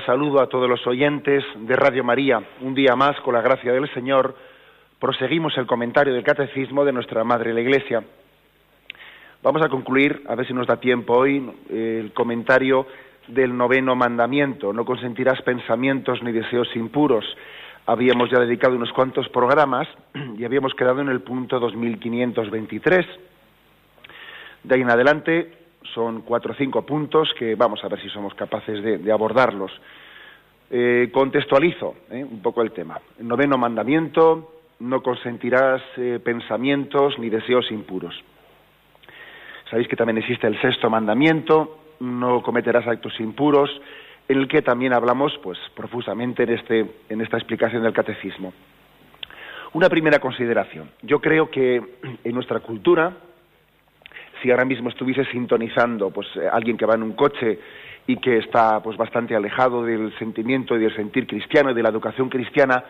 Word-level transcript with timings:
Saludo 0.00 0.40
a 0.40 0.48
todos 0.48 0.68
los 0.68 0.86
oyentes 0.86 1.44
de 1.56 1.76
Radio 1.76 2.02
María. 2.02 2.42
Un 2.60 2.74
día 2.74 2.96
más, 2.96 3.20
con 3.20 3.34
la 3.34 3.42
gracia 3.42 3.72
del 3.72 3.92
Señor, 3.92 4.34
proseguimos 4.98 5.56
el 5.58 5.66
comentario 5.66 6.14
del 6.14 6.24
Catecismo 6.24 6.84
de 6.84 6.92
nuestra 6.92 7.24
Madre 7.24 7.52
la 7.52 7.60
Iglesia. 7.60 8.02
Vamos 9.42 9.62
a 9.62 9.68
concluir, 9.68 10.22
a 10.28 10.34
ver 10.34 10.46
si 10.46 10.54
nos 10.54 10.66
da 10.66 10.78
tiempo 10.78 11.14
hoy, 11.14 11.52
el 11.68 12.12
comentario 12.14 12.86
del 13.28 13.56
noveno 13.56 13.94
mandamiento. 13.94 14.72
No 14.72 14.84
consentirás 14.84 15.42
pensamientos 15.42 16.22
ni 16.22 16.32
deseos 16.32 16.68
impuros. 16.74 17.24
Habíamos 17.86 18.30
ya 18.30 18.38
dedicado 18.38 18.76
unos 18.76 18.92
cuantos 18.92 19.28
programas 19.28 19.88
y 20.38 20.44
habíamos 20.44 20.74
quedado 20.74 21.00
en 21.00 21.08
el 21.08 21.20
punto 21.20 21.58
2523. 21.60 23.06
De 24.62 24.74
ahí 24.74 24.80
en 24.80 24.90
adelante 24.90 25.61
son 25.94 26.22
cuatro 26.22 26.52
o 26.52 26.56
cinco 26.56 26.82
puntos 26.82 27.32
que 27.38 27.54
vamos 27.54 27.82
a 27.84 27.88
ver 27.88 28.00
si 28.00 28.08
somos 28.08 28.34
capaces 28.34 28.82
de, 28.82 29.12
abordarlos. 29.12 29.72
Eh, 30.70 31.10
contextualizo 31.12 31.94
eh, 32.10 32.24
un 32.24 32.40
poco 32.40 32.62
el 32.62 32.72
tema. 32.72 33.00
El 33.18 33.28
noveno 33.28 33.58
mandamiento, 33.58 34.52
no 34.80 35.02
consentirás 35.02 35.82
eh, 35.96 36.18
pensamientos 36.24 37.18
ni 37.18 37.28
deseos 37.28 37.70
impuros. 37.70 38.14
Sabéis 39.70 39.88
que 39.88 39.96
también 39.96 40.18
existe 40.18 40.46
el 40.46 40.60
sexto 40.60 40.90
mandamiento, 40.90 41.78
no 42.00 42.42
cometerás 42.42 42.86
actos 42.86 43.18
impuros, 43.20 43.70
en 44.28 44.38
el 44.38 44.48
que 44.48 44.62
también 44.62 44.92
hablamos 44.92 45.38
pues 45.42 45.58
profusamente 45.74 46.42
en, 46.44 46.50
este, 46.50 46.86
en 47.08 47.20
esta 47.20 47.36
explicación 47.36 47.82
del 47.82 47.92
catecismo. 47.92 48.52
Una 49.74 49.88
primera 49.88 50.18
consideración. 50.18 50.90
Yo 51.02 51.20
creo 51.20 51.50
que 51.50 51.82
en 52.22 52.34
nuestra 52.34 52.60
cultura, 52.60 53.16
si 54.42 54.50
ahora 54.50 54.64
mismo 54.64 54.88
estuviese 54.88 55.24
sintonizando 55.26 56.10
pues 56.10 56.26
eh, 56.36 56.48
alguien 56.50 56.76
que 56.76 56.86
va 56.86 56.94
en 56.94 57.02
un 57.02 57.12
coche 57.12 57.58
y 58.06 58.16
que 58.16 58.38
está 58.38 58.82
pues 58.82 58.96
bastante 58.96 59.36
alejado 59.36 59.84
del 59.84 60.12
sentimiento 60.18 60.76
y 60.76 60.80
del 60.80 60.94
sentir 60.96 61.26
cristiano 61.26 61.70
y 61.70 61.74
de 61.74 61.82
la 61.82 61.90
educación 61.90 62.28
cristiana 62.28 62.84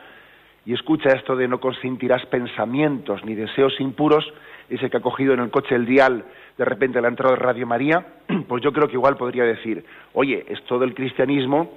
y 0.65 0.73
escucha 0.73 1.11
esto 1.11 1.37
de 1.37 1.49
no 1.49 1.61
consentirás 1.61 2.25
pensamientos 2.27 3.25
ni 3.25 3.35
deseos 3.35 3.79
impuros, 3.81 4.25
ese 4.71 4.89
que 4.89 4.97
ha 4.97 5.01
cogido 5.01 5.35
en 5.35 5.41
el 5.41 5.51
coche 5.51 5.75
el 5.75 5.87
dial 5.87 6.25
de 6.57 6.65
repente 6.65 7.01
la 7.01 7.09
entrada 7.09 7.35
de 7.35 7.41
Radio 7.41 7.67
María, 7.67 8.07
pues 8.49 8.63
yo 8.63 8.73
creo 8.73 8.87
que 8.87 8.95
igual 8.95 9.17
podría 9.17 9.45
decir, 9.45 9.85
oye, 10.13 10.45
esto 10.49 10.79
del 10.79 10.95
cristianismo, 10.95 11.71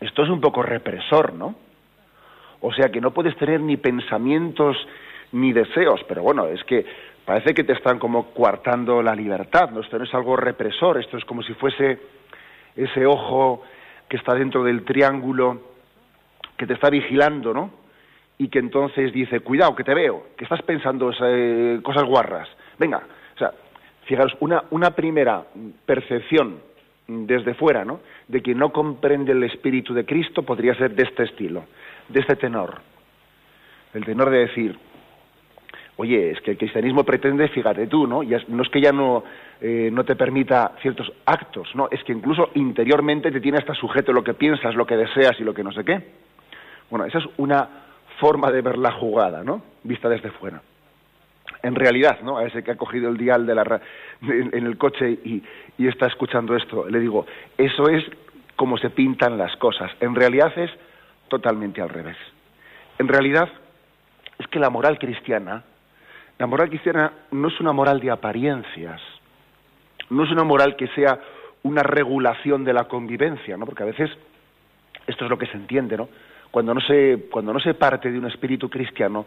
esto 0.00 0.22
es 0.22 0.30
un 0.30 0.40
poco 0.40 0.62
represor, 0.62 1.34
¿no? 1.34 1.54
O 2.60 2.72
sea 2.72 2.90
que 2.90 3.00
no 3.00 3.12
puedes 3.12 3.36
tener 3.36 3.60
ni 3.60 3.76
pensamientos 3.76 4.76
ni 5.32 5.52
deseos, 5.52 6.00
pero 6.08 6.22
bueno, 6.22 6.46
es 6.46 6.62
que 6.64 6.84
parece 7.30 7.54
que 7.54 7.62
te 7.62 7.74
están 7.74 8.00
como 8.00 8.34
coartando 8.34 9.00
la 9.00 9.14
libertad, 9.14 9.70
¿no? 9.70 9.82
Esto 9.82 9.98
no 9.98 10.02
es 10.02 10.12
algo 10.14 10.34
represor, 10.34 10.98
esto 10.98 11.16
es 11.16 11.24
como 11.24 11.44
si 11.44 11.54
fuese 11.54 12.00
ese 12.74 13.06
ojo 13.06 13.62
que 14.08 14.16
está 14.16 14.34
dentro 14.34 14.64
del 14.64 14.84
triángulo 14.84 15.60
que 16.56 16.66
te 16.66 16.72
está 16.74 16.90
vigilando, 16.90 17.54
¿no? 17.54 17.70
Y 18.36 18.48
que 18.48 18.58
entonces 18.58 19.12
dice, 19.12 19.38
cuidado, 19.38 19.76
que 19.76 19.84
te 19.84 19.94
veo, 19.94 20.30
que 20.36 20.42
estás 20.42 20.60
pensando 20.62 21.12
eh, 21.22 21.78
cosas 21.84 22.02
guarras. 22.02 22.48
Venga, 22.76 23.00
o 23.36 23.38
sea, 23.38 23.52
fijaros, 24.06 24.36
una, 24.40 24.64
una 24.70 24.90
primera 24.90 25.44
percepción 25.86 26.60
desde 27.06 27.54
fuera, 27.54 27.84
¿no? 27.84 28.00
De 28.26 28.42
quien 28.42 28.58
no 28.58 28.72
comprende 28.72 29.30
el 29.30 29.44
espíritu 29.44 29.94
de 29.94 30.04
Cristo 30.04 30.42
podría 30.42 30.74
ser 30.74 30.96
de 30.96 31.04
este 31.04 31.22
estilo, 31.22 31.62
de 32.08 32.22
este 32.22 32.34
tenor. 32.34 32.80
El 33.94 34.04
tenor 34.04 34.30
de 34.30 34.38
decir, 34.38 34.89
oye, 36.00 36.30
es 36.30 36.40
que 36.40 36.52
el 36.52 36.56
cristianismo 36.56 37.04
pretende, 37.04 37.48
fíjate 37.48 37.86
tú, 37.86 38.06
¿no? 38.06 38.22
no 38.22 38.62
es 38.62 38.68
que 38.70 38.80
ya 38.80 38.90
no, 38.90 39.22
eh, 39.60 39.90
no 39.92 40.02
te 40.04 40.16
permita 40.16 40.72
ciertos 40.80 41.12
actos, 41.26 41.68
no, 41.74 41.88
es 41.90 42.02
que 42.04 42.12
incluso 42.12 42.48
interiormente 42.54 43.30
te 43.30 43.40
tiene 43.40 43.58
hasta 43.58 43.74
sujeto 43.74 44.10
lo 44.10 44.24
que 44.24 44.32
piensas, 44.32 44.74
lo 44.74 44.86
que 44.86 44.96
deseas 44.96 45.38
y 45.38 45.44
lo 45.44 45.52
que 45.52 45.62
no 45.62 45.72
sé 45.72 45.84
qué. 45.84 46.00
Bueno, 46.88 47.04
esa 47.04 47.18
es 47.18 47.24
una 47.36 47.68
forma 48.18 48.50
de 48.50 48.62
ver 48.62 48.78
la 48.78 48.92
jugada, 48.92 49.44
¿no? 49.44 49.62
Vista 49.82 50.08
desde 50.08 50.30
fuera. 50.30 50.62
En 51.62 51.74
realidad, 51.74 52.20
¿no? 52.22 52.38
A 52.38 52.46
ese 52.46 52.64
que 52.64 52.70
ha 52.70 52.76
cogido 52.76 53.10
el 53.10 53.18
dial 53.18 53.44
de 53.44 53.54
la 53.54 53.80
en 54.22 54.66
el 54.66 54.78
coche 54.78 55.10
y, 55.10 55.42
y 55.76 55.86
está 55.86 56.06
escuchando 56.06 56.56
esto, 56.56 56.88
le 56.88 56.98
digo, 56.98 57.26
eso 57.58 57.88
es 57.90 58.04
como 58.56 58.78
se 58.78 58.88
pintan 58.88 59.36
las 59.36 59.54
cosas. 59.56 59.90
En 60.00 60.14
realidad 60.14 60.52
es 60.56 60.70
totalmente 61.28 61.82
al 61.82 61.90
revés. 61.90 62.16
En 62.98 63.08
realidad 63.08 63.48
es 64.38 64.46
que 64.46 64.58
la 64.58 64.70
moral 64.70 64.98
cristiana 64.98 65.64
la 66.40 66.46
moral 66.46 66.70
cristiana 66.70 67.12
no 67.32 67.48
es 67.48 67.60
una 67.60 67.72
moral 67.72 68.00
de 68.00 68.10
apariencias, 68.10 68.98
no 70.08 70.24
es 70.24 70.30
una 70.30 70.42
moral 70.42 70.74
que 70.74 70.88
sea 70.88 71.20
una 71.64 71.82
regulación 71.82 72.64
de 72.64 72.72
la 72.72 72.84
convivencia, 72.84 73.58
¿no? 73.58 73.66
Porque 73.66 73.82
a 73.82 73.86
veces 73.86 74.10
esto 75.06 75.24
es 75.26 75.30
lo 75.30 75.36
que 75.36 75.44
se 75.48 75.58
entiende, 75.58 75.98
¿no? 75.98 76.08
Cuando 76.50 76.72
no 76.72 76.80
se, 76.80 77.28
cuando 77.30 77.52
no 77.52 77.60
se 77.60 77.74
parte 77.74 78.10
de 78.10 78.18
un 78.18 78.24
espíritu 78.24 78.70
cristiano 78.70 79.26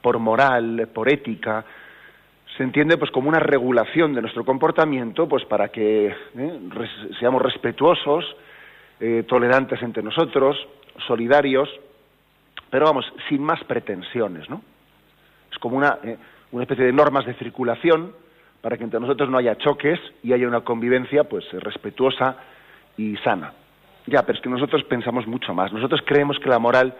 por 0.00 0.18
moral, 0.18 0.88
por 0.94 1.12
ética, 1.12 1.66
se 2.56 2.62
entiende 2.62 2.96
pues 2.96 3.10
como 3.10 3.28
una 3.28 3.40
regulación 3.40 4.14
de 4.14 4.22
nuestro 4.22 4.42
comportamiento, 4.42 5.28
pues 5.28 5.44
para 5.44 5.68
que 5.68 6.06
¿eh? 6.06 6.60
seamos 7.20 7.42
respetuosos, 7.42 8.24
eh, 9.00 9.24
tolerantes 9.28 9.82
entre 9.82 10.02
nosotros, 10.02 10.56
solidarios, 11.06 11.68
pero 12.70 12.86
vamos, 12.86 13.04
sin 13.28 13.42
más 13.42 13.62
pretensiones, 13.64 14.48
¿no? 14.48 14.62
Es 15.52 15.58
como 15.58 15.76
una, 15.76 15.98
eh, 16.02 16.16
una 16.54 16.62
especie 16.62 16.84
de 16.84 16.92
normas 16.92 17.26
de 17.26 17.34
circulación 17.34 18.12
para 18.60 18.76
que 18.76 18.84
entre 18.84 19.00
nosotros 19.00 19.28
no 19.28 19.38
haya 19.38 19.58
choques 19.58 19.98
y 20.22 20.32
haya 20.32 20.46
una 20.46 20.60
convivencia 20.60 21.24
pues 21.24 21.44
respetuosa 21.52 22.36
y 22.96 23.16
sana. 23.18 23.52
Ya, 24.06 24.22
pero 24.22 24.38
es 24.38 24.42
que 24.42 24.48
nosotros 24.48 24.84
pensamos 24.84 25.26
mucho 25.26 25.52
más. 25.52 25.72
Nosotros 25.72 26.00
creemos 26.06 26.38
que 26.38 26.48
la 26.48 26.60
moral 26.60 26.94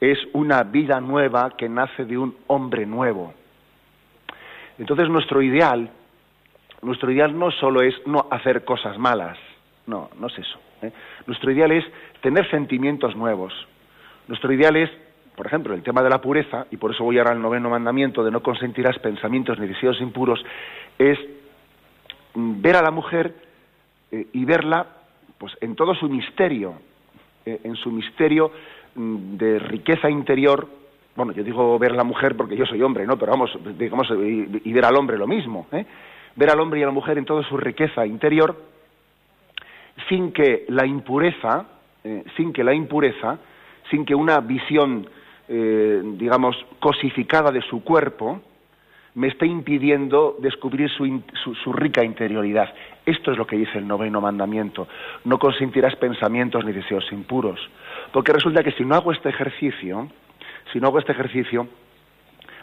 es 0.00 0.18
una 0.34 0.62
vida 0.64 1.00
nueva 1.00 1.56
que 1.56 1.66
nace 1.66 2.04
de 2.04 2.18
un 2.18 2.36
hombre 2.46 2.84
nuevo. 2.84 3.32
Entonces 4.78 5.08
nuestro 5.08 5.40
ideal, 5.40 5.90
nuestro 6.82 7.10
ideal 7.10 7.38
no 7.38 7.50
solo 7.52 7.80
es 7.80 7.94
no 8.06 8.26
hacer 8.30 8.66
cosas 8.66 8.98
malas, 8.98 9.38
no, 9.86 10.10
no 10.20 10.26
es 10.26 10.38
eso. 10.38 10.58
¿eh? 10.82 10.92
Nuestro 11.26 11.50
ideal 11.50 11.72
es 11.72 11.86
tener 12.20 12.50
sentimientos 12.50 13.16
nuevos. 13.16 13.54
Nuestro 14.28 14.52
ideal 14.52 14.76
es 14.76 14.90
por 15.36 15.46
ejemplo, 15.46 15.74
el 15.74 15.82
tema 15.82 16.02
de 16.02 16.10
la 16.10 16.20
pureza, 16.20 16.66
y 16.70 16.76
por 16.76 16.92
eso 16.92 17.04
voy 17.04 17.18
ahora 17.18 17.32
al 17.32 17.42
noveno 17.42 17.68
mandamiento 17.68 18.22
de 18.22 18.30
no 18.30 18.42
consentirás 18.42 18.98
pensamientos 18.98 19.58
ni 19.58 19.66
deseos 19.66 20.00
impuros, 20.00 20.44
es 20.98 21.18
mm, 22.34 22.60
ver 22.62 22.76
a 22.76 22.82
la 22.82 22.90
mujer 22.90 23.34
eh, 24.12 24.28
y 24.32 24.44
verla 24.44 24.86
pues 25.38 25.52
en 25.60 25.74
todo 25.74 25.94
su 25.94 26.08
misterio, 26.08 26.74
eh, 27.44 27.60
en 27.64 27.74
su 27.74 27.90
misterio 27.90 28.52
mm, 28.94 29.36
de 29.36 29.58
riqueza 29.58 30.08
interior. 30.08 30.68
Bueno, 31.16 31.32
yo 31.32 31.42
digo 31.42 31.78
ver 31.78 31.92
a 31.92 31.96
la 31.96 32.04
mujer 32.04 32.36
porque 32.36 32.56
yo 32.56 32.64
soy 32.64 32.80
hombre, 32.82 33.04
¿no? 33.04 33.18
Pero 33.18 33.32
vamos, 33.32 33.50
digamos, 33.76 34.08
y, 34.10 34.72
ver 34.72 34.84
al 34.84 34.96
hombre 34.96 35.18
lo 35.18 35.26
mismo, 35.26 35.66
¿eh? 35.72 35.84
Ver 36.36 36.50
al 36.50 36.60
hombre 36.60 36.80
y 36.80 36.82
a 36.82 36.86
la 36.86 36.92
mujer 36.92 37.18
en 37.18 37.24
toda 37.24 37.42
su 37.48 37.56
riqueza 37.56 38.06
interior, 38.06 38.56
sin 40.08 40.32
que 40.32 40.64
la 40.68 40.84
impureza, 40.84 41.66
sin 42.36 42.52
que 42.52 42.64
la 42.64 42.74
impureza, 42.74 43.38
sin 43.88 44.04
que 44.04 44.16
una 44.16 44.40
visión 44.40 45.06
eh, 45.48 46.02
digamos, 46.16 46.56
cosificada 46.80 47.50
de 47.50 47.62
su 47.62 47.82
cuerpo, 47.84 48.40
me 49.14 49.28
está 49.28 49.46
impidiendo 49.46 50.36
descubrir 50.40 50.90
su, 50.90 51.22
su, 51.62 51.72
rica 51.72 52.04
interioridad. 52.04 52.74
Esto 53.06 53.30
es 53.30 53.38
lo 53.38 53.46
que 53.46 53.56
dice 53.56 53.78
el 53.78 53.86
noveno 53.86 54.20
mandamiento. 54.20 54.88
No 55.24 55.38
consentirás 55.38 55.94
pensamientos 55.96 56.64
ni 56.64 56.72
deseos 56.72 57.04
impuros. 57.12 57.60
Porque 58.12 58.32
resulta 58.32 58.64
que 58.64 58.72
si 58.72 58.84
no 58.84 58.96
hago 58.96 59.12
este 59.12 59.28
ejercicio, 59.28 60.08
si 60.72 60.80
no 60.80 60.88
hago 60.88 60.98
este 60.98 61.12
ejercicio, 61.12 61.68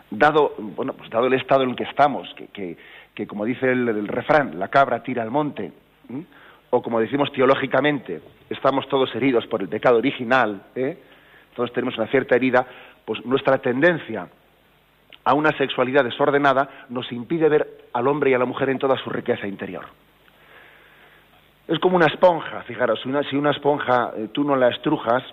dado, 0.10 0.56
bueno, 0.58 0.94
pues 0.94 1.10
dado 1.10 1.28
el 1.28 1.34
estado 1.34 1.64
en 1.64 1.70
el 1.70 1.76
que 1.76 1.86
estamos, 1.86 2.34
que, 2.36 2.78
que, 3.14 3.28
como 3.28 3.46
dice 3.46 3.72
el, 3.72 4.08
refrán, 4.08 4.60
la 4.60 4.68
cabra 4.68 5.04
tira 5.04 5.24
al 5.24 5.32
monte, 5.32 5.72
o 6.70 6.82
como 6.82 7.00
decimos 7.00 7.32
teológicamente, 7.32 8.22
estamos 8.50 8.88
todos 8.90 9.14
heridos 9.16 9.48
por 9.48 9.62
el 9.62 9.70
pecado 9.70 9.98
original, 9.98 10.64
¿eh? 10.76 10.98
Todos 11.56 11.72
tenemos 11.74 11.98
una 11.98 12.08
cierta 12.08 12.36
herida, 12.36 12.66
pues 13.06 13.26
nuestra 13.26 13.58
tendencia 13.58 14.28
a 15.24 15.34
una 15.34 15.52
sexualidad 15.58 16.04
desordenada 16.04 16.86
nos 16.90 17.12
impide 17.12 17.50
ver 17.50 17.68
al 17.94 18.08
hombre 18.08 18.32
y 18.32 18.34
a 18.34 18.40
la 18.40 18.46
mujer 18.46 18.70
en 18.70 18.80
toda 18.80 18.98
su 18.98 19.10
riqueza 19.10 19.48
interior. 19.48 19.86
Es 21.68 21.80
como 21.80 21.96
una 21.96 22.08
esponja, 22.08 22.64
fijaros, 22.64 23.00
si 23.02 23.38
una, 23.38 23.52
esponja 23.52 24.12
eh, 24.18 24.30
tú 24.34 24.44
no 24.44 24.56
la 24.56 24.70
estrujas, 24.70 25.24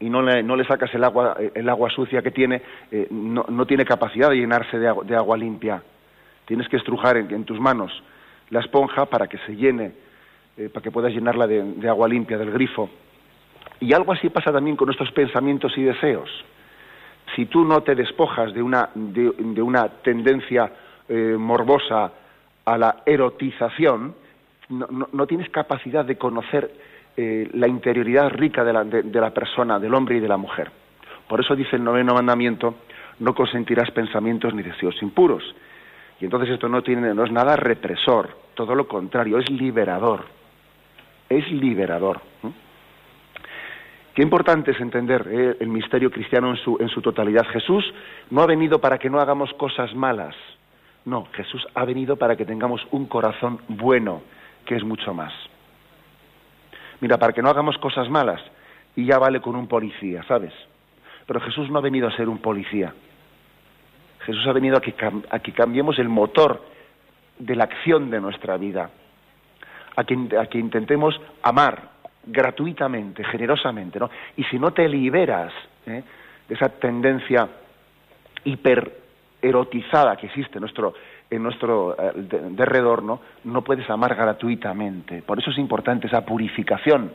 y 0.00 0.10
no 0.10 0.22
le, 0.22 0.64
sacas 0.64 0.92
el 0.94 1.04
agua, 1.04 1.36
el 1.54 1.68
agua 1.68 1.88
sucia 1.90 2.20
que 2.20 2.30
tiene, 2.30 2.60
eh, 2.90 3.06
no, 3.10 3.66
tiene 3.66 3.84
capacidad 3.84 4.28
de 4.28 4.36
llenarse 4.36 4.78
de 4.78 5.16
agua, 5.16 5.36
limpia. 5.36 5.82
Tienes 6.46 6.68
que 6.68 6.76
estrujar 6.76 7.16
en, 7.16 7.44
tus 7.44 7.58
manos 7.58 7.90
la 8.50 8.60
esponja 8.60 9.06
para 9.06 9.26
que 9.28 9.38
se 9.38 9.56
llene, 9.56 9.92
eh, 10.58 10.68
para 10.68 10.82
que 10.82 10.90
puedas 10.90 11.12
llenarla 11.12 11.46
de, 11.46 11.88
agua 11.88 12.08
limpia 12.08 12.36
del 12.36 12.50
grifo. 12.50 12.90
Y 13.84 13.92
algo 13.92 14.14
así 14.14 14.30
pasa 14.30 14.50
también 14.50 14.76
con 14.76 14.86
nuestros 14.86 15.12
pensamientos 15.12 15.76
y 15.76 15.82
deseos. 15.82 16.30
Si 17.36 17.44
tú 17.44 17.66
no 17.66 17.82
te 17.82 17.94
despojas 17.94 18.54
de 18.54 18.62
una, 18.62 18.88
de, 18.94 19.60
una 19.60 19.88
tendencia 20.02 20.72
eh, 21.06 21.36
morbosa 21.38 22.10
a 22.64 22.78
la 22.78 23.02
erotización, 23.04 24.14
no, 24.70 24.86
no, 24.90 25.08
no 25.12 25.26
tienes 25.26 25.50
capacidad 25.50 26.02
de 26.02 26.16
conocer 26.16 26.70
eh, 27.14 27.50
la 27.52 27.68
interioridad 27.68 28.30
rica 28.30 28.64
de 28.64 28.72
la, 28.72 28.84
de 28.84 29.20
la, 29.20 29.34
persona, 29.34 29.78
del 29.78 29.92
hombre 29.92 30.16
y 30.16 30.20
de 30.20 30.28
la 30.28 30.38
mujer. 30.38 30.70
Por 31.28 31.40
eso 31.40 31.54
dice 31.54 31.76
el 31.76 31.84
noveno 31.84 32.14
mandamiento, 32.14 32.76
no 33.18 33.34
consentirás 33.34 33.90
pensamientos 33.90 34.54
ni 34.54 34.62
deseos 34.62 34.94
impuros. 35.02 35.44
Y 36.22 36.24
entonces 36.24 36.54
esto 36.54 36.70
no, 36.70 36.82
tiene, 36.82 37.12
no 37.12 37.24
es 37.24 37.30
nada 37.30 37.54
represor, 37.54 38.30
todo 38.54 38.74
lo 38.74 38.88
contrario, 38.88 39.38
es 39.38 39.50
liberador. 39.50 40.24
Es 41.28 41.50
liberador. 41.52 42.22
¿eh? 42.44 42.63
Qué 44.14 44.22
importante 44.22 44.70
es 44.70 44.80
entender 44.80 45.26
eh, 45.28 45.56
el 45.58 45.68
misterio 45.68 46.08
cristiano 46.08 46.54
en 46.54 46.88
su, 46.88 47.02
totalidad. 47.02 47.44
Jesús 47.48 47.84
no 48.30 48.42
ha 48.42 48.46
venido 48.46 48.78
para 48.78 48.96
que 48.96 49.10
no 49.10 49.18
hagamos 49.18 49.52
cosas 49.54 49.92
malas. 49.92 50.36
No, 51.04 51.26
Jesús 51.32 51.66
ha 51.74 51.84
venido 51.84 52.16
para 52.16 52.36
que 52.36 52.44
tengamos 52.44 52.80
un 52.92 53.06
corazón 53.06 53.58
bueno, 53.66 54.22
que 54.64 54.76
es 54.76 54.84
mucho 54.84 55.12
más. 55.12 55.32
Mira, 57.00 57.18
para 57.18 57.32
que 57.32 57.42
no 57.42 57.50
hagamos 57.50 57.76
cosas 57.78 58.08
malas, 58.08 58.40
y 58.94 59.04
ya 59.04 59.18
vale 59.18 59.40
con 59.40 59.56
un 59.56 59.66
policía, 59.66 60.22
¿sabes? 60.28 60.52
Pero 61.26 61.40
Jesús 61.40 61.68
no 61.68 61.78
ha 61.78 61.82
venido 61.82 62.06
a 62.06 62.16
ser 62.16 62.28
un 62.28 62.38
policía. 62.38 62.94
Jesús 64.20 64.46
ha 64.46 64.52
venido 64.52 64.76
a 64.76 64.80
que, 64.80 64.94
a 65.28 65.38
que 65.40 65.52
cambiemos 65.52 65.98
el 65.98 66.08
motor 66.08 66.62
de 67.40 67.56
la 67.56 67.64
acción 67.64 68.10
de 68.10 68.20
nuestra 68.20 68.56
vida, 68.58 68.90
a 69.96 70.04
que 70.04 70.58
intentemos 70.58 71.20
amar 71.42 71.93
gratuitamente, 72.26 73.24
generosamente, 73.24 73.98
¿no? 73.98 74.10
Y 74.36 74.44
si 74.44 74.58
no 74.58 74.72
te 74.72 74.88
liberas 74.88 75.52
¿eh? 75.86 76.02
de 76.48 76.54
esa 76.54 76.68
tendencia 76.68 77.48
hipererotizada 78.44 80.16
que 80.16 80.26
existe 80.26 80.58
en 80.58 80.60
nuestro, 80.60 80.94
en 81.30 81.42
nuestro 81.42 81.96
eh, 81.98 82.12
derredor, 82.50 83.02
¿no? 83.02 83.20
no 83.44 83.62
puedes 83.62 83.88
amar 83.90 84.14
gratuitamente. 84.14 85.22
Por 85.22 85.38
eso 85.38 85.50
es 85.50 85.58
importante 85.58 86.06
esa 86.06 86.24
purificación 86.24 87.12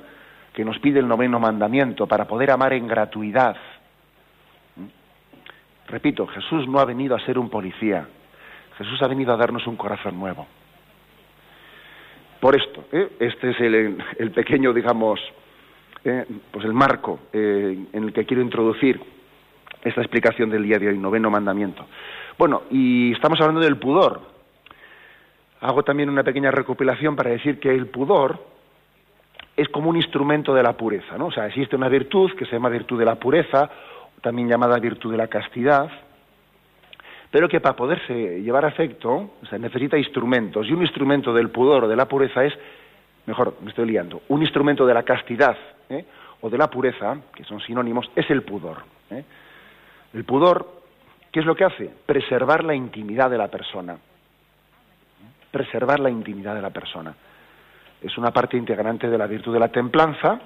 que 0.54 0.66
nos 0.66 0.80
pide 0.80 1.00
el 1.00 1.08
noveno 1.08 1.40
mandamiento 1.40 2.08
para 2.08 2.26
poder 2.26 2.52
amar 2.52 2.74
en 2.74 2.88
gratuidad. 2.88 3.56
¿Mm? 4.76 5.88
Repito, 5.88 6.28
Jesús 6.28 6.68
no 6.68 6.80
ha 6.80 6.86
venido 6.86 7.16
a 7.16 7.20
ser 7.20 7.38
un 7.38 7.50
policía, 7.50 8.08
Jesús 8.78 9.02
ha 9.02 9.08
venido 9.08 9.34
a 9.34 9.38
darnos 9.38 9.68
un 9.68 9.76
corazón 9.76 10.20
nuevo. 10.20 10.48
Por 12.40 12.56
esto, 12.56 12.86
¿eh? 12.92 13.10
este 13.20 13.50
es 13.50 13.60
el, 13.60 14.32
pequeño, 14.32 14.74
digamos, 14.74 15.20
eh, 16.06 16.26
pues 16.52 16.64
el 16.64 16.74
marco 16.74 17.20
eh, 17.34 17.78
en 17.92 18.04
el 18.04 18.14
que 18.14 18.26
quiero 18.26 18.42
introducir 18.42 19.00
esta 19.84 20.02
explicación 20.02 20.50
del 20.50 20.64
día 20.64 20.80
de 20.80 20.88
hoy, 20.88 20.98
noveno 20.98 21.30
mandamiento. 21.30 21.86
Bueno, 22.38 22.64
y 22.72 23.12
estamos 23.12 23.40
hablando 23.42 23.62
del 23.62 23.78
pudor. 23.78 24.22
Hago 25.62 25.84
también 25.84 26.10
una 26.10 26.24
pequeña 26.24 26.52
recopilación 26.52 27.18
para 27.18 27.32
decir 27.32 27.60
que 27.60 27.70
el 27.70 27.88
pudor 27.88 28.40
es 29.58 29.68
como 29.68 29.90
un 29.90 29.98
instrumento 29.98 30.54
de 30.54 30.64
la 30.64 30.74
pureza, 30.74 31.18
¿no? 31.18 31.28
O 31.28 31.32
sea, 31.32 31.48
existe 31.48 31.76
una 31.76 31.90
virtud 31.90 32.32
que 32.38 32.46
se 32.46 32.54
llama 32.54 32.70
virtud 32.70 32.98
de 32.98 33.06
la 33.06 33.16
pureza, 33.16 33.70
también 34.22 34.48
llamada 34.48 34.80
virtud 34.80 35.12
de 35.12 35.18
la 35.18 35.28
castidad, 35.28 35.90
pero 37.31 37.48
que 37.48 37.60
para 37.60 37.76
poderse 37.76 38.42
llevar 38.42 38.66
a 38.66 38.70
efecto, 38.70 39.12
o 39.12 39.58
necesita 39.58 39.98
instrumentos, 39.98 40.68
y 40.68 40.74
un 40.74 40.81
instrumento 40.81 41.34
del 41.34 41.50
pudor 41.50 41.84
o 41.84 41.88
de 41.88 41.96
la 41.96 42.08
pureza 42.08 42.44
es, 42.44 42.54
mejor, 43.26 43.56
me 43.62 43.70
estoy 43.70 43.88
liando, 43.88 44.22
un 44.30 44.42
instrumento 44.42 44.86
de 44.86 44.94
la 44.94 45.04
castidad 45.04 45.56
¿eh? 45.90 46.06
o 46.42 46.50
de 46.50 46.58
la 46.58 46.70
pureza, 46.70 47.18
que 47.36 47.44
son 47.44 47.60
sinónimos, 47.62 48.10
es 48.16 48.30
el 48.31 48.42
pudor. 48.42 48.78
¿eh? 49.12 49.24
El 50.14 50.24
pudor, 50.24 50.81
¿qué 51.31 51.42
es 51.42 51.46
lo 51.46 51.56
que 51.56 51.66
hace? 51.66 51.90
Preservar 52.06 52.64
la 52.64 52.74
intimidad 52.74 53.30
de 53.30 53.38
la 53.38 53.48
persona. 53.48 53.98
Preservar 55.52 56.00
la 56.00 56.10
intimidad 56.10 56.56
de 56.56 56.62
la 56.62 56.72
persona. 56.72 57.14
Es 58.02 58.18
una 58.18 58.31
parte 58.31 58.58
integrante 58.58 59.08
de 59.08 59.18
la 59.18 59.28
virtud 59.28 59.54
de 59.54 59.60
la 59.60 59.68
templanza, 59.68 60.40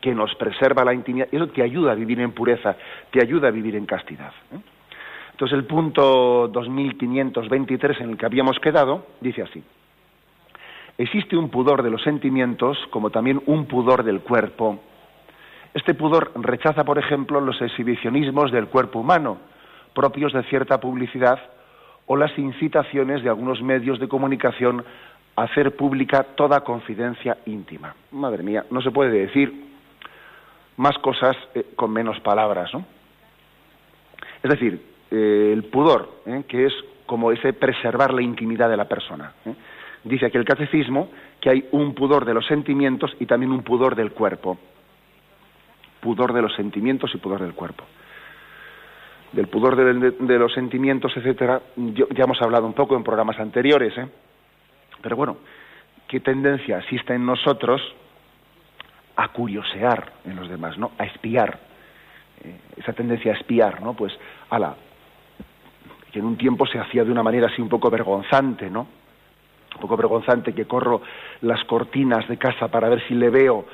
que 0.00 0.14
nos 0.14 0.34
preserva 0.36 0.84
la 0.84 0.94
intimidad, 0.94 1.28
eso 1.30 1.48
te 1.48 1.62
ayuda 1.62 1.92
a 1.92 1.94
vivir 1.94 2.20
en 2.20 2.32
pureza, 2.32 2.76
te 3.10 3.20
ayuda 3.20 3.48
a 3.48 3.50
vivir 3.50 3.74
en 3.74 3.86
castidad. 3.86 4.32
¿eh? 4.52 4.58
Entonces 5.40 5.58
el 5.58 5.64
punto 5.64 6.48
2523 6.48 8.02
en 8.02 8.10
el 8.10 8.18
que 8.18 8.26
habíamos 8.26 8.58
quedado 8.58 9.06
dice 9.22 9.40
así. 9.40 9.64
Existe 10.98 11.34
un 11.34 11.48
pudor 11.48 11.82
de 11.82 11.88
los 11.88 12.02
sentimientos 12.02 12.76
como 12.90 13.08
también 13.08 13.40
un 13.46 13.64
pudor 13.64 14.02
del 14.04 14.20
cuerpo. 14.20 14.80
Este 15.72 15.94
pudor 15.94 16.30
rechaza, 16.34 16.84
por 16.84 16.98
ejemplo, 16.98 17.40
los 17.40 17.58
exhibicionismos 17.62 18.52
del 18.52 18.66
cuerpo 18.66 18.98
humano, 18.98 19.38
propios 19.94 20.34
de 20.34 20.42
cierta 20.42 20.78
publicidad, 20.78 21.38
o 22.04 22.18
las 22.18 22.38
incitaciones 22.38 23.22
de 23.22 23.30
algunos 23.30 23.62
medios 23.62 23.98
de 23.98 24.08
comunicación 24.08 24.84
a 25.36 25.44
hacer 25.44 25.74
pública 25.74 26.22
toda 26.36 26.60
confidencia 26.60 27.38
íntima. 27.46 27.94
Madre 28.10 28.42
mía, 28.42 28.66
no 28.70 28.82
se 28.82 28.90
puede 28.90 29.12
decir 29.12 29.70
más 30.76 30.98
cosas 30.98 31.34
eh, 31.54 31.64
con 31.76 31.90
menos 31.90 32.20
palabras, 32.20 32.74
¿no? 32.74 32.84
Es 34.42 34.50
decir, 34.50 34.89
eh, 35.10 35.50
el 35.52 35.64
pudor, 35.64 36.08
¿eh? 36.26 36.44
que 36.46 36.66
es 36.66 36.72
como 37.06 37.32
ese 37.32 37.52
preservar 37.52 38.14
la 38.14 38.22
intimidad 38.22 38.70
de 38.70 38.76
la 38.76 38.86
persona. 38.86 39.32
¿eh? 39.44 39.54
Dice 40.04 40.26
aquí 40.26 40.38
el 40.38 40.44
catecismo 40.44 41.10
que 41.40 41.50
hay 41.50 41.68
un 41.72 41.94
pudor 41.94 42.24
de 42.24 42.34
los 42.34 42.46
sentimientos 42.46 43.14
y 43.18 43.26
también 43.26 43.50
un 43.50 43.62
pudor 43.62 43.96
del 43.96 44.12
cuerpo. 44.12 44.58
Pudor 46.00 46.32
de 46.32 46.42
los 46.42 46.54
sentimientos 46.54 47.12
y 47.14 47.18
pudor 47.18 47.42
del 47.42 47.54
cuerpo. 47.54 47.84
Del 49.32 49.48
pudor 49.48 49.76
de, 49.76 50.38
los 50.38 50.52
sentimientos, 50.52 51.12
etcétera, 51.16 51.60
ya 51.76 52.24
hemos 52.24 52.40
hablado 52.42 52.66
un 52.66 52.72
poco 52.72 52.96
en 52.96 53.04
programas 53.04 53.38
anteriores, 53.38 53.94
pero 55.00 55.14
bueno, 55.14 55.36
¿qué 56.08 56.18
tendencia 56.18 56.78
existe 56.78 57.14
en 57.14 57.26
nosotros 57.26 57.80
a 59.16 59.28
curiosear 59.28 60.12
en 60.24 60.36
los 60.36 60.48
demás, 60.48 60.78
¿no? 60.78 60.92
A 60.98 61.04
espiar. 61.04 61.60
Esa 62.76 62.92
tendencia 62.92 63.32
a 63.32 63.36
espiar, 63.36 63.82
¿no? 63.82 63.94
Pues, 63.94 64.12
ala, 64.48 64.74
que 66.10 66.18
en 66.18 66.24
un 66.24 66.36
tiempo 66.36 66.66
se 66.66 66.78
hacía 66.78 67.04
de 67.04 67.12
una 67.12 67.22
manera 67.22 67.46
así 67.46 67.62
un 67.62 67.68
poco 67.68 67.90
vergonzante, 67.90 68.70
¿no? 68.70 68.86
Un 69.74 69.80
poco 69.80 69.96
vergonzante 69.96 70.52
que 70.52 70.66
corro 70.66 71.02
las 71.42 71.62
cortinas 71.64 72.26
de 72.28 72.36
casa 72.36 72.68
para 72.68 72.88
ver 72.88 73.06
si 73.06 73.14
le 73.14 73.30
veo 73.30 73.64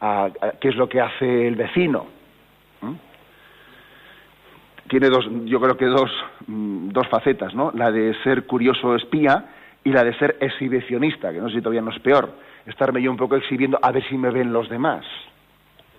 a, 0.00 0.30
qué 0.60 0.68
es 0.68 0.76
lo 0.76 0.88
que 0.88 1.00
hace 1.00 1.46
el 1.48 1.56
vecino. 1.56 2.06
Tiene 4.88 5.08
dos, 5.08 5.28
yo 5.46 5.60
creo 5.60 5.76
que 5.76 5.86
dos, 5.86 6.10
mm, 6.46 6.90
dos 6.90 7.08
facetas, 7.08 7.54
¿no? 7.54 7.72
La 7.74 7.90
de 7.90 8.14
ser 8.22 8.46
curioso 8.46 8.94
espía 8.94 9.46
y 9.82 9.90
la 9.90 10.04
de 10.04 10.14
ser 10.14 10.36
exhibicionista, 10.40 11.32
que 11.32 11.40
no 11.40 11.48
sé 11.48 11.56
si 11.56 11.60
todavía 11.60 11.82
no 11.82 11.90
es 11.90 11.98
peor, 11.98 12.30
estarme 12.66 13.02
yo 13.02 13.10
un 13.10 13.16
poco 13.16 13.34
exhibiendo 13.34 13.80
a 13.82 13.90
ver 13.90 14.04
si 14.08 14.16
me 14.16 14.30
ven 14.30 14.52
los 14.52 14.68
demás. 14.68 15.04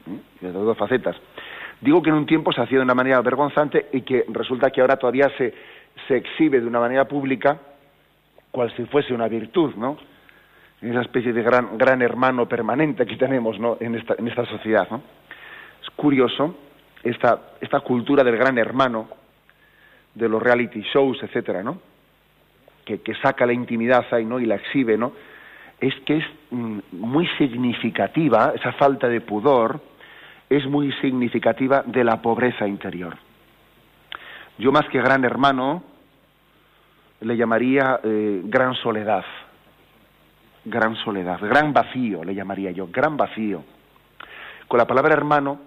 ¿Mm? 0.06 0.54
Dos 0.54 0.78
facetas. 0.78 1.18
Digo 1.82 2.02
que 2.02 2.10
en 2.10 2.16
un 2.16 2.26
tiempo 2.26 2.52
se 2.52 2.62
hacía 2.62 2.80
de 2.80 2.84
una 2.84 2.96
manera 2.96 3.22
vergonzante 3.22 3.88
y 3.92 4.02
que 4.02 4.26
resulta 4.30 4.72
que 4.72 4.82
ahora 4.82 4.98
todavía 4.98 5.30
se, 5.38 5.54
se 6.08 6.18
exhibe 6.18 6.60
de 6.60 6.68
una 6.68 6.80
manera 6.80 7.06
pública 7.06 7.60
cual 8.52 8.74
si 8.76 8.86
fuese 8.86 9.14
una 9.14 9.28
virtud, 9.28 9.76
¿no? 9.76 9.98
Esa 10.82 11.02
especie 11.02 11.34
de 11.34 11.42
gran, 11.42 11.78
gran 11.78 12.02
hermano 12.02 12.48
permanente 12.48 13.06
que 13.06 13.16
tenemos 13.16 13.60
¿no? 13.60 13.78
en, 13.80 13.96
esta, 13.96 14.46
sociedad. 14.46 14.88
¿no? 14.92 15.02
Es 15.82 15.90
curioso 15.96 16.56
esta, 17.04 17.54
esta 17.62 17.80
cultura 17.82 18.24
del 18.24 18.38
gran 18.38 18.58
hermano, 18.58 19.10
de 20.14 20.30
los 20.30 20.42
reality 20.42 20.82
shows, 20.94 21.22
etcétera, 21.24 21.64
¿no? 21.64 21.80
Que, 22.86 23.02
que 23.02 23.16
saca 23.16 23.46
la 23.46 23.54
intimidad 23.54 24.06
ahí, 24.12 24.26
¿no? 24.26 24.40
y 24.40 24.46
la 24.46 24.56
exhibe, 24.56 24.98
¿no? 24.98 25.14
Es 25.80 25.94
que 26.06 26.18
es 26.18 26.26
mm, 26.52 26.80
muy 26.92 27.28
significativa, 27.38 28.54
esa 28.56 28.72
falta 28.74 29.08
de 29.08 29.22
pudor, 29.22 29.80
es 30.50 30.66
muy 30.66 30.92
significativa 30.94 31.84
de 31.86 32.04
la 32.04 32.22
pobreza 32.22 32.68
interior. 32.68 33.18
Yo 34.58 34.72
más 34.72 34.88
que 34.90 35.00
gran 35.00 35.24
hermano 35.26 35.84
le 37.22 37.38
llamaría 37.38 38.00
eh, 38.04 38.42
gran 38.46 38.76
soledad, 38.76 39.26
gran 40.66 40.96
soledad, 40.98 41.40
gran 41.42 41.74
vacío 41.74 42.24
le 42.24 42.36
llamaría 42.36 42.72
yo, 42.72 42.88
gran 42.88 43.18
vacío. 43.18 43.64
Con 44.68 44.78
la 44.78 44.86
palabra 44.86 45.14
hermano 45.14 45.60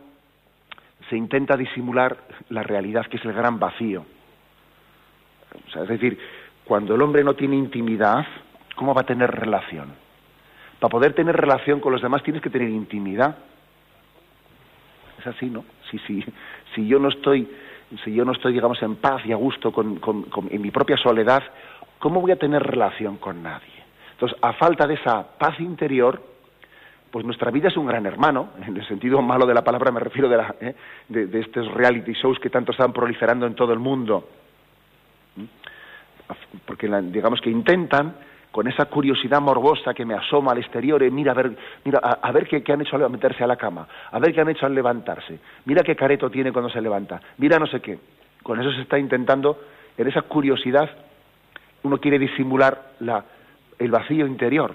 se 1.09 1.16
intenta 1.16 1.57
disimular 1.57 2.16
la 2.50 2.62
realidad 2.62 3.07
que 3.07 3.16
es 3.16 3.25
el 3.25 3.33
gran 3.33 3.59
vacío. 3.59 4.04
O 5.66 5.71
sea, 5.71 5.83
es 5.83 5.88
decir, 5.88 6.19
cuando 6.64 6.95
el 6.95 7.02
hombre 7.02 7.25
no 7.25 7.35
tiene 7.35 7.57
intimidad, 7.57 8.25
¿cómo 8.76 8.95
va 8.95 9.02
a 9.02 9.07
tener 9.07 9.30
relación? 9.30 9.92
Para 10.78 10.90
poder 10.90 11.14
tener 11.14 11.37
relación 11.37 11.80
con 11.80 11.92
los 11.92 12.00
demás 12.00 12.23
tienes 12.23 12.42
que 12.42 12.50
tener 12.50 12.69
intimidad. 12.69 13.37
Es 15.19 15.26
así, 15.26 15.47
¿no? 15.50 15.64
Si, 15.90 16.87
yo 16.87 16.99
no 16.99 17.09
estoy, 17.09 17.49
si 18.04 18.12
yo 18.12 18.25
no 18.25 18.32
estoy, 18.32 18.52
digamos, 18.52 18.80
en 18.82 18.97
paz 18.97 19.23
y 19.25 19.32
a 19.32 19.37
gusto 19.37 19.73
con, 19.73 19.97
con, 19.97 20.26
en 20.50 20.62
mi 20.62 20.70
propia 20.70 20.97
soledad, 20.97 21.42
¿cómo 21.99 22.20
voy 22.20 22.30
a 22.30 22.38
tener 22.38 22.62
relación 22.62 23.16
con 23.16 23.42
nadie? 23.42 23.80
Entonces, 24.12 24.38
a 24.40 24.52
falta 24.52 24.87
de 24.87 24.94
esa 24.94 25.26
paz 25.38 25.59
interior, 25.61 26.23
pues 27.11 27.25
nuestra 27.25 27.50
vida 27.50 27.68
es 27.68 27.76
un 27.76 27.87
gran 27.87 28.06
hermano, 28.06 28.50
en 28.66 28.76
el 28.76 28.87
sentido 28.87 29.20
malo 29.23 29.47
de 29.47 29.54
la 29.54 29.64
palabra 29.64 29.90
me 29.90 30.00
refiero 30.00 30.28
de, 30.28 30.37
la, 30.37 30.54
¿eh? 30.61 30.75
de, 31.09 31.40
estos 31.40 31.73
reality 31.73 32.12
shows 32.12 32.38
que 32.38 32.50
tanto 32.50 32.73
están 32.73 32.92
proliferando 32.92 33.47
en 33.47 33.54
todo 33.54 33.73
el 33.73 33.78
mundo, 33.78 34.28
porque 36.64 36.87
digamos 36.87 37.40
que 37.40 37.50
intentan 37.50 38.14
con 38.50 38.66
esa 38.66 38.87
curiosidad 38.87 39.40
morbosa 39.40 39.95
que 39.95 40.04
me 40.04 40.14
asoma 40.14 40.52
al 40.52 40.59
exterior, 40.59 41.02
y 41.02 41.11
mira 41.11 41.33
a 41.33 41.35
ver, 41.35 41.57
mira, 41.85 41.99
a, 41.99 42.33
ver 42.33 42.49
qué, 42.49 42.73
han 42.73 42.80
hecho 42.80 42.97
al 42.97 43.09
meterse 43.11 43.45
a 43.45 43.47
la 43.47 43.57
cama, 43.57 43.87
a 44.11 44.19
ver 44.19 44.35
qué 44.35 44.40
han 44.40 44.49
hecho 44.49 44.66
al 44.66 44.75
levantarse, 44.75 45.38
mira 45.66 45.83
qué 45.83 45.95
careto 45.95 46.30
tiene 46.30 46.52
cuando 46.52 46.71
se 46.71 46.80
levanta, 46.80 47.21
mira 47.38 47.59
no 47.59 47.66
sé 47.66 47.80
qué. 47.80 47.99
Con 48.42 48.61
eso 48.61 48.73
se 48.73 48.83
está 48.83 48.99
intentando, 48.99 49.61
en 49.97 50.09
esa 50.09 50.23
curiosidad, 50.23 50.90
uno 51.83 51.99
quiere 51.99 52.19
disimular 52.19 52.92
la, 53.00 53.25
el 53.78 53.90
vacío 53.90 54.26
interior, 54.26 54.75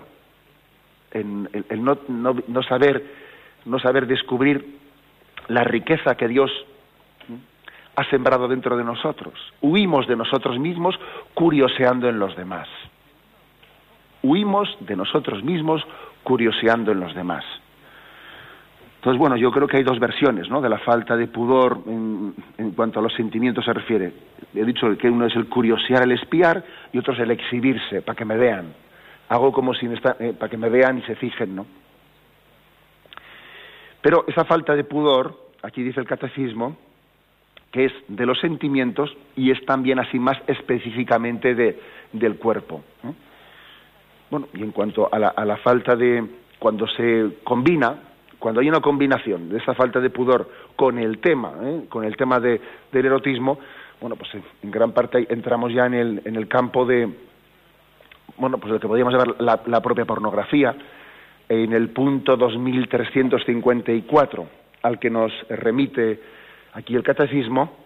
el, 1.12 1.84
no, 1.84 1.98
no, 2.08 2.64
saber, 2.64 3.04
no 3.66 3.80
saber 3.80 4.06
descubrir 4.06 4.78
la 5.48 5.64
riqueza 5.64 6.16
que 6.16 6.28
Dios 6.28 6.52
ha 7.96 8.04
sembrado 8.10 8.48
dentro 8.50 8.76
de 8.76 8.84
nosotros. 8.84 9.34
Huimos 9.62 10.08
de 10.08 10.18
nosotros 10.18 10.60
mismos 10.60 10.96
curioseando 11.34 12.10
en 12.10 12.20
los 12.20 12.36
demás 12.36 12.68
huimos 14.26 14.76
de 14.82 14.96
nosotros 14.96 15.44
mismos 15.44 15.86
curioseando 16.24 16.92
en 16.92 17.00
los 17.00 17.14
demás. 17.14 17.44
Entonces, 18.98 19.20
bueno, 19.20 19.38
yo 19.38 19.52
creo 19.52 19.68
que 19.68 19.78
hay 19.78 19.84
dos 19.84 20.00
versiones, 20.00 20.50
¿no? 20.50 20.62
De 20.62 20.70
la 20.70 20.80
falta 20.80 21.16
de 21.16 21.28
pudor 21.28 21.80
en, 21.86 22.34
cuanto 22.76 23.00
a 23.00 23.04
los 23.04 23.14
sentimientos 23.14 23.64
se 23.64 23.72
refiere. 23.72 24.12
He 24.56 24.66
dicho 24.66 24.88
que 24.98 25.08
uno 25.08 25.28
es 25.28 25.36
el 25.36 25.48
curiosear, 25.48 26.04
el 26.04 26.14
espiar, 26.14 26.64
y 26.92 26.98
otro 26.98 27.14
es 27.14 27.20
el 27.20 27.30
exhibirse, 27.30 28.02
para 28.02 28.16
que 28.16 28.26
me 28.26 28.36
vean. 28.36 28.74
Hago 29.30 29.52
como 29.52 29.76
si 29.76 29.86
eh, 29.86 30.34
para 30.34 30.50
que 30.50 30.58
me 30.58 30.70
vean 30.70 30.98
y 30.98 31.02
se 31.04 31.16
fijen, 31.16 31.56
¿no? 31.56 31.68
Pero 34.02 34.26
esa 34.28 34.44
falta 34.44 34.76
de 34.76 34.84
pudor, 34.84 35.40
aquí 35.62 35.84
dice 35.84 36.00
el 36.00 36.08
catecismo, 36.08 36.76
que 37.72 37.86
es 37.86 37.94
de 38.08 38.26
los 38.26 38.40
sentimientos 38.40 39.16
y 39.36 39.52
es 39.52 39.64
también 39.66 40.00
así 40.00 40.18
más 40.18 40.38
específicamente 40.48 41.54
de, 41.54 41.80
del 42.12 42.38
cuerpo. 42.38 42.84
¿eh? 43.04 43.14
Y 44.54 44.64
en 44.64 44.72
cuanto 44.72 45.10
a 45.12 45.20
la, 45.20 45.58
falta 45.58 45.96
de, 45.96 46.26
cuando 46.60 46.88
se 46.88 47.38
combina, 47.44 47.96
cuando 48.40 48.62
hay 48.62 48.70
una 48.70 48.82
combinación 48.82 49.50
de 49.50 49.58
esa 49.58 49.74
falta 49.74 50.00
de 50.00 50.10
pudor 50.10 50.50
con 50.76 51.00
el 51.00 51.20
tema, 51.20 51.54
¿eh? 51.64 51.86
con 51.90 52.04
el 52.04 52.16
tema 52.18 52.40
de, 52.40 52.60
del 52.92 53.06
erotismo, 53.06 53.60
bueno, 54.02 54.16
pues 54.16 54.32
en 54.62 54.72
gran 54.72 54.92
parte 54.92 55.26
entramos 55.30 55.74
ya 55.74 55.86
en 55.86 55.94
el, 55.94 56.22
en 56.26 56.36
el 56.36 56.48
campo 56.48 56.86
de, 56.86 57.10
bueno, 58.38 58.58
pues 58.58 58.74
lo 58.74 58.80
que 58.80 58.88
podríamos 58.88 59.14
llamar 59.14 59.36
la, 59.40 59.62
la 59.66 59.82
propia 59.82 60.06
pornografía, 60.06 60.76
en 61.48 61.74
el 61.74 61.90
punto 61.90 62.38
2354 62.38 64.48
al 64.82 64.98
que 65.00 65.10
nos 65.10 65.32
remite 65.50 66.22
aquí 66.74 66.96
el 66.96 67.04
catecismo, 67.04 67.86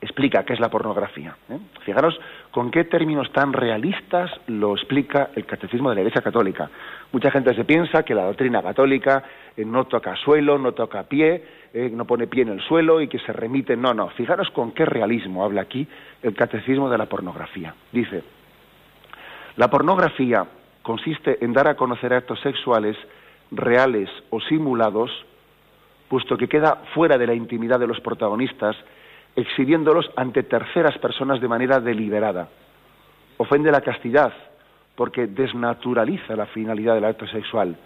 explica 0.00 0.44
qué 0.44 0.54
es 0.54 0.60
la 0.60 0.70
pornografía. 0.70 1.36
¿eh? 1.48 1.58
Fijaros 1.84 2.18
con 2.50 2.70
qué 2.70 2.84
términos 2.84 3.30
tan 3.32 3.52
realistas 3.52 4.30
lo 4.48 4.74
explica 4.74 5.30
el 5.34 5.46
catecismo 5.46 5.88
de 5.88 5.96
la 5.96 6.00
Iglesia 6.02 6.22
Católica. 6.22 6.68
Mucha 7.12 7.30
gente 7.30 7.54
se 7.54 7.64
piensa 7.64 8.02
que 8.02 8.14
la 8.14 8.24
doctrina 8.24 8.62
católica 8.62 9.22
eh, 9.56 9.64
no 9.64 9.86
toca 9.86 10.16
suelo, 10.16 10.58
no 10.58 10.72
toca 10.72 11.04
pie, 11.04 11.44
eh, 11.72 11.90
no 11.92 12.04
pone 12.04 12.26
pie 12.26 12.42
en 12.42 12.48
el 12.50 12.60
suelo 12.60 13.00
y 13.00 13.08
que 13.08 13.20
se 13.20 13.32
remite. 13.32 13.76
No, 13.76 13.94
no. 13.94 14.08
Fijaros 14.10 14.50
con 14.50 14.72
qué 14.72 14.84
realismo 14.84 15.44
habla 15.44 15.62
aquí 15.62 15.86
el 16.22 16.34
catecismo 16.34 16.90
de 16.90 16.98
la 16.98 17.06
pornografía. 17.06 17.74
Dice, 17.92 18.24
la 19.56 19.68
pornografía 19.70 20.44
consiste 20.82 21.44
en 21.44 21.52
dar 21.52 21.68
a 21.68 21.76
conocer 21.76 22.12
actos 22.12 22.40
sexuales 22.40 22.96
reales 23.52 24.08
o 24.30 24.40
simulados, 24.40 25.10
puesto 26.08 26.36
que 26.36 26.48
queda 26.48 26.82
fuera 26.94 27.16
de 27.18 27.26
la 27.26 27.34
intimidad 27.34 27.78
de 27.78 27.86
los 27.86 28.00
protagonistas 28.00 28.76
exhibiéndolos 29.36 30.10
ante 30.16 30.42
terceras 30.42 30.96
personas 30.98 31.40
de 31.40 31.48
manera 31.48 31.80
deliberada. 31.80 32.48
Ofende 33.36 33.70
la 33.70 33.80
castidad 33.80 34.32
porque 34.94 35.26
desnaturaliza 35.26 36.36
la 36.36 36.46
finalidad 36.46 36.94
del 36.94 37.04
acto 37.04 37.26
sexual. 37.26 37.76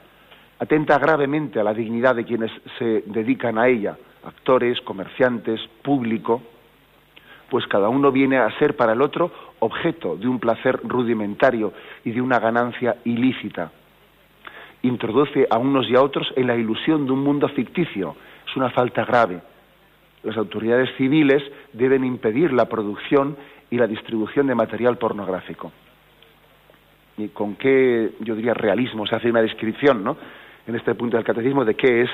Atenta 0.58 0.98
gravemente 0.98 1.60
a 1.60 1.64
la 1.64 1.74
dignidad 1.74 2.14
de 2.14 2.24
quienes 2.24 2.50
se 2.78 3.04
dedican 3.06 3.58
a 3.58 3.68
ella, 3.68 3.96
actores, 4.24 4.80
comerciantes, 4.80 5.60
público, 5.82 6.42
pues 7.50 7.66
cada 7.66 7.88
uno 7.88 8.10
viene 8.10 8.38
a 8.38 8.50
ser 8.58 8.74
para 8.74 8.94
el 8.94 9.02
otro 9.02 9.30
objeto 9.60 10.16
de 10.16 10.26
un 10.26 10.40
placer 10.40 10.80
rudimentario 10.82 11.72
y 12.04 12.10
de 12.10 12.20
una 12.20 12.38
ganancia 12.40 12.96
ilícita. 13.04 13.70
Introduce 14.82 15.46
a 15.48 15.58
unos 15.58 15.88
y 15.88 15.94
a 15.94 16.02
otros 16.02 16.32
en 16.36 16.46
la 16.46 16.56
ilusión 16.56 17.06
de 17.06 17.12
un 17.12 17.22
mundo 17.22 17.48
ficticio. 17.48 18.16
Es 18.46 18.56
una 18.56 18.70
falta 18.70 19.04
grave 19.04 19.40
las 20.24 20.36
autoridades 20.36 20.90
civiles 20.96 21.42
deben 21.72 22.04
impedir 22.04 22.52
la 22.52 22.68
producción 22.68 23.36
y 23.70 23.76
la 23.76 23.86
distribución 23.86 24.46
de 24.46 24.54
material 24.54 24.98
pornográfico. 24.98 25.72
Y 27.16 27.28
con 27.28 27.56
qué, 27.56 28.12
yo 28.20 28.34
diría, 28.34 28.54
realismo 28.54 29.06
se 29.06 29.14
hace 29.14 29.30
una 29.30 29.42
descripción, 29.42 30.02
¿no? 30.02 30.16
En 30.66 30.74
este 30.74 30.94
punto 30.94 31.16
del 31.16 31.24
catecismo 31.24 31.64
de 31.64 31.74
qué 31.74 32.02
es, 32.02 32.10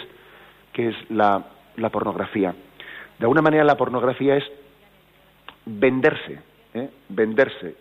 qué 0.72 0.88
es 0.88 0.96
la, 1.10 1.44
pornografía. 1.90 2.54
De 3.18 3.24
alguna 3.24 3.42
manera 3.42 3.64
la 3.64 3.76
pornografía 3.76 4.36
es 4.36 4.44
venderse, 5.64 6.40
¿eh? 6.74 6.90
venderse 7.08 7.74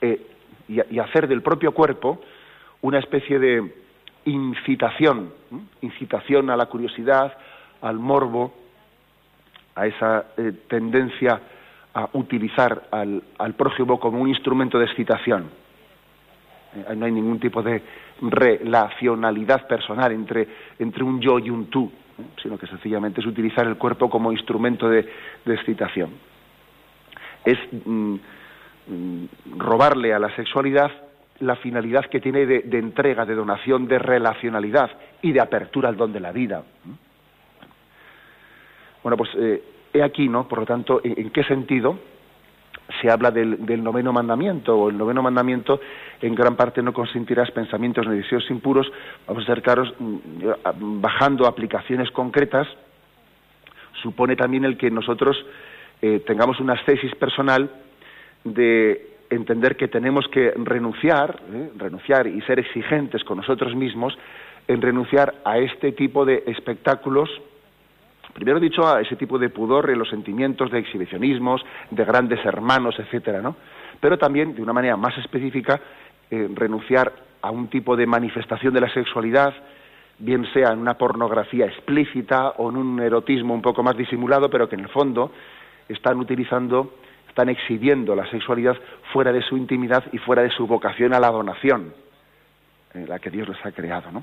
eh, 0.00 0.20
y, 0.68 0.98
hacer 0.98 1.28
del 1.28 1.42
propio 1.42 1.72
cuerpo 1.72 2.20
una 2.82 2.98
especie 2.98 3.38
de 3.38 3.74
incitación, 4.24 5.32
incitación 5.80 6.50
a 6.50 6.56
la 6.56 6.66
curiosidad, 6.66 7.36
al 7.80 7.98
morbo, 7.98 8.52
a 9.76 9.86
esa 9.86 10.26
eh, 10.36 10.52
tendencia 10.68 11.40
a 11.94 12.10
utilizar 12.14 12.88
al, 12.90 13.22
prójimo 13.56 13.98
como 14.00 14.20
un 14.20 14.28
instrumento 14.28 14.78
de 14.78 14.86
excitación. 14.86 15.48
Eh, 16.74 16.94
no 16.96 17.06
hay 17.06 17.12
ningún 17.12 17.38
tipo 17.38 17.62
de 17.62 17.82
relacionalidad 18.20 19.66
personal 19.66 20.12
entre, 20.12 20.48
entre 20.78 21.04
un 21.04 21.20
yo 21.20 21.38
y 21.38 21.48
un 21.48 21.66
tú, 21.66 21.90
¿eh? 22.18 22.22
sino 22.42 22.58
que 22.58 22.66
sencillamente 22.66 23.20
es 23.20 23.26
utilizar 23.26 23.66
el 23.66 23.76
cuerpo 23.76 24.10
como 24.10 24.32
instrumento 24.32 24.88
de, 24.88 25.08
excitación. 25.46 26.10
Es 27.44 27.58
mm, 27.72 28.14
mm, 28.88 29.26
robarle 29.56 30.12
a 30.12 30.18
la 30.18 30.34
sexualidad 30.36 30.90
la 31.40 31.56
finalidad 31.56 32.06
que 32.06 32.20
tiene 32.20 32.46
de, 32.46 32.78
entrega, 32.78 33.24
de 33.26 33.34
donación, 33.34 33.86
de 33.86 33.98
relacionalidad 33.98 34.90
y 35.22 35.32
de 35.32 35.40
apertura 35.40 35.88
al 35.88 35.96
don 35.96 36.12
de 36.12 36.20
la 36.20 36.32
vida. 36.32 36.62
Bueno, 39.06 39.18
pues 39.18 39.30
eh, 39.36 39.62
he 39.92 40.02
aquí, 40.02 40.28
¿no? 40.28 40.48
Por 40.48 40.58
lo 40.58 40.66
tanto, 40.66 41.00
¿en, 41.04 41.30
qué 41.30 41.44
sentido 41.44 41.96
se 43.00 43.08
habla 43.08 43.30
del, 43.30 43.56
noveno 43.80 44.12
mandamiento? 44.12 44.76
O 44.76 44.90
el 44.90 44.98
noveno 44.98 45.22
mandamiento 45.22 45.78
en 46.20 46.34
gran 46.34 46.56
parte 46.56 46.82
no 46.82 46.92
consentirás 46.92 47.52
pensamientos 47.52 48.04
ni 48.08 48.16
deseos 48.16 48.50
impuros. 48.50 48.90
Vamos 49.28 49.44
a 49.44 49.52
acercaros, 49.52 49.94
mm, 49.96 51.00
bajando 51.00 51.46
aplicaciones 51.46 52.10
concretas, 52.10 52.66
supone 54.02 54.34
también 54.34 54.64
el 54.64 54.76
que 54.76 54.90
nosotros 54.90 55.36
eh, 56.02 56.24
tengamos 56.26 56.58
una 56.58 56.74
tesis 56.84 57.14
personal 57.14 57.70
de 58.42 59.18
entender 59.30 59.76
que 59.76 59.86
tenemos 59.86 60.26
que 60.32 60.52
renunciar, 60.56 61.42
¿eh? 61.54 61.70
renunciar 61.76 62.26
y 62.26 62.40
ser 62.40 62.58
exigentes 62.58 63.22
con 63.22 63.36
nosotros 63.36 63.72
mismos 63.76 64.18
en 64.66 64.82
renunciar 64.82 65.32
a 65.44 65.58
este 65.58 65.92
tipo 65.92 66.24
de 66.24 66.42
espectáculos 66.48 67.30
primero 68.36 68.60
dicho, 68.60 68.86
a 68.86 69.00
ese 69.00 69.16
tipo 69.16 69.38
de 69.38 69.48
pudor 69.48 69.88
en 69.88 69.98
los 69.98 70.10
sentimientos 70.10 70.70
de 70.70 70.78
exhibicionismos, 70.78 71.64
de 71.90 72.04
grandes 72.04 72.44
hermanos, 72.44 72.94
etcétera, 72.98 73.40
¿no? 73.40 73.56
Pero 73.98 74.18
también, 74.18 74.54
de 74.54 74.62
una 74.62 74.74
manera 74.74 74.94
más 74.98 75.16
específica, 75.16 75.80
eh, 76.30 76.46
renunciar 76.54 77.14
a 77.40 77.50
un 77.50 77.68
tipo 77.68 77.96
de 77.96 78.06
manifestación 78.06 78.74
de 78.74 78.82
la 78.82 78.92
sexualidad, 78.92 79.54
bien 80.18 80.46
sea 80.52 80.72
en 80.72 80.80
una 80.80 80.98
pornografía 80.98 81.64
explícita 81.64 82.50
o 82.58 82.68
en 82.68 82.76
un 82.76 83.00
erotismo 83.00 83.54
un 83.54 83.62
poco 83.62 83.82
más 83.82 83.96
disimulado, 83.96 84.50
pero 84.50 84.68
que 84.68 84.74
en 84.74 84.82
el 84.82 84.90
fondo 84.90 85.32
están 85.88 86.18
utilizando, 86.18 86.96
están 87.28 87.48
exhibiendo 87.48 88.14
la 88.14 88.28
sexualidad 88.30 88.76
fuera 89.14 89.32
de 89.32 89.40
su 89.42 89.56
intimidad 89.56 90.04
y 90.12 90.18
fuera 90.18 90.42
de 90.42 90.50
su 90.50 90.66
vocación 90.66 91.14
a 91.14 91.20
la 91.20 91.30
donación, 91.30 91.94
en 92.92 93.08
la 93.08 93.18
que 93.18 93.30
Dios 93.30 93.48
les 93.48 93.64
ha 93.64 93.72
creado, 93.72 94.10
¿no? 94.12 94.22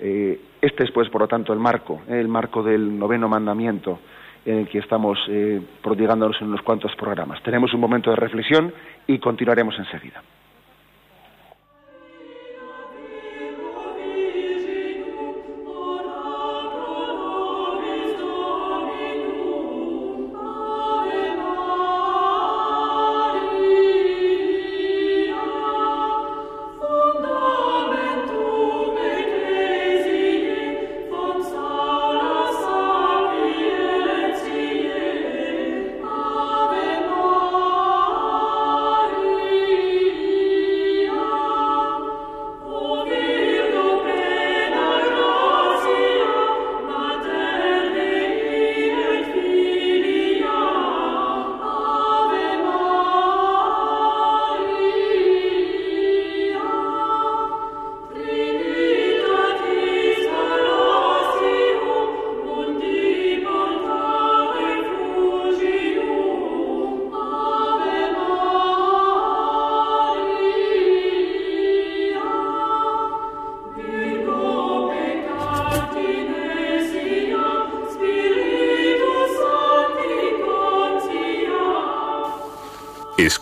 Eh, 0.00 0.40
este 0.60 0.84
es, 0.84 0.90
pues, 0.90 1.08
por 1.08 1.20
lo 1.20 1.28
tanto, 1.28 1.52
el 1.52 1.58
marco, 1.58 2.02
eh, 2.08 2.18
el 2.20 2.28
marco 2.28 2.62
del 2.62 2.98
noveno 2.98 3.28
mandamiento 3.28 3.98
en 4.44 4.58
el 4.58 4.68
que 4.68 4.78
estamos 4.78 5.18
eh, 5.28 5.60
prodigándonos 5.82 6.40
en 6.40 6.48
unos 6.48 6.62
cuantos 6.62 6.94
programas. 6.96 7.42
Tenemos 7.42 7.72
un 7.74 7.80
momento 7.80 8.10
de 8.10 8.16
reflexión 8.16 8.72
y 9.06 9.18
continuaremos 9.18 9.78
enseguida. 9.78 10.22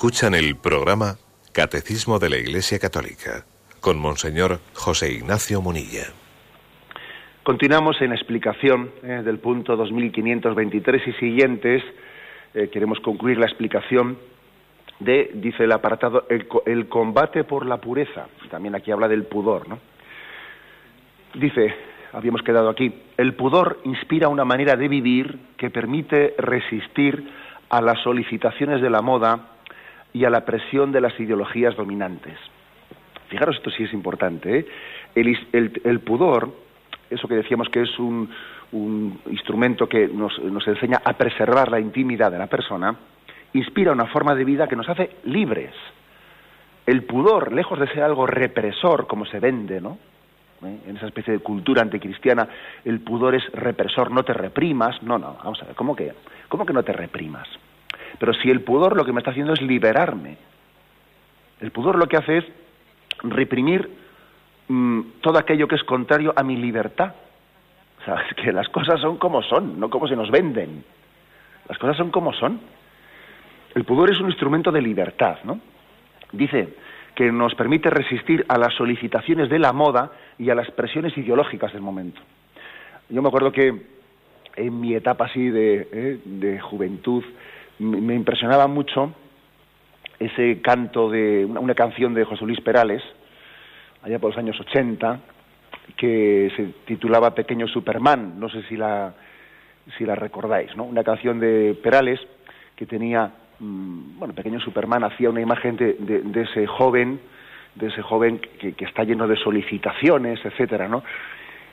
Escuchan 0.06 0.34
el 0.34 0.54
programa 0.54 1.16
Catecismo 1.52 2.20
de 2.20 2.30
la 2.30 2.36
Iglesia 2.36 2.78
Católica 2.78 3.44
con 3.80 3.98
Monseñor 3.98 4.60
José 4.72 5.12
Ignacio 5.12 5.60
Munilla. 5.60 6.04
Continuamos 7.42 8.00
en 8.00 8.12
explicación 8.12 8.92
eh, 9.02 9.22
del 9.24 9.40
punto 9.40 9.74
2523 9.74 11.08
y 11.08 11.12
siguientes. 11.14 11.82
Eh, 12.54 12.68
queremos 12.72 13.00
concluir 13.00 13.36
la 13.38 13.46
explicación 13.46 14.16
de, 15.00 15.32
dice 15.34 15.64
el 15.64 15.72
apartado, 15.72 16.24
el, 16.30 16.46
el, 16.66 16.88
combate 16.88 17.42
por 17.42 17.66
la 17.66 17.78
pureza. 17.78 18.28
También 18.48 18.76
aquí 18.76 18.92
habla 18.92 19.08
del 19.08 19.24
pudor, 19.24 19.68
¿no? 19.68 19.80
Dice, 21.34 21.74
habíamos 22.12 22.42
quedado 22.42 22.68
aquí, 22.68 22.94
el 23.16 23.34
pudor 23.34 23.80
inspira 23.82 24.28
una 24.28 24.44
manera 24.44 24.76
de 24.76 24.86
vivir 24.86 25.36
que 25.56 25.70
permite 25.70 26.36
resistir 26.38 27.28
a 27.70 27.80
las 27.80 28.00
solicitaciones 28.04 28.80
de 28.80 28.90
la 28.90 29.02
moda 29.02 29.55
y 30.16 30.24
a 30.24 30.30
la 30.30 30.46
presión 30.46 30.92
de 30.92 31.02
las 31.02 31.20
ideologías 31.20 31.76
dominantes. 31.76 32.38
Fijaros, 33.28 33.56
esto 33.56 33.70
sí 33.70 33.82
es 33.82 33.92
importante. 33.92 34.60
¿eh? 34.60 34.66
El, 35.14 36.00
pudor, 36.00 36.54
eso 37.10 37.28
que 37.28 37.34
decíamos 37.34 37.68
que 37.68 37.82
es 37.82 37.98
un, 37.98 38.30
instrumento 39.30 39.86
que 39.86 40.08
nos, 40.08 40.38
nos, 40.38 40.66
enseña 40.66 41.02
a 41.04 41.12
preservar 41.12 41.70
la 41.70 41.80
intimidad 41.80 42.32
de 42.32 42.38
la 42.38 42.46
persona, 42.46 42.96
inspira 43.52 43.92
una 43.92 44.06
forma 44.06 44.34
de 44.34 44.46
vida 44.46 44.66
que 44.66 44.74
nos 44.74 44.88
hace 44.88 45.16
libres. 45.24 45.74
El 46.86 47.02
pudor, 47.04 47.52
lejos 47.52 47.78
de 47.78 47.88
ser 47.88 48.02
algo 48.02 48.26
represor, 48.26 49.06
como 49.06 49.26
se 49.26 49.38
vende, 49.38 49.82
¿no? 49.82 49.98
¿Eh? 50.64 50.78
En 50.86 50.96
esa 50.96 51.08
especie 51.08 51.34
de 51.34 51.40
cultura 51.40 51.82
anticristiana, 51.82 52.48
el 52.86 53.00
pudor 53.00 53.34
es 53.34 53.44
represor, 53.52 54.10
no 54.10 54.24
te 54.24 54.32
reprimas. 54.32 55.02
No, 55.02 55.18
no, 55.18 55.36
vamos 55.44 55.62
a 55.62 55.66
ver, 55.66 55.74
¿cómo 55.74 55.94
que, 55.94 56.14
cómo 56.48 56.64
que 56.64 56.72
no 56.72 56.82
te 56.82 56.94
reprimas? 56.94 57.46
Pero 58.18 58.34
si 58.34 58.50
el 58.50 58.62
pudor 58.62 58.96
lo 58.96 59.04
que 59.04 59.12
me 59.12 59.20
está 59.20 59.30
haciendo 59.30 59.52
es 59.52 59.62
liberarme, 59.62 60.36
el 61.60 61.70
pudor 61.70 61.96
lo 61.96 62.06
que 62.06 62.16
hace 62.16 62.38
es 62.38 62.44
reprimir 63.22 63.88
mm, 64.68 65.00
todo 65.20 65.38
aquello 65.38 65.68
que 65.68 65.76
es 65.76 65.84
contrario 65.84 66.32
a 66.36 66.42
mi 66.42 66.56
libertad. 66.56 67.14
O 68.00 68.04
sea, 68.04 68.22
es 68.28 68.34
que 68.34 68.52
las 68.52 68.68
cosas 68.68 69.00
son 69.00 69.16
como 69.16 69.42
son, 69.42 69.78
no 69.80 69.90
como 69.90 70.08
se 70.08 70.16
nos 70.16 70.30
venden. 70.30 70.84
Las 71.68 71.78
cosas 71.78 71.96
son 71.96 72.10
como 72.10 72.32
son. 72.32 72.60
El 73.74 73.84
pudor 73.84 74.10
es 74.10 74.20
un 74.20 74.26
instrumento 74.26 74.70
de 74.70 74.80
libertad, 74.80 75.38
¿no? 75.44 75.60
Dice 76.32 76.74
que 77.14 77.32
nos 77.32 77.54
permite 77.54 77.88
resistir 77.88 78.44
a 78.48 78.58
las 78.58 78.74
solicitaciones 78.74 79.48
de 79.48 79.58
la 79.58 79.72
moda 79.72 80.12
y 80.38 80.50
a 80.50 80.54
las 80.54 80.70
presiones 80.70 81.16
ideológicas 81.16 81.72
del 81.72 81.80
momento. 81.80 82.20
Yo 83.08 83.22
me 83.22 83.28
acuerdo 83.28 83.52
que 83.52 83.74
en 84.56 84.80
mi 84.80 84.94
etapa 84.94 85.26
así 85.26 85.48
de, 85.48 85.88
eh, 85.92 86.20
de 86.24 86.60
juventud, 86.60 87.24
me 87.78 88.14
impresionaba 88.14 88.66
mucho 88.66 89.12
ese 90.18 90.60
canto 90.62 91.10
de 91.10 91.44
una, 91.44 91.74
canción 91.74 92.14
de 92.14 92.24
José 92.24 92.44
Luis 92.44 92.60
Perales, 92.60 93.02
allá 94.02 94.18
por 94.18 94.30
los 94.30 94.38
años 94.38 94.58
80, 94.58 95.20
que 95.96 96.50
se 96.56 96.64
titulaba 96.86 97.34
Pequeño 97.34 97.68
Superman, 97.68 98.38
no 98.38 98.48
sé 98.48 98.62
si 98.64 98.76
la, 98.76 99.14
si 99.96 100.04
la 100.04 100.14
recordáis, 100.14 100.74
¿no? 100.76 100.84
Una 100.84 101.04
canción 101.04 101.38
de 101.38 101.78
Perales 101.82 102.20
que 102.74 102.86
tenía, 102.86 103.30
mm, 103.58 104.18
bueno, 104.18 104.34
Pequeño 104.34 104.60
Superman 104.60 105.04
hacía 105.04 105.30
una 105.30 105.40
imagen 105.40 105.76
de, 105.76 105.94
de, 105.94 106.42
ese 106.42 106.66
joven, 106.66 107.20
de 107.74 107.88
ese 107.88 108.02
joven 108.02 108.38
que, 108.38 108.72
que, 108.72 108.84
está 108.84 109.04
lleno 109.04 109.28
de 109.28 109.36
solicitaciones, 109.36 110.44
etcétera, 110.44 110.88
¿no? 110.88 111.02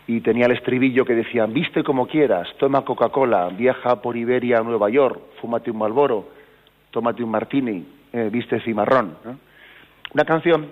Y 0.07 0.21
tenía 0.21 0.45
el 0.45 0.51
estribillo 0.51 1.05
que 1.05 1.15
decía, 1.15 1.45
viste 1.45 1.83
como 1.83 2.07
quieras, 2.07 2.47
toma 2.57 2.83
Coca-Cola, 2.83 3.49
viaja 3.49 4.01
por 4.01 4.17
Iberia 4.17 4.59
a 4.59 4.63
Nueva 4.63 4.89
York, 4.89 5.19
fúmate 5.39 5.71
un 5.71 5.77
Malboro, 5.77 6.29
tómate 6.91 7.23
un 7.23 7.31
martini, 7.31 7.85
eh, 8.11 8.29
viste 8.31 8.59
cimarrón. 8.61 9.15
Una 10.13 10.25
canción 10.25 10.67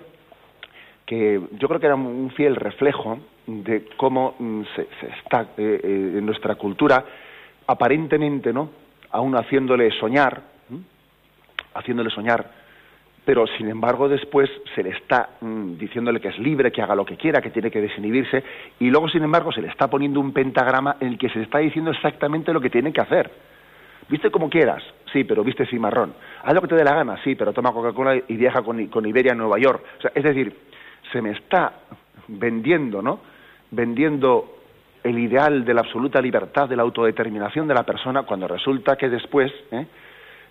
que 1.06 1.40
yo 1.58 1.68
creo 1.68 1.80
que 1.80 1.86
era 1.86 1.94
un 1.94 2.30
fiel 2.30 2.56
reflejo 2.56 3.18
de 3.46 3.88
cómo 3.96 4.36
mm, 4.38 4.62
se, 4.76 4.88
está 5.18 5.42
eh, 5.56 5.80
eh, 5.82 6.14
en 6.18 6.26
nuestra 6.26 6.54
cultura, 6.54 7.04
aparentemente, 7.66 8.52
¿no? 8.52 8.70
Aún 9.10 9.34
haciéndole 9.34 9.90
soñar, 9.98 10.42
haciéndole 11.74 12.10
soñar 12.10 12.61
pero 13.24 13.46
sin 13.46 13.68
embargo 13.68 14.08
después 14.08 14.50
se 14.74 14.82
le 14.82 14.90
está 14.90 15.30
mm, 15.40 15.76
diciéndole 15.76 16.20
que 16.20 16.28
es 16.28 16.38
libre, 16.38 16.72
que 16.72 16.82
haga 16.82 16.94
lo 16.94 17.04
que 17.04 17.16
quiera, 17.16 17.40
que 17.40 17.50
tiene 17.50 17.70
que 17.70 17.80
desinhibirse, 17.80 18.42
y 18.80 18.90
luego 18.90 19.08
sin 19.08 19.22
embargo 19.22 19.52
se 19.52 19.62
le 19.62 19.68
está 19.68 19.88
poniendo 19.88 20.20
un 20.20 20.32
pentagrama 20.32 20.96
en 21.00 21.08
el 21.08 21.18
que 21.18 21.28
se 21.28 21.38
le 21.38 21.44
está 21.44 21.58
diciendo 21.58 21.90
exactamente 21.90 22.52
lo 22.52 22.60
que 22.60 22.70
tiene 22.70 22.92
que 22.92 23.00
hacer. 23.00 23.30
Viste 24.08 24.30
como 24.30 24.50
quieras, 24.50 24.82
sí, 25.12 25.24
pero 25.24 25.44
viste 25.44 25.66
cimarrón. 25.66 26.12
Haz 26.42 26.54
lo 26.54 26.60
que 26.60 26.68
te 26.68 26.74
dé 26.74 26.84
la 26.84 26.94
gana, 26.94 27.22
sí, 27.22 27.34
pero 27.34 27.52
toma 27.52 27.72
Coca-Cola 27.72 28.16
y 28.16 28.36
viaja 28.36 28.62
con, 28.62 28.86
con 28.88 29.06
Iberia 29.06 29.32
a 29.32 29.36
Nueva 29.36 29.58
York. 29.58 29.84
O 29.98 30.02
sea, 30.02 30.12
es 30.14 30.24
decir, 30.24 30.54
se 31.12 31.22
me 31.22 31.30
está 31.30 31.72
vendiendo, 32.26 33.00
¿no? 33.00 33.20
Vendiendo 33.70 34.58
el 35.04 35.18
ideal 35.18 35.64
de 35.64 35.74
la 35.74 35.80
absoluta 35.80 36.20
libertad, 36.20 36.68
de 36.68 36.76
la 36.76 36.82
autodeterminación 36.82 37.66
de 37.66 37.74
la 37.74 37.84
persona, 37.84 38.24
cuando 38.24 38.48
resulta 38.48 38.96
que 38.96 39.08
después, 39.08 39.52
¿eh? 39.70 39.86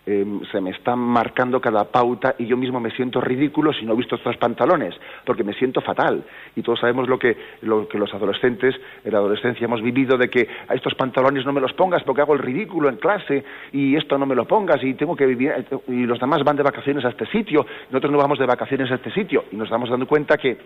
Em, 0.03 0.43
se 0.51 0.59
me 0.59 0.71
están 0.71 0.97
marcando 0.97 1.61
cada 1.61 1.83
pauta 1.83 2.33
y 2.39 2.47
yo 2.47 2.57
mismo 2.57 2.79
me 2.79 2.89
siento 2.89 3.21
ridículo 3.21 3.71
si 3.71 3.85
no 3.85 3.93
he 3.93 3.97
visto 3.97 4.15
estos 4.15 4.35
pantalones, 4.37 4.95
porque 5.25 5.43
me 5.43 5.53
siento 5.53 5.79
fatal. 5.79 6.23
Y 6.55 6.63
todos 6.63 6.79
sabemos 6.79 7.07
lo 7.07 7.19
que, 7.19 7.37
lo 7.61 7.87
que 7.87 7.99
los 7.99 8.11
adolescentes 8.11 8.75
en 9.03 9.11
la 9.11 9.19
adolescencia 9.19 9.65
hemos 9.65 9.83
vivido 9.83 10.17
de 10.17 10.27
que 10.27 10.47
a 10.67 10.73
estos 10.73 10.95
pantalones 10.95 11.45
no 11.45 11.53
me 11.53 11.61
los 11.61 11.73
pongas 11.73 12.01
porque 12.03 12.21
hago 12.21 12.33
el 12.33 12.39
ridículo 12.39 12.89
en 12.89 12.95
clase 12.95 13.43
y 13.73 13.95
esto 13.95 14.17
no 14.17 14.25
me 14.25 14.33
lo 14.33 14.47
pongas 14.47 14.83
y 14.83 14.95
tengo 14.95 15.15
que 15.15 15.27
vivir 15.27 15.53
y 15.87 16.07
los 16.07 16.19
demás 16.19 16.43
van 16.43 16.55
de 16.55 16.63
vacaciones 16.63 17.05
a 17.05 17.09
este 17.09 17.27
sitio, 17.27 17.63
nosotros 17.91 18.11
no 18.11 18.17
vamos 18.17 18.39
de 18.39 18.47
vacaciones 18.47 18.89
a 18.91 18.95
este 18.95 19.11
sitio 19.11 19.45
y 19.51 19.55
nos 19.55 19.67
estamos 19.67 19.87
dando 19.87 20.07
cuenta 20.07 20.35
que 20.35 20.57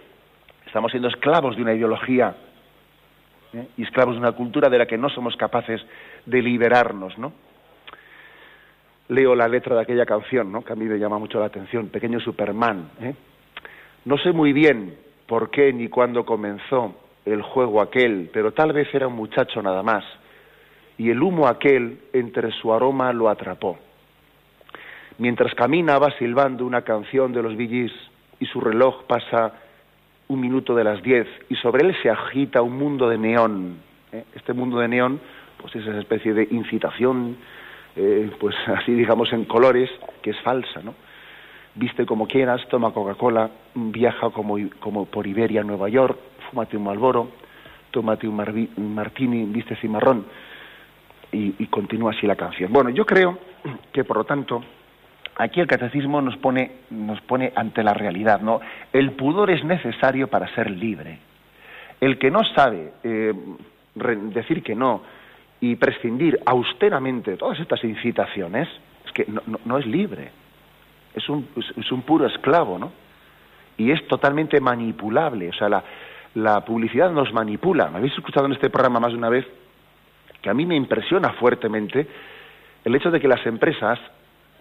estamos 0.65 0.91
siendo 0.91 1.09
esclavos 1.09 1.57
de 1.57 1.61
una 1.61 1.73
ideología 1.73 2.33
¿eh? 3.53 3.67
y 3.75 3.83
esclavos 3.83 4.15
de 4.15 4.21
una 4.21 4.31
cultura 4.31 4.69
de 4.69 4.77
la 4.77 4.85
que 4.85 4.97
no 4.97 5.09
somos 5.09 5.35
capaces 5.35 5.85
de 6.25 6.41
liberarnos, 6.41 7.17
¿no? 7.17 7.33
Leo 9.09 9.35
la 9.35 9.47
letra 9.47 9.75
de 9.75 9.81
aquella 9.81 10.05
canción, 10.05 10.51
¿no? 10.51 10.63
que 10.63 10.73
a 10.73 10.75
mí 10.75 10.85
me 10.85 10.97
llama 10.97 11.19
mucho 11.19 11.39
la 11.39 11.45
atención, 11.45 11.87
Pequeño 11.87 12.19
Superman. 12.19 12.89
¿eh? 13.01 13.13
No 14.05 14.17
sé 14.17 14.31
muy 14.31 14.53
bien 14.53 14.95
por 15.27 15.49
qué 15.49 15.71
ni 15.73 15.87
cuándo 15.87 16.25
comenzó 16.25 16.95
el 17.25 17.41
juego 17.41 17.81
aquel, 17.81 18.29
pero 18.33 18.53
tal 18.53 18.73
vez 18.73 18.93
era 18.93 19.07
un 19.07 19.15
muchacho 19.15 19.61
nada 19.61 19.81
más, 19.83 20.03
y 20.97 21.09
el 21.09 21.21
humo 21.21 21.47
aquel 21.47 21.99
entre 22.13 22.51
su 22.51 22.73
aroma 22.73 23.11
lo 23.13 23.29
atrapó. 23.29 23.77
Mientras 25.17 25.53
camina 25.55 25.97
va 25.97 26.11
silbando 26.17 26.65
una 26.65 26.81
canción 26.81 27.33
de 27.33 27.41
los 27.41 27.55
Billys 27.55 27.91
y 28.39 28.45
su 28.45 28.59
reloj 28.59 29.03
pasa 29.05 29.53
un 30.27 30.41
minuto 30.41 30.75
de 30.75 30.83
las 30.83 31.01
diez 31.01 31.27
y 31.49 31.55
sobre 31.55 31.87
él 31.87 31.95
se 32.01 32.09
agita 32.09 32.61
un 32.61 32.77
mundo 32.77 33.07
de 33.07 33.17
neón. 33.17 33.77
¿eh? 34.11 34.25
Este 34.35 34.53
mundo 34.53 34.79
de 34.79 34.87
neón 34.87 35.19
pues 35.61 35.75
es 35.75 35.87
esa 35.87 35.99
especie 35.99 36.33
de 36.33 36.47
incitación 36.51 37.37
eh, 37.95 38.31
pues 38.39 38.55
así 38.67 38.93
digamos 38.93 39.31
en 39.33 39.45
colores, 39.45 39.89
que 40.21 40.31
es 40.31 40.39
falsa, 40.41 40.81
¿no? 40.83 40.93
Viste 41.75 42.05
como 42.05 42.27
quieras, 42.27 42.61
toma 42.69 42.93
Coca-Cola, 42.93 43.49
viaja 43.73 44.29
como, 44.29 44.55
como 44.79 45.05
por 45.05 45.27
Iberia 45.27 45.59
a 45.59 45.63
Nueva 45.63 45.89
York, 45.89 46.17
fúmate 46.49 46.77
un 46.77 46.85
Malboro, 46.85 47.31
tómate 47.91 48.27
un, 48.27 48.95
martini, 48.95 49.43
viste 49.43 49.75
cimarrón, 49.77 50.25
y, 51.33 51.55
y 51.59 51.67
continúa 51.67 52.11
así 52.11 52.25
la 52.25 52.37
canción. 52.37 52.71
Bueno, 52.71 52.91
yo 52.91 53.05
creo 53.05 53.37
que 53.91 54.05
por 54.05 54.17
lo 54.17 54.23
tanto 54.23 54.63
aquí 55.37 55.59
el 55.59 55.67
catecismo 55.67 56.21
nos 56.21 56.37
pone, 56.37 56.71
nos 56.89 57.19
pone 57.21 57.51
ante 57.55 57.83
la 57.83 57.93
realidad, 57.93 58.41
¿no? 58.41 58.61
El 58.93 59.11
pudor 59.11 59.49
es 59.51 59.63
necesario 59.63 60.27
para 60.27 60.53
ser 60.55 60.71
libre. 60.71 61.19
El 61.99 62.17
que 62.17 62.31
no 62.31 62.43
sabe 62.55 62.93
eh, 63.03 63.33
decir 63.95 64.63
que 64.63 64.75
no, 64.75 65.01
y 65.61 65.75
prescindir 65.75 66.39
austeramente 66.45 67.31
de 67.31 67.37
todas 67.37 67.59
estas 67.59 67.83
incitaciones, 67.83 68.67
es 69.05 69.11
que 69.11 69.27
no, 69.65 69.77
es 69.77 69.85
libre, 69.85 70.31
es 71.13 71.27
un, 71.29 71.47
es 71.55 71.91
un, 71.91 72.01
puro 72.01 72.25
esclavo, 72.25 72.77
¿no? 72.77 72.91
Y 73.77 73.91
es 73.91 74.07
totalmente 74.07 74.59
manipulable, 74.59 75.49
o 75.49 75.53
sea, 75.53 75.69
la, 75.69 75.83
la 76.35 76.63
publicidad 76.63 77.11
nos 77.11 77.33
manipula. 77.33 77.89
Me 77.89 77.97
habéis 77.97 78.13
escuchado 78.13 78.45
en 78.45 78.53
este 78.53 78.69
programa 78.69 78.99
más 78.99 79.11
de 79.11 79.17
una 79.17 79.29
vez 79.29 79.45
que 80.41 80.49
a 80.49 80.53
mí 80.53 80.65
me 80.65 80.75
impresiona 80.75 81.31
fuertemente 81.33 82.07
el 82.83 82.95
hecho 82.95 83.09
de 83.09 83.19
que 83.19 83.27
las 83.27 83.45
empresas 83.45 83.99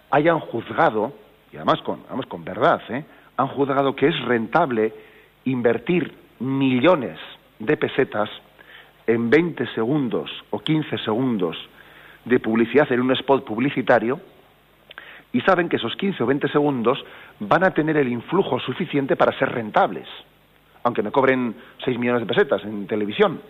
hayan 0.09 0.39
juzgado, 0.39 1.13
y 1.51 1.57
además 1.57 1.81
con, 1.81 2.01
además 2.07 2.25
con 2.25 2.43
verdad, 2.43 2.81
¿eh? 2.89 3.05
han 3.37 3.47
juzgado 3.47 3.95
que 3.95 4.07
es 4.07 4.19
rentable 4.21 4.93
invertir 5.45 6.13
millones 6.39 7.19
de 7.59 7.77
pesetas 7.77 8.29
en 9.07 9.29
20 9.29 9.67
segundos 9.73 10.31
o 10.49 10.59
15 10.59 10.97
segundos 10.99 11.57
de 12.25 12.39
publicidad 12.39 12.91
en 12.91 13.01
un 13.01 13.11
spot 13.11 13.45
publicitario 13.45 14.19
y 15.31 15.41
saben 15.41 15.69
que 15.69 15.75
esos 15.75 15.95
15 15.95 16.23
o 16.23 16.25
20 16.25 16.47
segundos 16.47 17.03
van 17.39 17.63
a 17.63 17.71
tener 17.71 17.97
el 17.97 18.07
influjo 18.07 18.59
suficiente 18.59 19.15
para 19.15 19.37
ser 19.37 19.51
rentables, 19.51 20.07
aunque 20.83 21.03
me 21.03 21.11
cobren 21.11 21.55
6 21.83 21.99
millones 21.99 22.21
de 22.21 22.33
pesetas 22.33 22.63
en 22.63 22.87
televisión. 22.87 23.41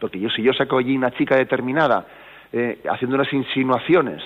Porque 0.00 0.18
yo, 0.18 0.30
si 0.30 0.42
yo 0.42 0.52
saco 0.52 0.78
allí 0.78 0.96
una 0.96 1.10
chica 1.10 1.36
determinada 1.36 2.06
eh, 2.52 2.80
haciendo 2.90 3.16
unas 3.16 3.32
insinuaciones 3.32 4.22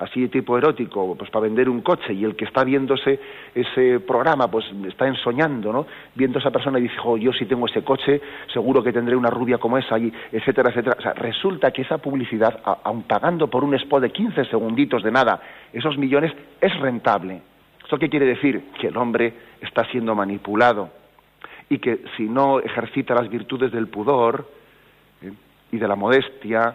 así 0.00 0.22
de 0.22 0.28
tipo 0.28 0.56
erótico, 0.56 1.14
pues 1.14 1.30
para 1.30 1.44
vender 1.44 1.68
un 1.68 1.82
coche 1.82 2.14
y 2.14 2.24
el 2.24 2.34
que 2.34 2.46
está 2.46 2.64
viéndose 2.64 3.20
ese 3.54 4.00
programa, 4.00 4.50
pues 4.50 4.64
está 4.88 5.06
ensoñando, 5.06 5.72
¿no? 5.72 5.86
Viendo 6.14 6.38
a 6.38 6.40
esa 6.40 6.50
persona 6.50 6.78
y 6.78 6.82
dice, 6.82 6.96
oh, 7.04 7.18
yo 7.18 7.32
si 7.32 7.44
tengo 7.44 7.66
ese 7.66 7.84
coche, 7.84 8.20
seguro 8.52 8.82
que 8.82 8.92
tendré 8.92 9.14
una 9.14 9.28
rubia 9.28 9.58
como 9.58 9.76
esa, 9.76 9.98
y 9.98 10.12
etcétera, 10.32 10.70
etcétera. 10.70 10.96
O 10.98 11.02
sea, 11.02 11.12
resulta 11.12 11.70
que 11.70 11.82
esa 11.82 11.98
publicidad, 11.98 12.60
aun 12.82 13.02
pagando 13.02 13.48
por 13.48 13.62
un 13.62 13.74
spot 13.74 14.02
de 14.02 14.10
15 14.10 14.46
segunditos 14.46 15.02
de 15.02 15.12
nada, 15.12 15.40
esos 15.72 15.98
millones, 15.98 16.32
es 16.60 16.80
rentable. 16.80 17.42
¿Esto 17.82 17.98
qué 17.98 18.08
quiere 18.08 18.26
decir? 18.26 18.70
Que 18.80 18.86
el 18.86 18.96
hombre 18.96 19.34
está 19.60 19.84
siendo 19.90 20.14
manipulado 20.14 20.88
y 21.68 21.78
que 21.78 22.04
si 22.16 22.22
no 22.22 22.58
ejercita 22.60 23.14
las 23.14 23.28
virtudes 23.28 23.70
del 23.70 23.88
pudor 23.88 24.48
¿eh? 25.22 25.32
y 25.72 25.76
de 25.76 25.86
la 25.86 25.94
modestia 25.94 26.74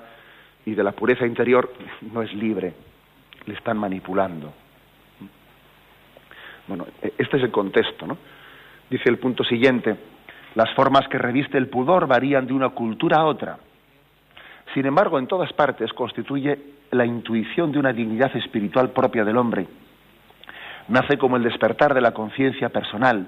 y 0.64 0.76
de 0.76 0.84
la 0.84 0.92
pureza 0.92 1.26
interior, 1.26 1.74
no 2.14 2.22
es 2.22 2.32
libre 2.34 2.74
le 3.46 3.54
están 3.54 3.78
manipulando. 3.78 4.54
Bueno, 6.68 6.86
e-, 7.02 7.14
este 7.18 7.38
es 7.38 7.44
el 7.44 7.52
contexto, 7.52 8.08
¿no? 8.08 8.18
Dice 8.90 9.10
el 9.10 9.18
punto 9.18 9.44
siguiente, 9.44 9.96
las 10.56 10.72
formas 10.74 11.08
que 11.08 11.18
reviste 11.18 11.58
el 11.58 11.68
pudor 11.68 12.08
varían 12.08 12.46
de 12.46 12.54
una 12.54 12.70
cultura 12.70 13.18
a 13.18 13.26
otra. 13.26 13.58
Sin 14.74 14.86
embargo, 14.86 15.20
en 15.20 15.28
todas 15.28 15.52
partes 15.54 15.92
constituye 15.94 16.60
la 16.92 17.06
intuición 17.06 17.72
de 17.72 17.80
una 17.80 17.94
dignidad 17.94 18.36
espiritual 18.36 18.92
propia 18.92 19.24
del 19.24 19.38
hombre. 19.38 19.68
Nace 20.88 21.18
como 21.18 21.38
el 21.38 21.44
despertar 21.44 21.94
de 21.94 22.02
la 22.02 22.12
conciencia 22.12 22.70
personal. 22.70 23.28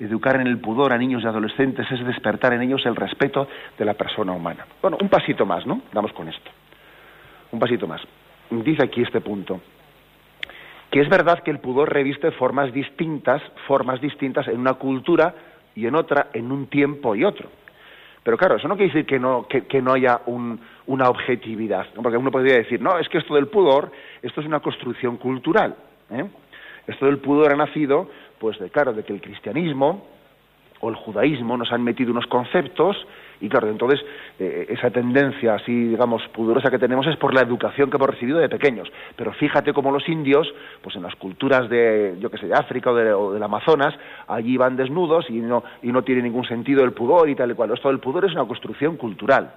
Educar 0.00 0.40
en 0.40 0.46
el 0.46 0.58
pudor 0.58 0.92
a 0.92 0.98
niños 0.98 1.22
y 1.22 1.26
adolescentes 1.26 1.90
es 1.90 2.04
despertar 2.04 2.54
en 2.54 2.62
ellos 2.62 2.84
el 2.86 2.96
respeto 2.96 3.46
de 3.78 3.84
la 3.84 3.94
persona 3.94 4.32
humana. 4.32 4.66
Bueno, 4.80 4.96
un 5.00 5.08
pasito 5.08 5.46
más, 5.46 5.66
¿no? 5.66 5.82
Damos 5.92 6.12
con 6.12 6.28
esto. 6.28 6.50
Un 7.52 7.60
pasito 7.60 7.86
más 7.86 8.00
dice 8.50 8.84
aquí 8.84 9.02
este 9.02 9.20
punto, 9.20 9.60
que 10.90 11.00
es 11.00 11.08
verdad 11.08 11.42
que 11.42 11.50
el 11.50 11.60
pudor 11.60 11.92
reviste 11.92 12.30
formas 12.32 12.72
distintas, 12.72 13.42
formas 13.66 14.00
distintas 14.00 14.48
en 14.48 14.58
una 14.58 14.74
cultura 14.74 15.34
y 15.74 15.86
en 15.86 15.94
otra, 15.94 16.28
en 16.32 16.50
un 16.50 16.66
tiempo 16.66 17.14
y 17.14 17.24
otro. 17.24 17.48
Pero 18.22 18.36
claro, 18.36 18.56
eso 18.56 18.68
no 18.68 18.76
quiere 18.76 18.92
decir 18.92 19.06
que 19.06 19.18
no, 19.18 19.46
que, 19.48 19.80
no 19.80 19.92
haya 19.92 20.20
una 20.26 21.08
objetividad, 21.08 21.86
porque 21.94 22.18
uno 22.18 22.30
podría 22.30 22.56
decir, 22.56 22.80
no, 22.80 22.98
es 22.98 23.08
que 23.08 23.18
esto 23.18 23.34
del 23.34 23.46
pudor, 23.46 23.90
esto 24.20 24.40
es 24.40 24.46
una 24.46 24.60
construcción 24.60 25.16
cultural. 25.16 25.74
¿eh? 26.10 26.26
Esto 26.86 27.06
del 27.06 27.18
pudor 27.18 27.52
ha 27.52 27.56
nacido, 27.56 28.10
pues, 28.38 28.58
de, 28.58 28.68
claro, 28.68 28.92
de 28.92 29.04
que 29.04 29.14
el 29.14 29.22
cristianismo 29.22 30.06
o 30.80 30.90
el 30.90 30.96
judaísmo 30.96 31.56
nos 31.56 31.72
han 31.72 31.82
metido 31.82 32.10
unos 32.10 32.26
conceptos 32.26 32.96
y 33.40 33.48
claro, 33.48 33.68
entonces 33.68 34.00
eh, 34.38 34.66
esa 34.68 34.90
tendencia 34.90 35.54
así, 35.54 35.72
digamos, 35.72 36.22
pudorosa 36.28 36.70
que 36.70 36.78
tenemos 36.78 37.06
es 37.06 37.16
por 37.16 37.34
la 37.34 37.40
educación 37.40 37.90
que 37.90 37.96
hemos 37.96 38.10
recibido 38.10 38.38
de 38.38 38.48
pequeños. 38.48 38.90
Pero 39.16 39.32
fíjate 39.32 39.72
cómo 39.72 39.90
los 39.90 40.06
indios, 40.08 40.52
pues 40.82 40.94
en 40.96 41.02
las 41.02 41.14
culturas 41.16 41.68
de, 41.70 42.16
yo 42.20 42.30
qué 42.30 42.38
sé, 42.38 42.46
de 42.46 42.54
África 42.54 42.90
o, 42.90 42.94
de, 42.94 43.34
del 43.34 43.42
Amazonas, 43.42 43.94
allí 44.28 44.56
van 44.56 44.76
desnudos 44.76 45.28
y 45.30 45.40
no, 45.40 45.64
y 45.82 45.90
no 45.90 46.02
tiene 46.02 46.22
ningún 46.22 46.44
sentido 46.44 46.84
el 46.84 46.92
pudor 46.92 47.28
y 47.28 47.34
tal 47.34 47.50
y 47.50 47.54
cual. 47.54 47.70
Esto 47.72 47.88
del 47.88 47.98
pudor 47.98 48.26
es 48.26 48.32
una 48.32 48.44
construcción 48.44 48.96
cultural. 48.96 49.50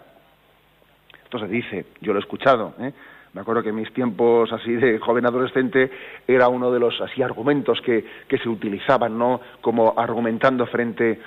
Entonces 1.25 1.49
dice, 1.49 1.85
yo 1.99 2.13
lo 2.13 2.19
he 2.19 2.21
escuchado, 2.21 2.73
¿eh? 2.79 2.93
me 3.33 3.41
acuerdo 3.41 3.63
que 3.63 3.69
en 3.69 3.75
mis 3.75 3.91
tiempos 3.93 4.51
así 4.53 4.73
de 4.73 4.99
joven 4.99 5.25
adolescente 5.25 5.89
era 6.27 6.47
uno 6.47 6.71
de 6.71 6.79
los 6.79 7.01
así 7.01 7.23
argumentos 7.23 7.81
que, 7.81 8.05
que 8.27 8.37
se 8.37 8.47
utilizaban, 8.47 9.17
¿no? 9.17 9.41
Como 9.59 9.95
argumentando 9.97 10.67
frente 10.67 11.19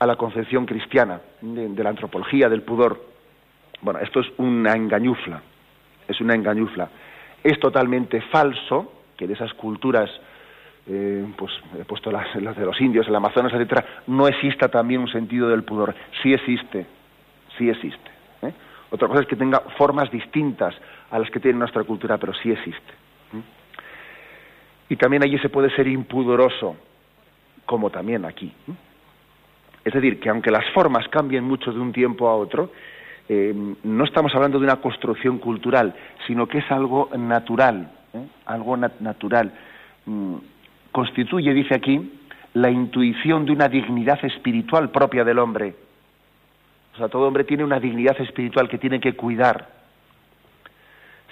a 0.00 0.06
la 0.06 0.16
concepción 0.16 0.64
cristiana 0.64 1.20
de, 1.42 1.84
la 1.84 1.90
antropología 1.90 2.48
del 2.48 2.62
pudor. 2.62 3.04
Bueno, 3.82 4.00
esto 4.00 4.20
es 4.20 4.26
una 4.38 4.72
engañufla, 4.72 5.42
es 6.08 6.20
una 6.20 6.34
engañufla. 6.34 6.88
Es 7.44 7.60
totalmente 7.60 8.20
falso 8.22 8.92
que 9.16 9.26
de 9.26 9.34
esas 9.34 9.52
culturas, 9.54 10.10
eh, 10.86 11.26
pues 11.36 11.52
he 11.78 11.84
puesto 11.84 12.10
las, 12.10 12.32
de 12.34 12.64
los 12.64 12.80
indios, 12.80 13.06
el 13.08 13.14
Amazonas, 13.14 13.52
etcétera, 13.52 14.02
no 14.06 14.26
exista 14.26 14.68
también 14.68 15.02
un 15.02 15.12
sentido 15.12 15.50
del 15.50 15.64
pudor. 15.64 15.94
Sí 16.22 16.32
existe, 16.32 16.86
sí 17.58 17.68
existe. 17.68 18.10
¿eh? 18.42 18.52
Otra 18.90 19.06
cosa 19.06 19.20
es 19.20 19.26
que 19.26 19.36
tenga 19.36 19.60
formas 19.76 20.10
distintas 20.10 20.74
a 21.10 21.18
las 21.18 21.30
que 21.30 21.40
tiene 21.40 21.58
nuestra 21.58 21.84
cultura, 21.84 22.16
pero 22.16 22.32
sí 22.32 22.50
existe. 22.50 22.92
¿eh? 23.34 23.42
Y 24.88 24.96
también 24.96 25.22
allí 25.22 25.38
se 25.40 25.50
puede 25.50 25.68
ser 25.76 25.86
impudoroso, 25.88 26.76
como 27.66 27.90
también 27.90 28.24
aquí. 28.24 28.50
Es 29.84 29.94
decir, 29.94 30.20
que 30.20 30.28
aunque 30.28 30.50
las 30.50 30.68
formas 30.72 31.08
cambien 31.08 31.44
mucho 31.44 31.72
de 31.72 31.80
un 31.80 31.92
tiempo 31.92 32.28
a 32.28 32.36
otro, 32.36 32.70
eh, 33.28 33.54
no 33.84 34.04
estamos 34.04 34.34
hablando 34.34 34.58
de 34.58 34.64
una 34.64 34.80
construcción 34.80 35.38
cultural, 35.38 35.94
sino 36.26 36.46
que 36.46 36.58
es 36.58 36.70
algo 36.70 37.08
natural, 37.16 37.90
¿eh? 38.12 38.26
algo 38.46 38.76
natural. 38.76 39.52
Mm, 40.06 40.34
constituye, 40.92 41.54
dice 41.54 41.74
aquí, 41.74 42.18
la 42.54 42.70
intuición 42.70 43.46
de 43.46 43.52
una 43.52 43.68
dignidad 43.68 44.22
espiritual 44.24 44.90
propia 44.90 45.24
del 45.24 45.38
hombre. 45.38 45.74
O 46.94 46.96
sea, 46.98 47.08
todo 47.08 47.28
hombre 47.28 47.44
tiene 47.44 47.64
una 47.64 47.78
dignidad 47.78 48.20
espiritual 48.20 48.68
que 48.68 48.78
tiene 48.78 49.00
que 49.00 49.14
cuidar. 49.14 49.68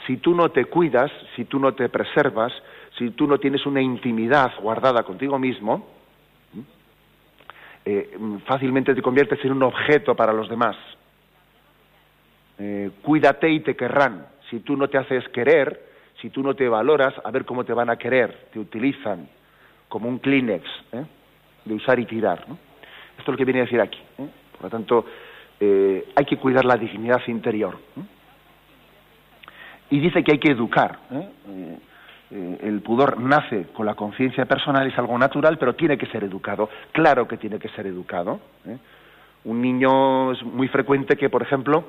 Si 0.06 0.18
tú 0.18 0.34
no 0.34 0.50
te 0.50 0.66
cuidas, 0.66 1.10
si 1.36 1.44
tú 1.44 1.58
no 1.58 1.74
te 1.74 1.88
preservas, 1.88 2.52
si 2.96 3.10
tú 3.10 3.26
no 3.26 3.38
tienes 3.38 3.66
una 3.66 3.82
intimidad 3.82 4.52
guardada 4.62 5.02
contigo 5.02 5.38
mismo, 5.38 5.97
eh, 7.90 8.18
fácilmente 8.44 8.94
te 8.94 9.00
conviertes 9.00 9.42
en 9.46 9.52
un 9.52 9.62
objeto 9.62 10.14
para 10.14 10.30
los 10.30 10.46
demás. 10.50 10.76
Eh, 12.58 12.90
cuídate 13.00 13.48
y 13.48 13.60
te 13.60 13.74
querrán. 13.74 14.26
Si 14.50 14.60
tú 14.60 14.76
no 14.76 14.88
te 14.88 14.98
haces 14.98 15.26
querer, 15.30 15.88
si 16.20 16.28
tú 16.28 16.42
no 16.42 16.52
te 16.52 16.68
valoras, 16.68 17.14
a 17.24 17.30
ver 17.30 17.46
cómo 17.46 17.64
te 17.64 17.72
van 17.72 17.88
a 17.88 17.96
querer. 17.96 18.48
Te 18.52 18.58
utilizan 18.58 19.26
como 19.88 20.06
un 20.06 20.18
Kleenex, 20.18 20.66
¿eh? 20.92 21.04
de 21.64 21.74
usar 21.74 21.98
y 21.98 22.04
tirar. 22.04 22.40
Esto 22.40 23.22
es 23.22 23.28
lo 23.28 23.36
que 23.38 23.46
viene 23.46 23.60
a 23.60 23.64
decir 23.64 23.80
aquí. 23.80 24.00
Por 24.16 24.64
lo 24.64 24.68
tanto, 24.68 25.06
hay 25.58 26.24
que 26.26 26.36
cuidar 26.36 26.66
la 26.66 26.76
dignidad 26.76 27.22
interior. 27.26 27.78
Y 29.88 29.98
dice 29.98 30.22
que 30.22 30.32
hay 30.32 30.38
que 30.38 30.52
educar. 30.52 30.98
Eh, 32.30 32.58
el 32.62 32.80
pudor 32.82 33.20
nace 33.20 33.66
con 33.72 33.86
la 33.86 33.94
conciencia 33.94 34.44
personal, 34.46 34.86
es 34.86 34.98
algo 34.98 35.18
natural, 35.18 35.58
pero 35.58 35.74
tiene 35.74 35.96
que 35.96 36.06
ser 36.06 36.24
educado. 36.24 36.68
Claro 36.92 37.26
que 37.26 37.36
tiene 37.36 37.58
que 37.58 37.68
ser 37.70 37.86
educado. 37.86 38.40
¿eh? 38.66 38.76
Un 39.44 39.62
niño 39.62 40.32
es 40.32 40.42
muy 40.42 40.68
frecuente 40.68 41.16
que, 41.16 41.30
por 41.30 41.42
ejemplo, 41.42 41.84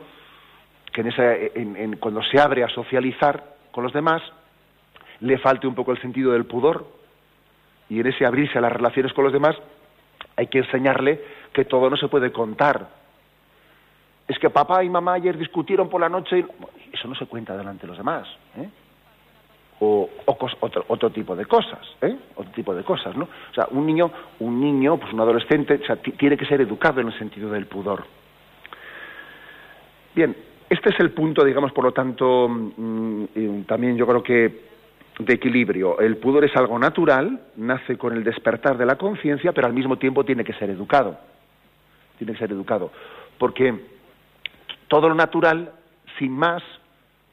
que 0.94 1.02
en 1.56 1.98
cuando 1.98 2.22
se 2.24 2.40
abre 2.40 2.64
a 2.64 2.70
socializar 2.70 3.44
con 3.72 3.84
los 3.84 3.94
demás, 3.94 4.22
le 5.22 5.38
falte 5.38 5.68
un 5.68 5.76
poco 5.76 5.92
el 5.92 6.02
sentido 6.02 6.32
del 6.32 6.46
pudor 6.46 6.86
y 7.90 8.00
en 8.00 8.08
ese 8.08 8.26
abrirse 8.26 8.58
a 8.58 8.62
las 8.62 8.72
relaciones 8.72 9.14
con 9.14 9.24
los 9.24 9.34
demás 9.34 9.56
hay 10.36 10.48
que 10.48 10.60
enseñarle 10.60 11.22
que 11.54 11.66
todo 11.66 11.90
no 11.90 11.98
se 11.98 12.08
puede 12.08 12.32
contar. 12.32 12.88
Es 14.28 14.38
que 14.40 14.50
papá 14.50 14.84
y 14.84 14.90
mamá 14.90 15.14
ayer 15.14 15.38
discutieron 15.38 15.90
por 15.90 16.00
la 16.00 16.08
noche, 16.08 16.40
y... 16.40 16.46
eso 16.94 17.08
no 17.08 17.16
se 17.16 17.26
cuenta 17.26 17.58
delante 17.58 17.82
de 17.82 17.88
los 17.88 17.98
demás. 17.98 18.28
¿eh? 18.58 18.70
O, 19.80 20.10
otro, 20.88 21.10
tipo 21.10 21.36
de 21.36 21.46
cosas, 21.46 21.80
¿eh? 22.02 22.16
Otro 22.36 22.52
tipo 22.52 22.76
de 22.76 22.84
cosas, 22.84 23.16
¿no? 23.16 23.26
O 23.26 23.54
sea, 23.54 23.68
un 23.72 23.86
niño, 23.86 24.12
un 24.40 24.60
niño, 24.60 24.98
pues 24.98 25.14
un 25.14 25.22
adolescente, 25.22 25.80
tiene 26.18 26.36
que 26.38 26.46
ser 26.46 26.62
educado 26.62 27.00
en 27.02 27.08
el 27.08 27.18
sentido 27.18 27.50
del 27.50 27.66
pudor. 27.66 28.04
Bien, 30.14 30.36
este 30.70 30.90
es 30.90 31.00
el 31.00 31.12
punto, 31.12 31.46
digamos, 31.46 31.72
por 31.72 31.86
lo 31.86 31.92
tanto, 31.94 32.48
mm, 32.50 33.64
también 33.66 33.96
yo 33.96 34.06
creo 34.06 34.22
que 34.22 34.70
de 35.20 35.34
equilibrio. 35.34 36.00
El 36.00 36.18
pudor 36.18 36.46
es 36.46 36.56
algo 36.56 36.78
natural, 36.78 37.40
nace 37.58 37.98
con 37.98 38.14
el 38.14 38.24
despertar 38.24 38.78
de 38.78 38.86
la 38.86 38.98
conciencia, 38.98 39.52
pero 39.52 39.68
al 39.68 39.74
mismo 39.74 39.98
tiempo 39.98 40.24
tiene 40.24 40.44
que 40.44 40.54
ser 40.54 40.70
educado. 40.70 41.18
Tiene 42.18 42.34
que 42.34 42.40
ser 42.40 42.52
educado. 42.52 42.92
Porque 43.38 43.74
todo 44.88 45.10
lo 45.10 45.16
natural, 45.16 45.72
sin 46.18 46.32
más, 46.32 46.64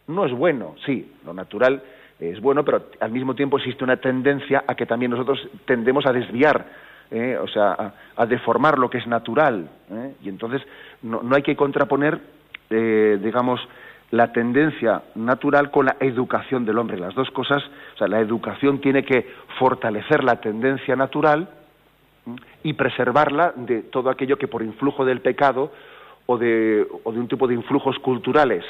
no 0.09 0.27
es 0.27 0.33
bueno. 0.33 0.75
Sí, 0.85 1.13
lo 1.25 1.33
natural 1.33 1.83
es 2.19 2.41
bueno, 2.41 2.65
pero 2.65 2.83
al 3.01 3.11
mismo 3.11 3.35
tiempo 3.35 3.59
existe 3.59 3.85
una 3.85 3.99
tendencia 3.99 4.65
a 4.67 4.75
que 4.75 4.87
también 4.87 5.11
nosotros 5.11 5.39
tendemos 5.67 6.07
a 6.07 6.13
desviar, 6.13 6.67
¿eh? 7.11 7.37
o 7.37 7.47
sea, 7.47 7.93
a, 8.17 8.27
deformar 8.27 8.79
lo 8.79 8.89
que 8.89 8.99
es 8.99 9.07
natural. 9.07 9.69
¿eh? 9.91 10.15
Y 10.23 10.29
entonces 10.31 10.63
no, 11.03 11.23
hay 11.33 11.43
que 11.43 11.57
contraponer, 11.57 12.19
eh, 12.71 13.19
digamos, 13.23 13.61
la 14.13 14.33
tendencia 14.33 15.03
natural 15.15 15.71
con 15.71 15.87
la 15.87 15.97
educación 16.01 16.65
del 16.65 16.79
hombre. 16.79 16.99
Las 16.99 17.15
dos 17.15 17.31
cosas, 17.33 17.63
o 17.95 17.99
sea, 17.99 18.09
la 18.09 18.21
educación 18.21 18.81
tiene 18.81 19.05
que 19.05 19.29
fortalecer 19.59 20.25
la 20.25 20.41
tendencia 20.41 20.97
natural 20.97 21.51
y 22.63 22.73
preservarla 22.73 23.53
de 23.57 23.83
todo 23.83 24.09
aquello 24.09 24.39
que 24.39 24.49
por 24.49 24.63
influjo 24.63 25.05
del 25.05 25.21
pecado 25.21 25.71
o 26.25 26.39
de 26.39 26.87
un 27.05 27.29
tipo 27.29 27.47
de 27.47 27.55
influjos 27.55 27.99
culturales 27.99 28.65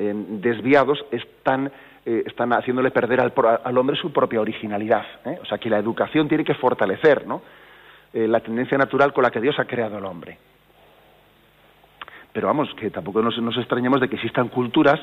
desviados 0.00 1.04
están, 1.10 1.70
eh, 2.06 2.24
están 2.26 2.52
haciéndole 2.52 2.90
perder 2.90 3.20
al, 3.20 3.78
hombre 3.78 3.96
su 3.96 4.12
propia 4.12 4.40
originalidad. 4.40 5.04
¿eh? 5.26 5.38
O 5.42 5.44
sea 5.44 5.58
que 5.58 5.68
la 5.68 5.78
educación 5.78 6.28
tiene 6.28 6.44
que 6.44 6.54
fortalecer 6.54 7.26
¿no? 7.26 7.42
Eh, 8.12 8.26
la 8.26 8.40
tendencia 8.40 8.78
natural 8.78 9.12
con 9.12 9.22
la 9.22 9.30
que 9.30 9.40
Dios 9.40 9.58
ha 9.58 9.66
creado 9.66 9.98
al 9.98 10.04
hombre. 10.04 10.38
Pero 12.32 12.46
vamos, 12.46 12.72
que 12.74 12.90
tampoco 12.90 13.20
nos, 13.22 13.36
nos 13.38 13.56
extrañemos 13.58 14.00
de 14.00 14.08
que 14.08 14.16
existan 14.16 14.48
culturas 14.48 15.00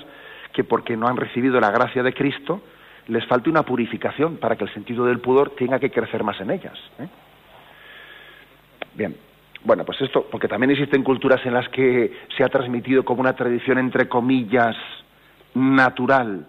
que 0.54 0.64
porque 0.64 0.98
no 0.98 1.08
han 1.08 1.18
recibido 1.18 1.60
la 1.60 1.72
gracia 1.72 2.02
de 2.02 2.14
Cristo, 2.14 2.62
les 3.08 3.26
falte 3.28 3.50
una 3.50 3.64
purificación 3.64 4.38
para 4.38 4.56
que 4.56 4.64
el 4.64 4.74
sentido 4.74 5.06
del 5.06 5.20
pudor 5.20 5.52
tenga 5.52 5.80
que 5.80 5.92
crecer 5.92 6.24
más 6.24 6.40
en 6.42 6.52
ellas. 6.52 6.78
¿eh? 7.00 7.08
Bien, 8.96 9.16
bueno, 9.68 9.84
pues 9.84 10.00
esto, 10.00 10.26
porque 10.32 10.48
también 10.48 10.72
existen 10.72 11.04
culturas 11.04 11.46
en 11.46 11.54
las 11.54 11.68
que 11.68 12.14
se 12.38 12.44
ha 12.46 12.48
transmitido 12.48 13.04
como 13.04 13.20
una 13.20 13.36
tradición, 13.36 13.78
entre 13.78 14.08
comillas, 14.08 14.78
natural. 15.54 16.48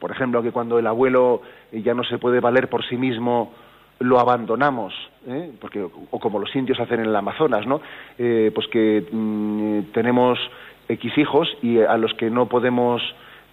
Por 0.00 0.10
ejemplo, 0.10 0.42
que 0.42 0.50
cuando 0.50 0.76
el 0.76 0.88
abuelo 0.88 1.42
ya 1.70 1.94
no 1.94 2.02
se 2.02 2.18
puede 2.18 2.40
valer 2.40 2.68
por 2.68 2.84
sí 2.84 2.96
mismo, 2.96 3.52
lo 4.00 4.18
abandonamos, 4.18 4.92
¿eh? 5.28 5.52
porque 5.60 5.80
o 6.10 6.18
como 6.18 6.40
los 6.40 6.54
indios 6.56 6.80
hacen 6.80 6.98
en 6.98 7.06
el 7.06 7.14
Amazonas, 7.14 7.68
¿no? 7.68 7.82
Eh, 8.18 8.50
pues 8.52 8.66
que 8.66 9.06
mm, 9.12 9.92
tenemos 9.92 10.36
x 10.88 11.18
hijos 11.18 11.48
y 11.62 11.78
a 11.78 11.96
los 11.98 12.12
que 12.14 12.30
no 12.30 12.46
podemos 12.46 13.00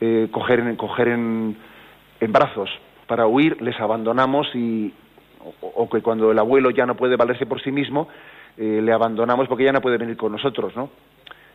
eh, 0.02 0.28
coger, 0.32 0.62
en, 0.62 0.76
coger 0.76 1.10
en, 1.10 1.56
en, 2.20 2.32
brazos 2.32 2.72
para 3.06 3.28
huir 3.28 3.62
les 3.62 3.80
abandonamos 3.80 4.48
y 4.56 4.92
o, 5.62 5.88
que 5.88 6.02
cuando 6.02 6.32
el 6.32 6.40
abuelo 6.40 6.72
ya 6.72 6.86
no 6.86 6.96
puede 6.96 7.16
valerse 7.16 7.46
por 7.46 7.62
sí 7.62 7.72
mismo 7.72 8.08
le 8.58 8.91
abandonamos 8.91 9.48
porque 9.48 9.63
ya 9.63 9.72
no 9.72 9.82
puede 9.82 9.98
venir 9.98 10.17
con 10.17 10.32
nosotros, 10.32 10.76
¿no? 10.76 10.89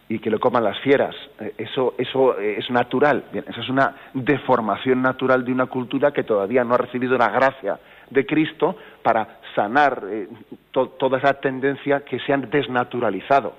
y 0.08 0.18
que 0.18 0.30
lo 0.30 0.38
coman 0.38 0.64
las 0.64 0.78
fieras. 0.80 1.14
Eso, 1.56 1.94
eso 1.96 2.38
es 2.38 2.68
natural. 2.70 3.24
Bien, 3.32 3.44
esa 3.48 3.60
es 3.60 3.68
una 3.68 3.94
deformación 4.12 5.00
natural 5.00 5.44
de 5.44 5.52
una 5.52 5.66
cultura 5.66 6.12
que 6.12 6.22
todavía 6.22 6.64
no 6.64 6.74
ha 6.74 6.78
recibido 6.78 7.16
la 7.16 7.30
gracia 7.30 7.78
de 8.10 8.26
Cristo 8.26 8.76
para 9.02 9.38
sanar 9.54 10.02
eh, 10.08 10.28
toda 10.70 11.18
esa 11.18 11.34
tendencia 11.34 12.04
que 12.04 12.18
se 12.20 12.32
han 12.32 12.50
desnaturalizado. 12.50 13.54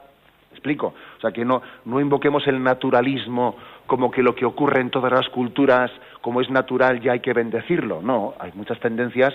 explico? 0.51 0.93
O 1.17 1.21
sea, 1.21 1.31
que 1.31 1.43
no, 1.43 1.61
no 1.85 1.99
invoquemos 1.99 2.45
el 2.47 2.61
naturalismo 2.61 3.55
como 3.87 4.11
que 4.11 4.21
lo 4.21 4.35
que 4.35 4.45
ocurre 4.45 4.81
en 4.81 4.91
todas 4.91 5.11
las 5.11 5.27
culturas, 5.29 5.91
como 6.21 6.39
es 6.39 6.49
natural, 6.49 7.01
ya 7.01 7.13
hay 7.13 7.19
que 7.19 7.33
bendecirlo. 7.33 8.01
No, 8.01 8.35
hay 8.39 8.51
muchas 8.53 8.79
tendencias, 8.79 9.33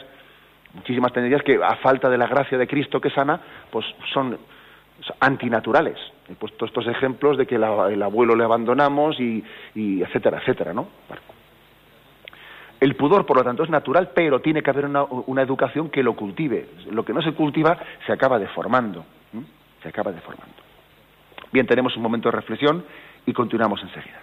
muchísimas 0.75 1.13
tendencias 1.13 1.43
que 1.43 1.63
a 1.63 1.77
falta 1.77 2.09
de 2.09 2.19
la 2.19 2.27
gracia 2.27 2.59
de 2.59 2.67
Cristo 2.67 3.01
que 3.01 3.11
sana, 3.11 3.41
pues 3.71 3.87
son 4.13 4.39
antinaturales. 5.21 5.99
He 6.29 6.35
puesto 6.35 6.65
estos 6.65 6.87
ejemplos 6.87 7.39
de 7.39 7.47
que 7.47 7.57
el 7.57 8.03
abuelo 8.03 8.35
le 8.35 8.45
abandonamos 8.45 9.19
y, 9.21 9.45
etcétera, 9.75 10.39
etcétera, 10.39 10.73
¿no? 10.75 10.89
El 12.81 12.95
pudor, 12.95 13.27
por 13.27 13.37
lo 13.37 13.45
tanto, 13.45 13.65
es 13.65 13.71
natural, 13.71 14.11
pero 14.15 14.41
tiene 14.41 14.63
que 14.63 14.71
haber 14.71 14.85
una, 14.87 15.43
educación 15.43 15.91
que 15.91 16.03
lo 16.03 16.15
cultive. 16.15 16.69
Lo 16.91 17.05
que 17.05 17.13
no 17.13 17.23
se 17.23 17.33
cultiva 17.33 17.77
se 18.07 18.13
acaba 18.13 18.39
deformando. 18.39 19.05
Se 19.83 19.89
acaba 19.89 20.13
deformando. 20.13 20.55
Bien, 21.51 21.67
tenemos 21.67 21.97
un 21.97 22.03
momento 22.03 22.29
de 22.31 22.37
reflexión 22.37 22.85
y 23.27 23.33
continuamos 23.33 23.83
enseguida. 23.83 24.21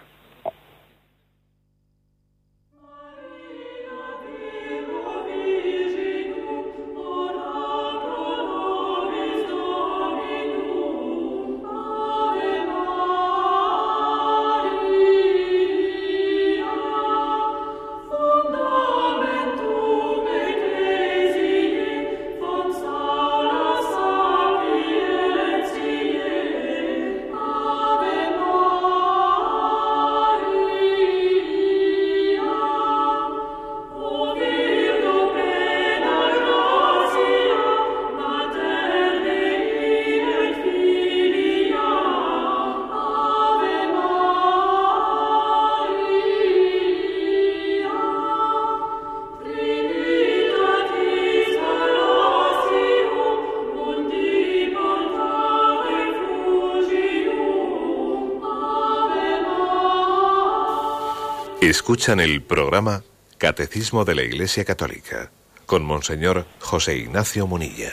Escuchan 61.78 62.20
el 62.20 62.40
programa 62.40 63.02
Catecismo 63.36 64.06
de 64.06 64.14
la 64.14 64.22
Iglesia 64.22 64.64
Católica 64.64 65.30
con 65.66 65.84
Monseñor 65.84 66.46
José 66.58 66.96
Ignacio 66.96 67.46
Munilla. 67.46 67.90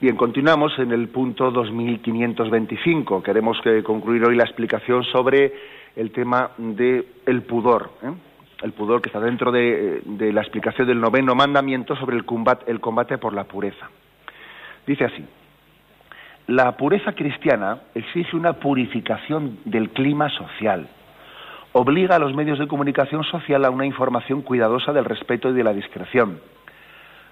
Bien, 0.00 0.16
continuamos 0.16 0.72
en 0.78 0.92
el 0.92 1.08
punto 1.08 1.50
2525. 1.50 3.22
Queremos 3.22 3.58
concluir 3.84 4.24
hoy 4.24 4.34
la 4.34 4.44
explicación 4.44 5.04
sobre 5.04 5.52
el 5.94 6.10
tema 6.10 6.52
del 6.56 7.06
el 7.26 7.42
pudor. 7.42 7.90
¿eh? 8.02 8.14
El 8.62 8.72
pudor 8.72 9.02
que 9.02 9.10
está 9.10 9.20
dentro 9.20 9.52
de, 9.52 10.00
de, 10.02 10.32
la 10.32 10.40
explicación 10.40 10.88
del 10.88 11.02
noveno 11.02 11.34
mandamiento 11.34 11.94
sobre 11.96 12.16
el 12.16 12.24
combate, 12.24 12.70
el 12.70 12.80
combate 12.80 13.18
por 13.18 13.34
la 13.34 13.44
pureza. 13.44 13.90
Dice 14.86 15.04
así. 15.04 15.22
La 16.46 16.78
pureza 16.78 17.12
cristiana 17.12 17.82
exige 17.94 18.34
una 18.34 18.54
purificación 18.54 19.58
del 19.66 19.90
clima 19.90 20.30
social 20.30 20.88
obliga 21.72 22.16
a 22.16 22.18
los 22.18 22.34
medios 22.34 22.58
de 22.58 22.68
comunicación 22.68 23.24
social 23.24 23.64
a 23.64 23.70
una 23.70 23.86
información 23.86 24.42
cuidadosa 24.42 24.92
del 24.92 25.04
respeto 25.04 25.50
y 25.50 25.54
de 25.54 25.64
la 25.64 25.72
discreción. 25.72 26.40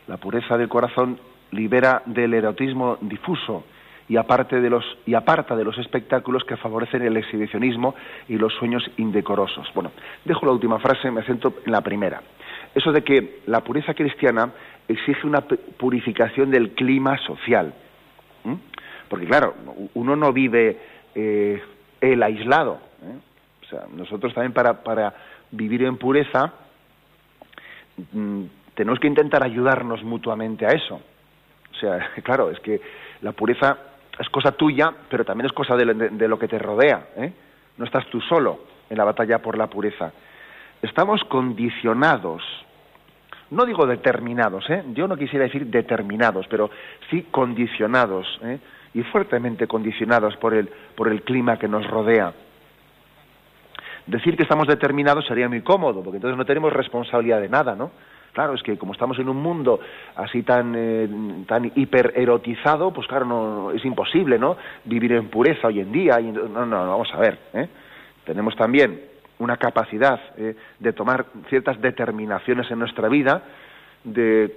La 0.07 0.17
pureza 0.17 0.57
del 0.57 0.69
corazón 0.69 1.19
libera 1.51 2.03
del 2.07 2.35
erotismo 2.35 2.99
difuso 3.01 3.65
y, 4.09 4.17
aparte 4.17 4.61
de 4.61 4.71
los, 4.71 4.85
y 5.07 5.15
aparta 5.15 5.55
de 5.55 5.65
los 5.65 5.77
espectáculos 5.79 6.45
que 6.45 6.57
favorecen 6.57 7.03
el 7.03 7.17
exhibicionismo 7.17 7.95
y 8.29 8.39
los 8.39 8.55
sueños 8.55 8.89
indecorosos. 8.97 9.69
Bueno, 9.75 9.93
dejo 10.25 10.47
la 10.47 10.53
última 10.53 10.79
frase, 10.79 11.11
me 11.11 11.21
acento 11.21 11.55
en 11.67 11.73
la 11.73 11.83
primera. 11.83 12.23
Eso 12.75 12.93
de 12.93 13.03
que 13.03 13.41
la 13.47 13.63
pureza 13.63 13.95
cristiana 13.95 14.51
exige 14.87 15.27
una 15.27 15.43
purificación 15.43 16.51
del 16.51 16.71
clima 16.71 17.19
social. 17.19 17.75
Porque 19.09 19.27
claro, 19.27 19.55
uno 19.95 20.17
no 20.17 20.33
vive 20.33 20.79
eh, 21.15 21.63
el 22.01 22.23
aislado. 22.23 22.79
¿eh? 23.03 23.28
O 23.69 23.71
sea, 23.71 23.87
nosotros 23.95 24.33
también 24.33 24.55
para, 24.55 24.83
para 24.83 25.13
vivir 25.51 25.83
en 25.83 25.99
pureza 25.99 26.53
mm, 28.13 28.45
tenemos 28.75 28.99
que 28.99 29.09
intentar 29.09 29.45
ayudarnos 29.45 30.03
mutuamente 30.03 30.65
a 30.65 30.71
eso. 30.71 30.95
O 30.95 31.75
sea, 31.79 32.11
claro, 32.23 32.51
es 32.51 32.59
que 32.61 32.81
la 33.21 33.33
pureza 33.33 33.77
es 34.19 34.29
cosa 34.31 34.53
tuya, 34.53 34.91
pero 35.11 35.25
también 35.25 35.47
es 35.47 35.53
cosa 35.53 35.77
de, 35.77 36.29
lo 36.29 36.39
que 36.39 36.49
te 36.49 36.59
rodea. 36.59 37.09
¿eh? 37.17 37.33
No 37.77 37.85
estás 37.85 38.07
tú 38.07 38.21
solo 38.23 38.61
en 38.89 38.97
la 38.97 39.05
batalla 39.05 39.41
por 39.41 39.59
la 39.59 39.67
pureza. 39.67 40.13
Estamos 40.81 41.23
condicionados, 41.25 42.43
no 43.51 43.67
digo 43.67 43.87
determinados, 43.87 44.69
¿eh? 44.71 44.83
yo 44.95 45.07
no 45.07 45.17
quisiera 45.17 45.45
decir 45.45 45.67
determinados, 45.67 46.47
pero 46.49 46.71
sí 47.11 47.27
condicionados, 47.31 48.27
¿eh? 48.45 48.59
y 48.95 49.03
fuertemente 49.03 49.67
condicionados 49.67 50.37
por 50.37 50.55
el, 50.55 50.69
por 50.95 51.09
el 51.09 51.23
clima 51.23 51.59
que 51.59 51.69
nos 51.69 51.87
rodea. 51.87 52.33
Decir 54.09 54.39
que 54.39 54.43
estamos 54.43 54.67
determinados 54.67 55.27
sería 55.27 55.51
muy 55.51 55.61
cómodo, 55.61 56.03
porque 56.03 56.17
entonces 56.17 56.39
no 56.39 56.47
tenemos 56.47 56.73
responsabilidad 56.73 57.43
de 57.43 57.51
nada, 57.51 57.77
¿no? 57.77 57.91
Claro, 58.33 58.55
es 58.55 58.63
que 58.63 58.79
como 58.79 58.93
estamos 58.93 59.19
en 59.19 59.29
un 59.29 59.37
mundo 59.37 59.81
así 60.17 60.43
tan, 60.43 60.73
eh, 60.75 61.09
tan 61.47 61.71
hipererotizado, 61.75 62.91
pues 62.91 63.07
claro, 63.07 63.27
no, 63.27 63.71
es 63.71 63.85
imposible, 63.85 64.39
¿no? 64.39 64.57
Vivir 64.87 65.13
en 65.13 65.29
pureza 65.29 65.69
hoy 65.69 65.81
en 65.81 65.93
día. 65.93 66.19
no, 66.21 66.49
no, 66.49 66.65
no, 66.65 66.89
vamos 66.89 67.09
a 67.13 67.19
ver. 67.19 67.39
¿eh? 67.53 67.69
Tenemos 68.25 68.57
también 68.57 68.99
una 69.41 69.59
capacidad 69.59 70.19
eh, 70.39 70.57
de 70.79 70.93
tomar 70.95 71.27
ciertas 71.51 71.79
determinaciones 71.79 72.71
en 72.71 72.79
nuestra 72.79 73.09
vida, 73.09 73.43
de 74.05 74.57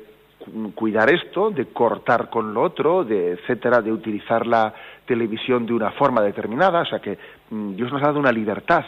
cuidar 0.75 1.13
esto, 1.13 1.51
de 1.51 1.65
cortar 1.67 2.29
con 2.29 2.53
lo 2.53 2.61
otro, 2.61 3.03
de 3.03 3.33
etcétera, 3.33 3.81
de 3.81 3.91
utilizar 3.91 4.47
la 4.47 4.73
televisión 5.05 5.65
de 5.65 5.73
una 5.73 5.91
forma 5.91 6.21
determinada, 6.21 6.81
o 6.81 6.85
sea 6.85 6.99
que 6.99 7.17
mm, 7.49 7.75
Dios 7.75 7.91
nos 7.91 8.01
ha 8.01 8.07
dado 8.07 8.19
una 8.19 8.31
libertad 8.31 8.85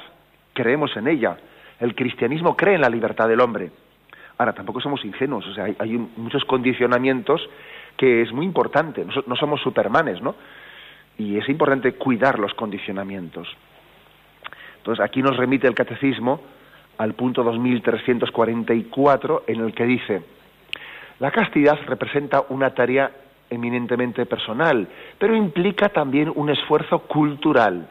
creemos 0.53 0.95
en 0.95 1.07
ella. 1.07 1.37
El 1.79 1.95
cristianismo 1.95 2.55
cree 2.55 2.75
en 2.75 2.81
la 2.81 2.89
libertad 2.89 3.27
del 3.27 3.41
hombre. 3.41 3.71
Ahora, 4.37 4.53
tampoco 4.53 4.79
somos 4.81 5.03
ingenuos, 5.05 5.47
o 5.47 5.53
sea, 5.53 5.65
hay, 5.77 5.97
muchos 6.17 6.43
condicionamientos 6.45 7.47
que 7.97 8.23
es 8.23 8.31
muy 8.31 8.45
importante, 8.45 9.05
no, 9.05 9.35
somos 9.35 9.61
supermanes, 9.61 10.19
¿no? 10.21 10.33
Y 11.19 11.37
es 11.37 11.47
importante 11.49 11.93
cuidar 11.93 12.39
los 12.39 12.55
condicionamientos. 12.55 13.47
Entonces, 14.77 15.05
aquí 15.05 15.21
nos 15.21 15.37
remite 15.37 15.67
el 15.67 15.75
catecismo 15.75 16.41
al 16.97 17.13
punto 17.13 17.43
2344, 17.43 19.43
en 19.47 19.61
el 19.61 19.75
que 19.75 19.85
dice, 19.85 20.23
la 21.19 21.29
castidad 21.29 21.77
representa 21.85 22.43
una 22.49 22.71
tarea 22.71 23.11
eminentemente 23.51 24.25
personal, 24.25 24.87
pero 25.19 25.35
implica 25.35 25.89
también 25.89 26.31
un 26.33 26.49
esfuerzo 26.49 26.97
cultural 26.99 27.87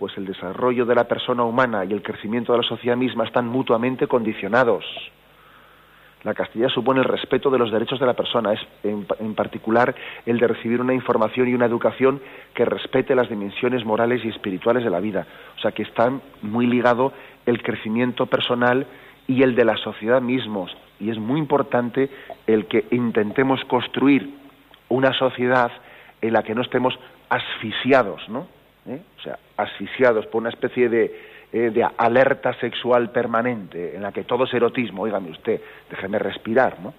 pues 0.00 0.16
el 0.16 0.24
desarrollo 0.24 0.86
de 0.86 0.94
la 0.94 1.04
persona 1.04 1.44
humana 1.44 1.84
y 1.84 1.92
el 1.92 2.02
crecimiento 2.02 2.52
de 2.52 2.62
la 2.62 2.64
sociedad 2.66 2.96
misma 2.96 3.24
están 3.24 3.46
mutuamente 3.46 4.06
condicionados. 4.06 4.82
La 6.22 6.32
castidad 6.32 6.70
supone 6.70 7.00
el 7.00 7.04
respeto 7.04 7.50
de 7.50 7.58
los 7.58 7.70
derechos 7.70 8.00
de 8.00 8.06
la 8.06 8.14
persona, 8.14 8.54
es 8.54 8.60
en, 8.82 9.34
particular 9.34 9.94
el 10.24 10.38
de 10.38 10.48
recibir 10.48 10.80
una 10.80 10.94
información 10.94 11.48
y 11.48 11.54
una 11.54 11.66
educación 11.66 12.18
que 12.54 12.64
respete 12.64 13.14
las 13.14 13.28
dimensiones 13.28 13.84
morales 13.84 14.24
y 14.24 14.28
espirituales 14.30 14.84
de 14.84 14.90
la 14.90 15.00
vida. 15.00 15.26
O 15.58 15.60
sea, 15.60 15.72
que 15.72 15.82
están 15.82 16.22
muy 16.40 16.66
ligado 16.66 17.12
el 17.44 17.62
crecimiento 17.62 18.24
personal 18.24 18.86
y 19.26 19.42
el 19.42 19.54
de 19.54 19.66
la 19.66 19.76
sociedad 19.76 20.22
mismos. 20.22 20.74
Y 20.98 21.10
es 21.10 21.18
muy 21.18 21.38
importante 21.38 22.08
el 22.46 22.64
que 22.68 22.86
intentemos 22.90 23.62
construir 23.66 24.34
una 24.88 25.12
sociedad 25.12 25.70
en 26.22 26.32
la 26.32 26.42
que 26.42 26.54
no 26.54 26.62
estemos 26.62 26.98
asfixiados, 27.28 28.26
¿no? 28.30 28.59
¿Eh? 28.86 29.00
O 29.18 29.22
sea, 29.22 29.38
asfixiados 29.56 30.26
por 30.26 30.40
una 30.40 30.50
especie 30.50 30.88
de, 30.88 31.14
eh, 31.52 31.70
de 31.70 31.86
alerta 31.96 32.54
sexual 32.54 33.10
permanente, 33.10 33.94
en 33.94 34.02
la 34.02 34.12
que 34.12 34.24
todo 34.24 34.44
es 34.44 34.54
erotismo, 34.54 35.02
óigame 35.02 35.30
usted, 35.30 35.60
déjeme 35.90 36.18
respirar, 36.18 36.80
¿no? 36.80 36.94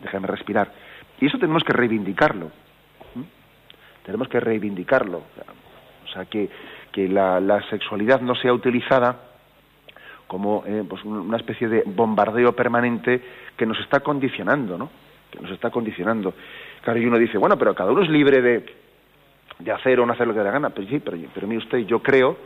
Déjeme 0.00 0.26
respirar. 0.26 0.72
Y 1.20 1.26
eso 1.26 1.38
tenemos 1.38 1.62
que 1.64 1.72
reivindicarlo. 1.72 2.50
Tenemos 4.04 4.28
que 4.28 4.40
reivindicarlo. 4.40 5.18
O 6.04 6.08
sea, 6.12 6.24
que, 6.24 6.48
que 6.90 7.08
la, 7.08 7.38
la, 7.38 7.62
sexualidad 7.68 8.20
no 8.20 8.34
sea 8.34 8.52
utilizada 8.52 9.16
como 10.26 10.64
eh, 10.66 10.84
pues 10.88 11.04
una 11.04 11.36
especie 11.36 11.68
de 11.68 11.82
bombardeo 11.84 12.52
permanente 12.52 13.20
que 13.56 13.66
nos 13.66 13.78
está 13.80 14.00
condicionando, 14.00 14.78
¿no? 14.78 14.90
Que 15.30 15.40
nos 15.40 15.50
está 15.50 15.70
condicionando. 15.70 16.34
Claro, 16.82 16.98
y 16.98 17.06
uno 17.06 17.18
dice, 17.18 17.36
bueno, 17.36 17.58
pero 17.58 17.74
cada 17.74 17.92
uno 17.92 18.02
es 18.02 18.08
libre 18.08 18.40
de, 18.40 18.64
de 19.60 19.72
hacer 19.72 20.00
o 20.00 20.06
no 20.06 20.12
hacer 20.12 20.26
lo 20.26 20.32
que 20.32 20.40
le 20.40 20.44
da 20.46 20.52
gana. 20.52 20.70
Pero 20.70 20.88
sí, 20.88 21.00
pero, 21.00 21.16
pero 21.34 21.46
mire 21.46 21.58
usted, 21.58 21.78
yo 21.80 22.02
creo 22.02 22.36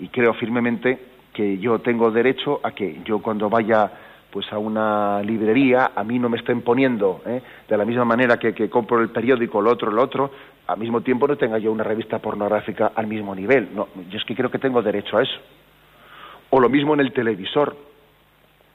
y 0.00 0.08
creo 0.08 0.34
firmemente 0.34 0.98
que 1.32 1.58
yo 1.58 1.78
tengo 1.80 2.10
derecho 2.10 2.60
a 2.62 2.72
que 2.72 3.00
yo 3.04 3.20
cuando 3.20 3.48
vaya 3.48 3.90
pues 4.30 4.52
a 4.52 4.58
una 4.58 5.22
librería 5.22 5.92
a 5.94 6.04
mí 6.04 6.18
no 6.18 6.28
me 6.28 6.36
estén 6.36 6.60
poniendo 6.62 7.22
¿eh? 7.24 7.40
de 7.68 7.76
la 7.76 7.84
misma 7.84 8.04
manera 8.04 8.36
que, 8.38 8.52
que 8.52 8.68
compro 8.68 9.00
el 9.00 9.10
periódico 9.10 9.60
el 9.60 9.68
otro 9.68 9.90
el 9.90 9.98
otro 9.98 10.30
al 10.66 10.78
mismo 10.78 11.00
tiempo 11.00 11.26
no 11.26 11.36
tenga 11.36 11.58
yo 11.58 11.72
una 11.72 11.84
revista 11.84 12.18
pornográfica 12.18 12.92
al 12.94 13.06
mismo 13.06 13.34
nivel 13.34 13.70
no 13.74 13.88
yo 14.10 14.18
es 14.18 14.24
que 14.24 14.34
creo 14.34 14.50
que 14.50 14.58
tengo 14.58 14.82
derecho 14.82 15.16
a 15.16 15.22
eso 15.22 15.38
o 16.50 16.60
lo 16.60 16.68
mismo 16.68 16.94
en 16.94 17.00
el 17.00 17.12
televisor 17.12 17.76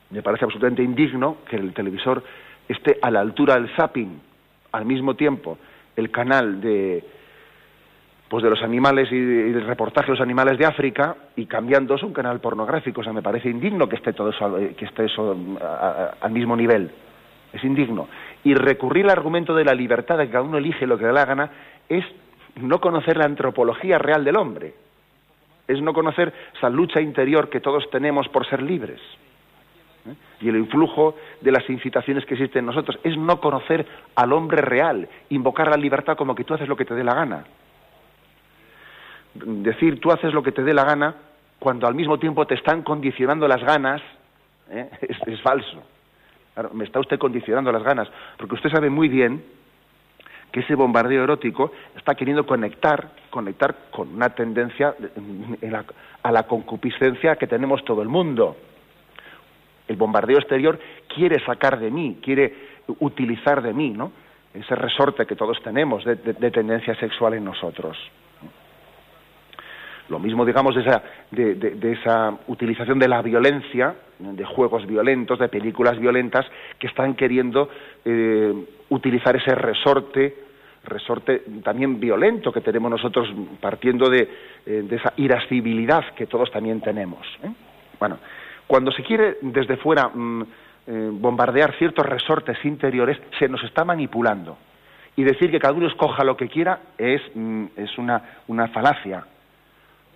me 0.09 0.23
parece 0.23 0.45
absolutamente 0.45 0.81
indigno 0.81 1.37
que 1.47 1.57
el 1.57 1.73
televisor 1.73 2.23
esté 2.67 2.97
a 3.01 3.11
la 3.11 3.19
altura 3.19 3.55
del 3.55 3.69
zapping 3.75 4.19
al 4.71 4.85
mismo 4.85 5.15
tiempo 5.15 5.57
el 5.95 6.09
canal 6.09 6.61
de 6.61 7.03
pues 8.27 8.43
de 8.43 8.49
los 8.49 8.61
animales 8.63 9.11
y, 9.11 9.15
el 9.15 9.65
reportaje 9.65 10.07
de 10.07 10.13
los 10.13 10.21
animales 10.21 10.57
de 10.57 10.65
África 10.65 11.15
y 11.35 11.45
cambiando 11.45 11.95
un 12.01 12.13
canal 12.13 12.39
pornográfico. 12.39 13.01
O 13.01 13.03
sea, 13.03 13.13
me 13.13 13.21
parece 13.21 13.49
indigno 13.49 13.87
que 13.87 13.95
esté 13.95 14.13
todo 14.13 14.29
eso, 14.29 14.57
eh, 14.57 14.75
que 14.75 14.85
esté 14.85 15.05
eso 15.05 15.37
al 16.19 16.31
mismo 16.31 16.55
nivel. 16.55 16.89
Es 17.51 17.63
indigno. 17.63 18.07
Y 18.43 18.55
recurrir 18.55 19.05
al 19.05 19.11
argumento 19.11 19.53
de 19.53 19.65
la 19.65 19.75
libertad 19.75 20.17
de 20.17 20.25
que 20.25 20.31
cada 20.31 20.43
uno 20.43 20.57
elige 20.57 20.87
lo 20.87 20.97
que 20.97 21.03
le 21.03 21.09
da 21.09 21.13
la 21.13 21.25
gana 21.25 21.51
es 21.87 22.03
no 22.55 22.79
conocer 22.79 23.17
la 23.17 23.25
antropología 23.25 23.99
real 23.99 24.23
del 24.23 24.37
hombre. 24.37 24.73
Es 25.67 25.81
no 25.81 25.93
conocer 25.93 26.33
esa 26.57 26.69
lucha 26.69 26.99
interior 26.99 27.49
que 27.49 27.59
todos 27.59 27.89
tenemos 27.91 28.27
por 28.29 28.47
ser 28.47 28.61
libres. 28.61 28.99
¿eh? 30.07 30.15
Y 30.41 30.49
el 30.49 30.57
influjo 30.57 31.15
de 31.41 31.51
las 31.51 31.69
incitaciones 31.69 32.25
que 32.25 32.33
existen 32.33 32.61
en 32.61 32.65
nosotros 32.65 32.99
es 33.03 33.15
no 33.15 33.39
conocer 33.39 33.85
al 34.15 34.33
hombre 34.33 34.61
real, 34.61 35.07
invocar 35.29 35.69
la 35.69 35.77
libertad 35.77 36.17
como 36.17 36.33
que 36.33 36.43
tú 36.43 36.55
haces 36.55 36.67
lo 36.67 36.75
que 36.75 36.85
te 36.85 36.95
dé 36.95 37.03
la 37.03 37.13
gana 37.13 37.45
decir 39.33 39.99
tú 39.99 40.11
haces 40.11 40.33
lo 40.33 40.43
que 40.43 40.51
te 40.51 40.63
dé 40.63 40.73
la 40.73 40.83
gana 40.83 41.15
cuando 41.59 41.87
al 41.87 41.95
mismo 41.95 42.19
tiempo 42.19 42.45
te 42.45 42.55
están 42.55 42.83
condicionando 42.83 43.47
las 43.47 43.63
ganas, 43.63 44.01
¿eh? 44.69 44.89
es, 45.27 45.41
falso. 45.41 45.81
me 46.73 46.83
está 46.83 46.99
usted 46.99 47.17
condicionando 47.17 47.71
las 47.71 47.83
ganas, 47.83 48.09
porque 48.37 48.55
usted 48.55 48.69
sabe 48.69 48.89
muy 48.89 49.07
bien 49.07 49.43
que 50.51 50.59
ese 50.59 50.75
bombardeo 50.75 51.23
erótico 51.23 51.71
está 51.95 52.13
queriendo 52.13 52.45
conectar, 52.45 53.09
conectar 53.31 53.75
con 53.89 54.13
una 54.13 54.29
tendencia 54.29 54.93
a 56.21 56.31
la 56.31 56.43
concupiscencia 56.43 57.37
que 57.37 57.47
tenemos 57.47 57.83
todo 57.83 58.03
el 58.03 58.09
mundo. 58.09 58.55
El 59.87 59.95
bombardeo 59.95 60.37
exterior 60.37 60.79
quiere 61.07 61.43
sacar 61.43 61.79
de 61.79 61.89
mí, 61.89 62.19
quiere 62.21 62.53
utilizar 62.99 63.63
de 63.63 63.73
mí, 63.73 63.89
¿no? 63.89 64.11
Ese 64.53 64.75
resorte 64.75 65.25
que 65.25 65.35
todos 65.35 65.59
tenemos 65.63 66.05
de 66.05 66.51
tendencia 66.51 66.93
sexual 66.95 67.33
en 67.33 67.45
nosotros. 67.45 67.97
Lo 70.09 70.19
mismo, 70.19 70.45
digamos, 70.45 70.75
de 70.75 70.81
esa, 70.81 71.01
de, 71.31 71.91
esa 71.91 72.37
utilización 72.47 72.99
de 72.99 73.07
la 73.07 73.21
violencia, 73.21 73.95
de 74.19 74.43
juegos 74.43 74.85
violentos, 74.85 75.39
de 75.39 75.47
películas 75.47 75.97
violentas, 75.97 76.45
que 76.77 76.87
están 76.87 77.15
queriendo 77.15 77.69
eh, 78.03 78.53
utilizar 78.89 79.35
ese 79.35 79.55
resorte, 79.55 80.35
resorte 80.83 81.43
también 81.63 82.01
violento 82.01 82.51
que 82.51 82.59
tenemos 82.59 82.91
nosotros 82.91 83.29
partiendo 83.61 84.09
de, 84.09 84.29
eh, 84.65 84.85
esa 84.91 85.13
irascibilidad 85.15 86.13
que 86.15 86.27
todos 86.27 86.51
también 86.51 86.81
tenemos. 86.81 87.25
¿eh? 87.41 87.51
Bueno, 87.97 88.19
cuando 88.67 88.91
se 88.91 89.03
quiere 89.03 89.37
desde 89.41 89.77
fuera 89.77 90.09
mm, 90.09 90.43
bombardear 91.13 91.75
ciertos 91.77 92.05
resortes 92.05 92.57
interiores, 92.65 93.17
se 93.39 93.47
nos 93.47 93.63
está 93.63 93.85
manipulando. 93.85 94.57
Y 95.15 95.23
decir 95.23 95.49
que 95.49 95.59
cada 95.59 95.73
uno 95.73 95.87
escoja 95.87 96.25
lo 96.25 96.35
que 96.35 96.49
quiera 96.49 96.79
es, 96.97 97.21
mm, 97.33 97.65
es 97.77 97.97
una, 97.97 98.21
una 98.47 98.67
falacia 98.67 99.23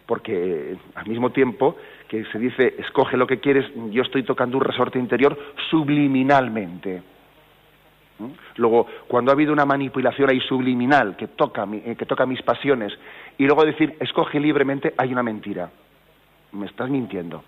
porque 0.07 0.75
al 0.95 1.05
mismo 1.05 1.29
tiempo 1.31 1.75
que 2.07 2.25
se 2.25 2.39
dice 2.39 2.75
escoge 2.79 3.17
lo 3.17 3.27
que 3.27 3.39
quieres, 3.39 3.65
yo 3.91 4.01
estoy 4.01 4.23
tocando 4.23 4.57
un 4.57 4.63
resorte 4.63 4.97
interior 4.97 5.37
subliminalmente. 5.69 7.03
Luego, 8.55 8.87
cuando 9.07 9.29
ha 9.29 9.35
habido 9.35 9.53
una 9.53 9.65
manipulación 9.65 10.29
ahí 10.29 10.39
subliminal 10.39 11.15
que 11.15 11.27
toca, 11.27 11.67
eh, 11.71 11.95
que 11.95 12.05
toca 12.07 12.25
mis 12.25 12.41
pasiones, 12.41 12.91
y 13.37 13.45
luego 13.45 13.63
decir 13.63 13.95
escoge 13.99 14.39
libremente, 14.39 14.93
hay 14.97 15.11
una 15.11 15.21
mentira. 15.21 15.69
Me 16.53 16.65
estás 16.65 16.89
mintiendo. 16.89 17.43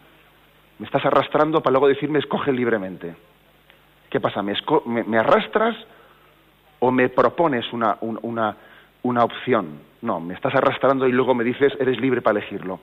Me 0.77 0.85
estás 0.85 1.03
arrastrando 1.05 1.61
para 1.61 1.71
luego 1.71 1.87
decirme 1.87 2.19
escoge 2.19 2.51
libremente. 2.51 3.15
¿Qué 4.09 4.19
pasa? 4.19 4.41
¿Me, 4.41 5.17
arrastras 5.17 5.75
o 6.79 6.91
me 6.91 7.09
propones 7.09 7.65
una, 7.73 8.55
una 9.09 9.23
opción? 9.23 9.79
No, 10.01 10.19
me 10.19 10.33
estás 10.33 10.55
arrastrando 10.55 11.07
y 11.07 11.11
luego 11.11 11.35
me 11.35 11.43
dices, 11.43 11.73
eres 11.79 11.99
libre 11.99 12.21
para 12.21 12.39
elegirlo. 12.39 12.79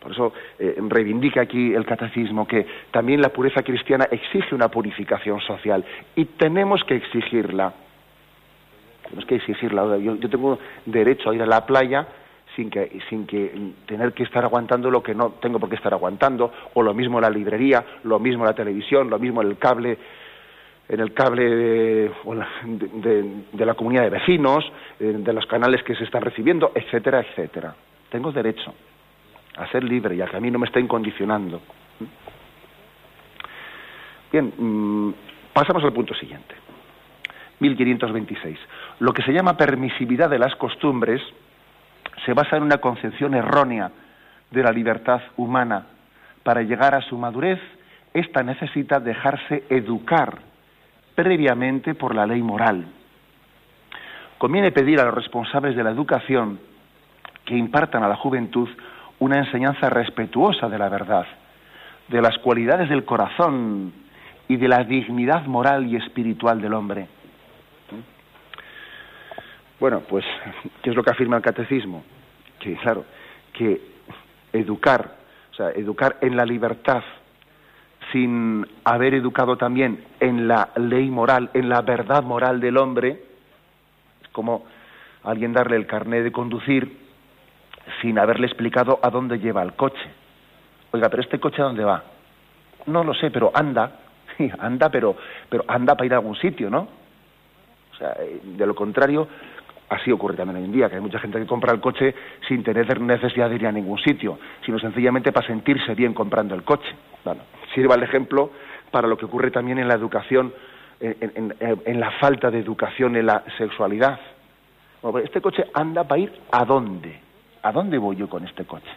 Por 0.00 0.12
eso 0.12 0.32
eh, 0.58 0.76
reivindica 0.88 1.40
aquí 1.40 1.72
el 1.72 1.86
catecismo 1.86 2.46
que 2.46 2.66
también 2.90 3.22
la 3.22 3.30
pureza 3.30 3.62
cristiana 3.62 4.06
exige 4.10 4.54
una 4.54 4.68
purificación 4.68 5.40
social 5.40 5.84
y 6.14 6.26
tenemos 6.26 6.84
que 6.84 6.96
exigirla. 6.96 7.72
Tenemos 9.02 9.24
que 9.24 9.36
exigirla. 9.36 9.96
Yo, 9.96 10.16
yo 10.16 10.28
tengo 10.28 10.58
derecho 10.84 11.30
a 11.30 11.34
ir 11.34 11.42
a 11.42 11.46
la 11.46 11.64
playa 11.64 12.06
sin 12.54 12.70
que, 12.70 13.00
sin 13.08 13.26
que 13.26 13.72
tener 13.86 14.12
que 14.12 14.24
estar 14.24 14.44
aguantando 14.44 14.90
lo 14.90 15.02
que 15.02 15.14
no 15.14 15.30
tengo 15.40 15.58
por 15.58 15.68
qué 15.68 15.76
estar 15.76 15.92
aguantando, 15.92 16.52
o 16.74 16.82
lo 16.82 16.94
mismo 16.94 17.20
la 17.20 17.30
librería, 17.30 17.84
lo 18.04 18.18
mismo 18.18 18.44
la 18.44 18.54
televisión, 18.54 19.10
lo 19.10 19.18
mismo 19.18 19.42
el 19.42 19.56
cable 19.58 19.98
en 20.94 21.00
el 21.00 21.12
cable 21.12 21.44
de, 21.44 23.66
la 23.66 23.74
comunidad 23.74 24.02
de 24.02 24.10
vecinos, 24.10 24.64
eh, 25.00 25.16
de 25.18 25.32
los 25.32 25.44
canales 25.46 25.82
que 25.82 25.94
se 25.96 26.04
están 26.04 26.22
recibiendo, 26.22 26.70
etcétera, 26.74 27.20
etcétera. 27.20 27.74
Tengo 28.08 28.30
derecho 28.30 28.72
a 29.56 29.66
ser 29.68 29.82
libre 29.82 30.14
y 30.14 30.22
a 30.22 30.26
que 30.26 30.36
a 30.36 30.40
mí 30.40 30.50
no 30.50 30.58
me 30.58 30.66
estén 30.66 30.86
condicionando. 30.86 31.60
Bien, 34.30 34.52
mm, 34.56 35.14
pasamos 35.52 35.82
al 35.84 35.92
punto 35.92 36.14
siguiente. 36.14 36.54
1526. 37.58 38.58
Lo 39.00 39.12
que 39.12 39.22
se 39.22 39.32
llama 39.32 39.56
permisividad 39.56 40.30
de 40.30 40.38
las 40.38 40.54
costumbres 40.56 41.20
se 42.24 42.34
basa 42.34 42.56
en 42.56 42.62
una 42.62 42.78
concepción 42.78 43.34
errónea 43.34 43.90
de 44.50 44.62
la 44.62 44.70
libertad 44.70 45.20
humana. 45.36 45.86
Para 46.42 46.62
llegar 46.62 46.94
a 46.94 47.02
su 47.02 47.16
madurez, 47.16 47.60
ésta 48.12 48.42
necesita 48.42 49.00
dejarse 49.00 49.64
educar 49.68 50.53
previamente 51.14 51.94
por 51.94 52.14
la 52.14 52.26
ley 52.26 52.42
moral. 52.42 52.86
Conviene 54.38 54.72
pedir 54.72 55.00
a 55.00 55.04
los 55.04 55.14
responsables 55.14 55.76
de 55.76 55.84
la 55.84 55.90
educación 55.90 56.58
que 57.44 57.56
impartan 57.56 58.02
a 58.02 58.08
la 58.08 58.16
juventud 58.16 58.68
una 59.20 59.38
enseñanza 59.38 59.88
respetuosa 59.90 60.68
de 60.68 60.78
la 60.78 60.88
verdad, 60.88 61.26
de 62.08 62.20
las 62.20 62.36
cualidades 62.38 62.88
del 62.88 63.04
corazón 63.04 63.92
y 64.48 64.56
de 64.56 64.68
la 64.68 64.84
dignidad 64.84 65.46
moral 65.46 65.86
y 65.86 65.96
espiritual 65.96 66.60
del 66.60 66.74
hombre. 66.74 67.06
Bueno, 69.80 70.00
pues, 70.00 70.24
¿qué 70.82 70.90
es 70.90 70.96
lo 70.96 71.02
que 71.02 71.10
afirma 71.10 71.36
el 71.36 71.42
catecismo? 71.42 72.04
Que, 72.58 72.76
claro, 72.76 73.04
que 73.52 73.80
educar, 74.52 75.16
o 75.52 75.54
sea, 75.54 75.70
educar 75.70 76.16
en 76.20 76.36
la 76.36 76.44
libertad 76.44 77.02
sin 78.14 78.64
haber 78.84 79.12
educado 79.14 79.56
también 79.56 80.04
en 80.20 80.46
la 80.46 80.68
ley 80.76 81.10
moral, 81.10 81.50
en 81.52 81.68
la 81.68 81.82
verdad 81.82 82.22
moral 82.22 82.60
del 82.60 82.76
hombre, 82.76 83.24
es 84.22 84.28
como 84.28 84.64
alguien 85.24 85.52
darle 85.52 85.74
el 85.74 85.88
carnet 85.88 86.22
de 86.22 86.30
conducir 86.30 86.96
sin 88.00 88.16
haberle 88.20 88.46
explicado 88.46 89.00
a 89.02 89.10
dónde 89.10 89.40
lleva 89.40 89.64
el 89.64 89.72
coche. 89.72 90.08
Oiga, 90.92 91.08
pero 91.08 91.22
este 91.22 91.40
coche 91.40 91.60
a 91.60 91.64
dónde 91.64 91.84
va? 91.84 92.04
No 92.86 93.02
lo 93.02 93.14
sé, 93.14 93.32
pero 93.32 93.50
anda. 93.52 93.98
anda, 94.60 94.90
pero, 94.90 95.16
pero 95.48 95.64
anda 95.66 95.96
para 95.96 96.06
ir 96.06 96.14
a 96.14 96.18
algún 96.18 96.36
sitio, 96.36 96.70
¿no? 96.70 96.86
O 97.94 97.96
sea, 97.98 98.12
eh, 98.20 98.40
de 98.44 98.64
lo 98.64 98.76
contrario, 98.76 99.26
así 99.88 100.12
ocurre 100.12 100.36
también 100.36 100.58
hoy 100.58 100.64
en 100.66 100.72
día, 100.72 100.88
que 100.88 100.94
hay 100.94 101.00
mucha 101.00 101.18
gente 101.18 101.40
que 101.40 101.46
compra 101.46 101.72
el 101.72 101.80
coche 101.80 102.14
sin 102.46 102.62
tener 102.62 103.00
necesidad 103.00 103.50
de 103.50 103.56
ir 103.56 103.66
a 103.66 103.72
ningún 103.72 103.98
sitio, 103.98 104.38
sino 104.64 104.78
sencillamente 104.78 105.32
para 105.32 105.48
sentirse 105.48 105.96
bien 105.96 106.14
comprando 106.14 106.54
el 106.54 106.62
coche. 106.62 106.94
Bueno, 107.24 107.42
sirva 107.74 107.94
el 107.96 108.02
ejemplo 108.02 108.50
para 108.90 109.08
lo 109.08 109.16
que 109.16 109.24
ocurre 109.24 109.50
también 109.50 109.78
en 109.78 109.88
la 109.88 109.94
educación, 109.94 110.52
en, 111.00 112.00
la 112.00 112.10
falta 112.12 112.50
de 112.50 112.60
educación 112.60 113.16
en 113.16 113.26
la 113.26 113.42
sexualidad. 113.58 114.18
Pues 115.00 115.24
este 115.24 115.40
coche 115.40 115.66
anda 115.74 116.04
para 116.04 116.20
ir 116.20 116.32
a 116.50 116.64
dónde? 116.64 117.20
¿A 117.62 117.72
dónde 117.72 117.98
voy 117.98 118.16
yo 118.16 118.28
con 118.28 118.44
este 118.44 118.64
coche? 118.64 118.90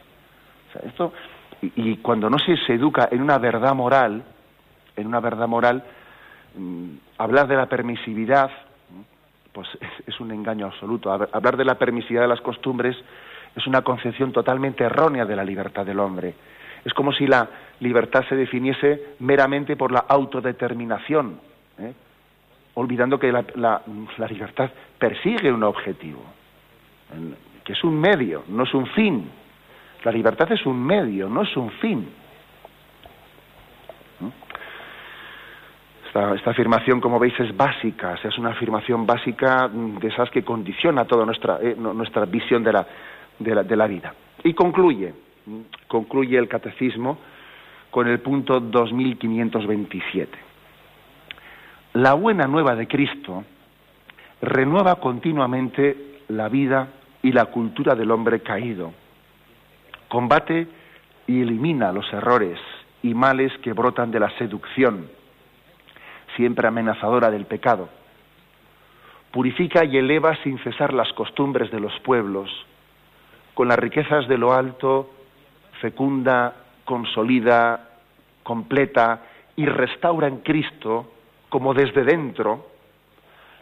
Esto, 0.84 1.12
y, 1.62 1.98
cuando 1.98 2.30
no 2.30 2.38
se, 2.38 2.56
se 2.58 2.74
educa 2.74 3.10
en 3.12 3.22
una 3.22 3.40
verdad 3.40 3.74
moral, 3.74 4.24
en 4.96 5.08
una 5.08 5.20
verdad 5.20 5.48
moral, 5.48 5.84
mm, 6.56 6.90
hablar 7.18 7.48
de 7.48 7.56
la 7.56 7.66
permisividad, 7.66 8.52
pues 9.58 9.68
es, 10.06 10.20
un 10.20 10.32
engaño 10.32 10.68
absoluto. 10.68 11.12
Hablar 11.12 11.58
de 11.58 11.66
la 11.66 11.80
permisividad 11.80 12.22
de 12.22 12.28
las 12.28 12.42
costumbres 12.42 12.96
es 13.56 13.66
una 13.66 13.82
concepción 13.82 14.32
totalmente 14.32 14.84
errónea 14.84 15.26
de 15.26 15.36
la 15.36 15.44
libertad 15.44 15.84
del 15.84 16.00
hombre. 16.00 16.36
Es 16.86 16.94
como 16.94 17.12
si 17.12 17.26
la 17.26 17.50
libertad 17.80 18.26
se 18.28 18.36
definiese 18.36 19.16
meramente 19.20 19.76
por 19.76 19.92
la 19.92 20.06
autodeterminación, 20.08 21.40
¿eh? 21.80 21.94
olvidando 22.76 23.20
que 23.20 23.32
la, 23.32 23.82
libertad 24.30 24.70
persigue 24.98 25.52
un 25.52 25.64
objetivo, 25.64 26.24
que 27.64 27.74
es 27.74 27.84
un 27.84 28.00
medio, 28.00 28.44
no 28.48 28.64
es 28.64 28.74
un 28.74 28.88
fin. 28.88 29.30
La 30.04 30.12
libertad 30.12 30.52
es 30.52 30.66
un 30.66 30.84
medio, 30.84 31.28
no 31.28 31.42
es 31.42 31.58
un 31.58 31.72
fin. 31.72 32.08
Esta, 36.08 36.50
afirmación, 36.50 37.00
como 37.00 37.20
veis, 37.20 37.40
es 37.40 37.56
básica, 37.56 38.16
es 38.24 38.38
una 38.40 38.50
afirmación 38.50 39.06
básica 39.06 39.70
de 39.72 40.08
esas 40.08 40.32
que 40.32 40.44
condiciona 40.44 41.06
toda 41.06 41.26
nuestra, 41.26 41.60
eh, 41.62 41.76
nuestra 41.78 42.26
visión 42.26 42.64
de 42.64 42.74
la, 42.74 42.88
de, 43.38 43.54
la, 43.54 43.64
de 43.64 43.76
la 43.76 43.86
vida. 43.86 44.14
Y 44.44 44.54
concluye, 44.54 45.14
concluye 45.88 46.38
el 46.38 46.48
catecismo 46.48 47.20
con 47.92 48.08
el 48.08 48.20
punto 48.20 48.60
2527. 48.60 50.38
La 51.94 52.14
buena 52.14 52.46
nueva 52.46 52.76
de 52.76 52.88
Cristo 52.88 53.44
renueva 54.42 54.96
continuamente 54.96 56.22
la 56.28 56.50
vida 56.50 56.90
y 57.24 57.32
la 57.32 57.46
cultura 57.46 57.96
del 57.96 58.12
hombre 58.12 58.42
caído, 58.42 58.94
combate 60.08 60.68
y 61.26 61.42
elimina 61.42 61.92
los 61.92 62.12
errores 62.14 62.60
y 63.02 63.14
males 63.14 63.52
que 63.64 63.74
brotan 63.74 64.12
de 64.12 64.20
la 64.20 64.30
seducción, 64.38 65.10
siempre 66.36 66.68
amenazadora 66.68 67.32
del 67.32 67.46
pecado. 67.46 67.90
Purifica 69.32 69.84
y 69.84 69.98
eleva 69.98 70.36
sin 70.44 70.58
cesar 70.60 70.94
las 70.94 71.12
costumbres 71.14 71.72
de 71.72 71.80
los 71.80 71.98
pueblos, 72.02 72.50
con 73.54 73.68
las 73.68 73.80
riquezas 73.80 74.28
de 74.28 74.38
lo 74.38 74.54
alto, 74.54 75.10
fecunda, 75.82 76.54
consolida, 76.88 77.90
completa 78.44 79.22
y 79.58 79.66
restaura 79.66 80.28
en 80.28 80.38
Cristo, 80.38 81.12
como 81.50 81.74
desde 81.74 82.06
dentro, 82.06 82.66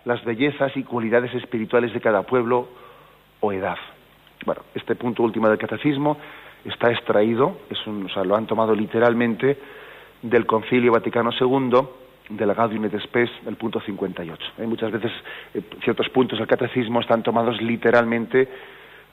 las 0.06 0.24
bellezas 0.24 0.78
y 0.78 0.84
cualidades 0.84 1.34
espirituales 1.34 1.92
de 1.92 2.00
cada 2.00 2.22
pueblo 2.22 2.68
o 3.40 3.52
edad. 3.52 3.78
Bueno, 4.46 4.62
este 4.76 4.96
punto 4.96 5.24
último 5.24 5.50
del 5.50 5.58
catecismo 5.58 6.18
está 6.64 6.92
extraído, 6.92 7.62
es 7.72 7.88
un, 7.88 8.06
o 8.06 8.10
sea, 8.10 8.24
lo 8.24 8.36
han 8.36 8.46
tomado 8.46 8.76
literalmente 8.76 9.58
del 10.22 10.46
Concilio 10.46 10.92
Vaticano 10.92 11.32
II, 11.32 11.80
del 12.30 12.54
Gaudium 12.54 12.86
et 12.86 13.00
Spes, 13.02 13.32
el 13.48 13.56
punto 13.56 13.82
58. 13.82 14.54
Hay 14.60 14.68
muchas 14.68 14.92
veces 14.92 15.12
eh, 15.56 15.64
ciertos 15.84 16.10
puntos 16.10 16.38
del 16.38 16.48
catecismo 16.48 17.02
están 17.02 17.24
tomados 17.24 17.60
literalmente 17.60 18.48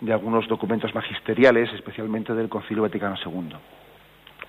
de 0.03 0.13
algunos 0.13 0.47
documentos 0.49 0.95
magisteriales, 0.95 1.73
especialmente 1.73 2.35
del 2.35 2.51
Concilio 2.51 2.83
Vaticano 2.83 3.17
II. 3.25 3.57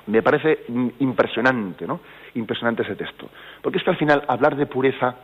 Me 0.07 0.21
parece 0.21 0.65
impresionante, 0.99 1.87
¿no? 1.87 2.01
Impresionante 2.35 2.83
ese 2.83 2.95
texto. 2.95 3.29
Porque 3.61 3.77
es 3.77 3.83
que 3.83 3.89
al 3.89 3.97
final 3.97 4.23
hablar 4.27 4.55
de 4.55 4.65
pureza 4.65 5.15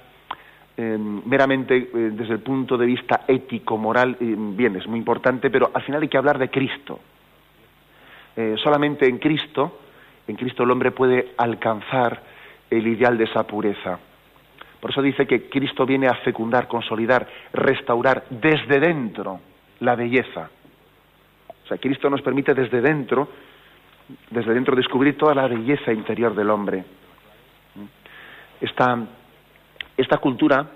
em, 0.78 1.22
meramente 1.26 1.76
eh, 1.76 1.90
desde 2.14 2.34
el 2.34 2.40
punto 2.40 2.78
de 2.78 2.86
vista 2.86 3.26
ético, 3.28 3.78
moral, 3.78 4.16
em, 4.20 4.56
bien, 4.56 4.76
es 4.78 4.88
muy 4.88 5.00
importante, 5.00 5.50
pero 5.50 5.72
al 5.74 5.82
final 5.84 6.02
hay 6.02 6.08
que 6.08 6.18
hablar 6.18 6.40
de 6.40 6.50
Cristo. 6.50 7.00
Eh, 8.36 8.56
solamente 8.64 9.06
en 9.06 9.18
Cristo, 9.18 9.80
en 10.28 10.36
Cristo 10.38 10.64
el 10.64 10.72
hombre 10.72 10.92
puede 10.92 11.34
alcanzar 11.38 12.22
el 12.70 12.88
ideal 12.88 13.18
de 13.18 13.26
esa 13.26 13.46
pureza. 13.46 14.00
Por 14.80 14.92
eso 14.92 15.02
dice 15.02 15.28
que 15.28 15.50
Cristo 15.50 15.86
viene 15.86 16.08
a 16.08 16.14
fecundar, 16.16 16.68
consolidar, 16.68 17.28
restaurar 17.52 18.24
desde 18.30 18.80
dentro 18.80 19.42
la 19.82 19.96
belleza. 19.96 20.50
O 21.64 21.68
sea, 21.68 21.78
Cristo 21.78 22.10
nos 22.10 22.22
permite 22.22 22.54
desde 22.54 22.82
dentro, 22.82 23.28
desde 24.30 24.54
dentro 24.54 24.76
descubrir 24.76 25.18
toda 25.18 25.36
la 25.36 25.48
belleza 25.48 25.92
interior 25.92 26.36
del 26.36 26.50
hombre. 26.50 26.84
Esta, 28.62 28.98
cultura 30.20 30.68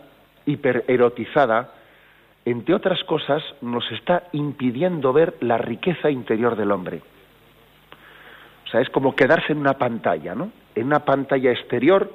hipererotizada, 0.46 1.74
entre 2.46 2.76
otras 2.76 3.04
cosas, 3.04 3.44
nos 3.62 3.90
está 3.92 4.24
impidiendo 4.34 5.14
ver 5.14 5.36
la 5.42 5.58
riqueza 5.58 6.10
interior 6.10 6.56
del 6.56 6.72
hombre. 6.72 7.02
O 8.66 8.70
sea, 8.70 8.82
es 8.82 8.90
como 8.90 9.16
quedarse 9.16 9.54
en 9.54 9.60
una 9.60 9.74
pantalla, 9.74 10.36
¿no? 10.36 10.52
En 10.76 10.88
una 10.88 11.00
pantalla 11.00 11.52
exterior 11.52 12.12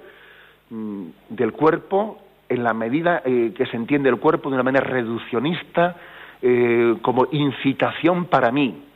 mm, 0.71 1.07
del 1.31 1.53
cuerpo, 1.53 2.19
en 2.49 2.65
la 2.65 2.73
medida 2.73 3.23
eh, 3.25 3.53
que 3.57 3.67
se 3.67 3.77
entiende 3.77 4.09
el 4.09 4.19
cuerpo 4.19 4.49
de 4.49 4.55
una 4.55 4.65
manera 4.65 4.85
reduccionista, 4.85 5.97
eh, 6.41 6.97
como 7.03 7.29
incitación 7.33 8.27
para 8.27 8.51
mí, 8.51 8.88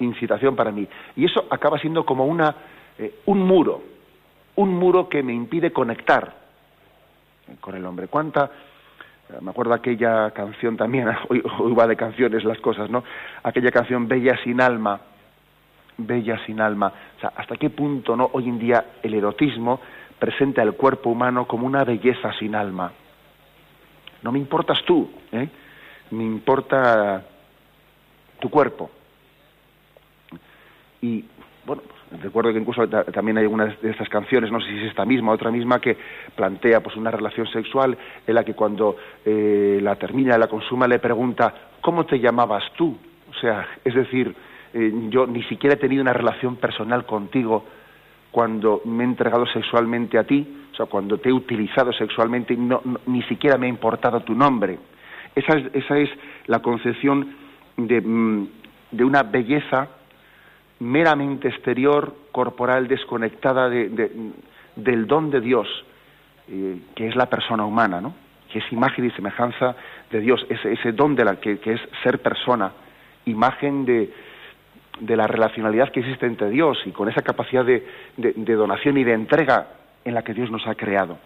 incitación 0.00 0.56
para 0.56 0.70
mí. 0.70 0.86
Y 1.16 1.24
eso 1.24 1.46
acaba 1.50 1.78
siendo 1.78 2.04
como 2.04 2.26
una, 2.26 2.54
eh, 2.98 3.20
un 3.26 3.40
muro, 3.40 3.82
un 4.56 4.74
muro 4.74 5.08
que 5.08 5.22
me 5.22 5.32
impide 5.32 5.72
conectar 5.72 6.34
con 7.60 7.74
el 7.74 7.84
hombre. 7.84 8.08
¿Cuánta, 8.08 8.50
me 9.40 9.50
acuerdo 9.50 9.74
aquella 9.74 10.30
canción 10.30 10.76
también, 10.76 11.08
hoy, 11.28 11.42
va 11.78 11.86
de 11.86 11.96
canciones 11.96 12.44
las 12.44 12.58
cosas, 12.58 12.90
¿no? 12.90 13.04
Aquella 13.42 13.70
canción 13.70 14.08
Bella 14.08 14.36
sin 14.42 14.60
alma, 14.60 15.00
Bella 15.98 16.38
sin 16.44 16.60
alma. 16.60 16.92
O 17.16 17.20
sea, 17.20 17.32
¿hasta 17.36 17.56
qué 17.56 17.70
punto, 17.70 18.16
no? 18.16 18.30
Hoy 18.32 18.48
en 18.48 18.58
día 18.58 18.84
el 19.02 19.14
erotismo 19.14 19.80
presenta 20.18 20.62
el 20.62 20.74
cuerpo 20.74 21.10
humano 21.10 21.46
como 21.46 21.66
una 21.66 21.84
belleza 21.84 22.32
sin 22.38 22.54
alma. 22.54 22.92
No 24.22 24.32
me 24.32 24.38
importas 24.38 24.82
tú, 24.84 25.10
¿eh? 25.32 25.48
me 26.10 26.24
importa 26.24 27.22
tu 28.40 28.50
cuerpo. 28.50 28.90
Y 31.06 31.24
bueno, 31.64 31.82
recuerdo 32.22 32.52
que 32.52 32.58
incluso 32.58 32.88
también 32.88 33.38
hay 33.38 33.46
una 33.46 33.66
de 33.66 33.90
estas 33.90 34.08
canciones, 34.08 34.50
no 34.50 34.60
sé 34.60 34.68
si 34.68 34.78
es 34.78 34.88
esta 34.88 35.04
misma, 35.04 35.32
otra 35.32 35.50
misma, 35.50 35.80
que 35.80 35.96
plantea 36.34 36.80
pues 36.80 36.96
una 36.96 37.10
relación 37.10 37.46
sexual 37.48 37.96
en 38.26 38.34
la 38.34 38.44
que 38.44 38.54
cuando 38.54 38.96
eh, 39.24 39.78
la 39.82 39.96
termina, 39.96 40.38
la 40.38 40.48
consuma, 40.48 40.86
le 40.86 40.98
pregunta, 40.98 41.52
¿cómo 41.80 42.04
te 42.06 42.18
llamabas 42.18 42.64
tú? 42.76 42.96
O 43.30 43.34
sea, 43.34 43.66
es 43.84 43.94
decir, 43.94 44.34
eh, 44.74 44.92
yo 45.10 45.26
ni 45.26 45.42
siquiera 45.44 45.74
he 45.74 45.78
tenido 45.78 46.02
una 46.02 46.12
relación 46.12 46.56
personal 46.56 47.06
contigo 47.06 47.64
cuando 48.30 48.82
me 48.84 49.04
he 49.04 49.06
entregado 49.06 49.46
sexualmente 49.46 50.18
a 50.18 50.24
ti, 50.24 50.46
o 50.72 50.76
sea, 50.76 50.86
cuando 50.86 51.18
te 51.18 51.30
he 51.30 51.32
utilizado 51.32 51.92
sexualmente, 51.92 52.56
no, 52.56 52.82
ni 53.06 53.22
siquiera 53.22 53.56
me 53.56 53.66
ha 53.66 53.70
importado 53.70 54.20
tu 54.20 54.34
nombre. 54.34 54.78
Esa 55.34 55.98
es, 55.98 56.10
la 56.46 56.60
concepción 56.60 57.34
mm, 57.76 58.44
de, 58.90 59.04
una 59.04 59.22
belleza 59.22 59.88
meramente 60.78 61.48
exterior, 61.48 62.14
corporal, 62.32 62.88
desconectada 62.88 63.68
del 63.68 65.06
don 65.06 65.30
de 65.30 65.40
Dios, 65.40 65.68
eh, 66.48 66.78
que 66.94 67.08
es 67.08 67.16
la 67.16 67.26
persona 67.26 67.64
humana, 67.64 68.00
¿no? 68.00 68.14
que 68.52 68.60
es 68.60 68.72
imagen 68.72 69.04
y 69.04 69.10
semejanza 69.10 69.74
de 70.10 70.20
Dios, 70.20 70.46
ese, 70.48 70.92
don 70.92 71.14
de 71.14 71.24
la 71.24 71.36
que, 71.36 71.58
es 71.64 71.80
ser 72.02 72.20
persona, 72.20 72.72
imagen 73.24 73.84
de, 73.84 74.10
la 75.00 75.26
relacionalidad 75.26 75.90
que 75.90 76.00
existe 76.00 76.26
entre 76.26 76.50
Dios 76.50 76.78
y 76.86 76.90
con 76.90 77.08
esa 77.08 77.22
capacidad 77.22 77.64
de, 77.64 77.84
donación 78.16 78.96
y 78.98 79.04
de 79.04 79.12
entrega 79.12 79.66
en 80.04 80.14
la 80.14 80.22
que 80.22 80.34
Dios 80.34 80.50
nos 80.50 80.66
ha 80.66 80.74
creado. 80.74 81.18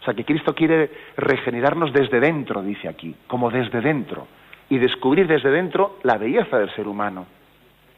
O 0.00 0.04
sea, 0.04 0.14
que 0.14 0.24
Cristo 0.24 0.54
quiere 0.54 0.90
regenerarnos 1.16 1.92
desde 1.92 2.20
dentro, 2.20 2.62
dice 2.62 2.88
aquí, 2.88 3.14
como 3.26 3.50
desde 3.50 3.80
dentro, 3.80 4.26
y 4.68 4.78
descubrir 4.78 5.26
desde 5.26 5.50
dentro 5.50 5.98
la 6.02 6.18
belleza 6.18 6.58
del 6.58 6.74
ser 6.74 6.86
humano, 6.88 7.26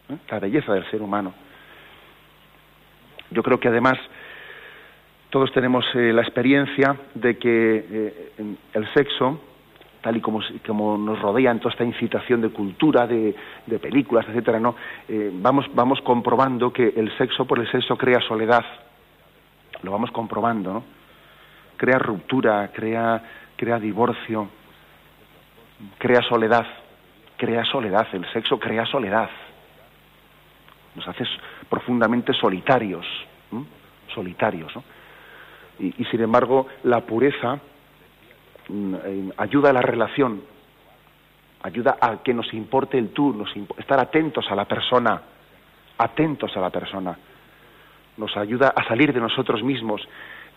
¿eh? 0.08 0.16
la 0.30 0.38
belleza 0.38 0.72
del 0.72 0.88
ser 0.90 1.02
humano. 1.02 1.32
Yo 3.30 3.42
creo 3.42 3.60
que 3.60 3.68
además 3.68 3.98
todos 5.30 5.52
tenemos 5.52 5.84
eh, 5.94 6.12
la 6.12 6.22
experiencia 6.22 6.96
de 7.14 7.38
que 7.38 7.86
eh, 7.90 8.56
el 8.72 8.92
sexo, 8.94 9.40
tal 10.00 10.16
y 10.16 10.20
como, 10.20 10.96
nos 10.96 11.20
rodea 11.20 11.50
en 11.50 11.58
toda 11.58 11.72
esta 11.72 11.84
incitación 11.84 12.40
de 12.40 12.50
cultura, 12.50 13.06
de, 13.06 13.34
películas, 13.80 14.26
etcétera, 14.28 14.60
¿no? 14.60 14.76
Vamos, 15.42 15.66
vamos 15.74 16.00
comprobando 16.02 16.72
que 16.72 16.94
el 16.96 17.14
sexo 17.18 17.44
por 17.46 17.58
el 17.58 17.70
sexo 17.70 17.98
crea 17.98 18.20
soledad. 18.20 18.64
Lo 19.82 19.90
vamos 19.90 20.10
comprobando, 20.12 20.72
¿no? 20.72 20.84
Crea 21.76 21.98
ruptura, 21.98 22.70
crea, 22.72 23.22
crea 23.56 23.78
divorcio, 23.78 24.48
crea 25.98 26.22
soledad, 26.22 26.66
crea 27.36 27.64
soledad, 27.64 28.06
el 28.12 28.24
sexo 28.32 28.58
crea 28.58 28.86
soledad. 28.86 29.28
Nos 30.98 31.08
hace 31.08 31.24
profundamente 31.70 32.32
solitarios, 32.34 33.06
solitarios, 34.14 34.74
¿no? 34.74 34.84
y 35.78 36.04
sin 36.06 36.20
embargo 36.20 36.66
la 36.82 37.00
pureza 37.02 37.60
Mm, 38.68 38.94
eh, 38.94 39.32
ayuda 39.38 39.70
a 39.70 39.72
la 39.72 39.80
relación, 39.80 40.42
ayuda 41.62 41.96
a 42.00 42.22
que 42.22 42.34
nos 42.34 42.52
importe 42.52 42.98
el 42.98 43.10
tú, 43.10 43.32
nos 43.32 43.48
estar 43.78 43.98
atentos 43.98 44.44
a 44.50 44.54
la 44.54 44.66
persona, 44.66 45.22
atentos 45.96 46.54
a 46.54 46.60
la 46.60 46.68
persona, 46.68 47.16
nos 48.18 48.36
ayuda 48.36 48.74
a 48.76 48.84
salir 48.86 49.14
de 49.14 49.20
nosotros 49.20 49.62
mismos. 49.62 50.06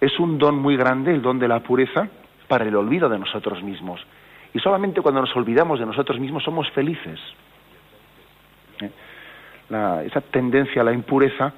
Es 0.02 0.20
un 0.20 0.38
don 0.38 0.60
muy 0.60 0.76
grande 0.76 1.14
el 1.14 1.22
don 1.22 1.40
de 1.40 1.48
la 1.48 1.62
pureza 1.62 2.10
para 2.50 2.66
el 2.66 2.76
olvido 2.76 3.08
de 3.08 3.20
nosotros 3.20 3.64
mismos. 3.64 4.02
Y 4.54 4.60
solamente 4.60 5.02
cuando 5.02 5.22
nos 5.22 5.34
olvidamos 5.38 5.80
de 5.80 5.86
nosotros 5.86 6.20
mismos 6.20 6.44
somos 6.44 6.70
felices. 6.72 7.20
¿Eh? 9.72 10.04
esa 10.08 10.22
tendencia 10.22 10.82
a 10.82 10.86
la 10.86 10.94
impureza 10.94 11.54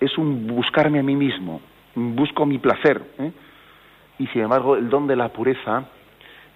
es 0.00 0.16
un 0.18 0.46
buscarme 0.46 0.98
a 0.98 1.02
mí 1.02 1.16
mismo, 1.16 1.60
busco 1.94 2.46
mi 2.46 2.58
placer. 2.58 3.02
¿eh? 3.18 3.32
y 4.18 4.26
sin 4.28 4.42
embargo 4.42 4.76
el 4.76 4.88
don 4.88 5.06
de 5.06 5.16
la 5.16 5.30
pureza 5.30 5.84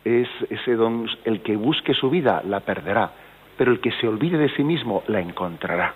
es 0.04 0.28
ese 0.50 0.76
don, 0.76 1.08
el 1.24 1.42
que 1.42 1.56
busque 1.56 1.94
su 1.94 2.08
vida 2.08 2.42
la 2.44 2.60
perderá, 2.60 3.10
pero 3.58 3.72
el 3.72 3.80
que 3.80 3.90
se 3.92 4.06
olvide 4.06 4.38
de 4.38 4.48
sí 4.50 4.62
mismo 4.62 5.02
la 5.08 5.20
encontrará. 5.20 5.94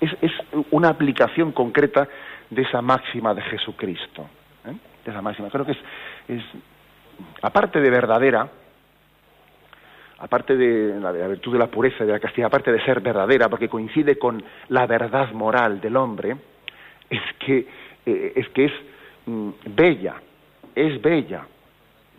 Es, 0.00 0.10
una 0.72 0.88
aplicación 0.88 1.52
concreta 1.52 2.08
de 2.50 2.62
esa 2.62 2.82
máxima 2.82 3.34
de 3.34 3.42
Jesucristo. 3.42 4.28
¿eh? 4.66 4.74
De 5.04 5.10
esa 5.12 5.22
máxima. 5.22 5.48
Creo 5.48 5.64
que 5.64 5.72
es, 5.72 6.42
aparte 7.40 7.80
de 7.80 7.88
verdadera, 7.88 8.50
aparte 10.22 10.56
de 10.56 11.00
la, 11.00 11.10
virtud 11.10 11.52
de 11.52 11.58
la 11.58 11.66
pureza 11.66 12.04
y 12.04 12.06
de 12.06 12.12
la 12.12 12.20
castidad, 12.20 12.46
aparte 12.46 12.70
de 12.70 12.80
ser 12.84 13.00
verdadera, 13.00 13.48
porque 13.48 13.68
coincide 13.68 14.18
con 14.18 14.42
la 14.68 14.86
verdad 14.86 15.32
moral 15.32 15.80
del 15.80 15.96
hombre, 15.96 16.36
es 17.10 17.20
que, 17.40 17.66
eh, 18.06 18.32
es, 18.36 18.48
que 18.50 18.66
es 18.66 18.72
mm, 19.26 19.50
bella, 19.74 20.14
es 20.76 21.02
bella. 21.02 21.44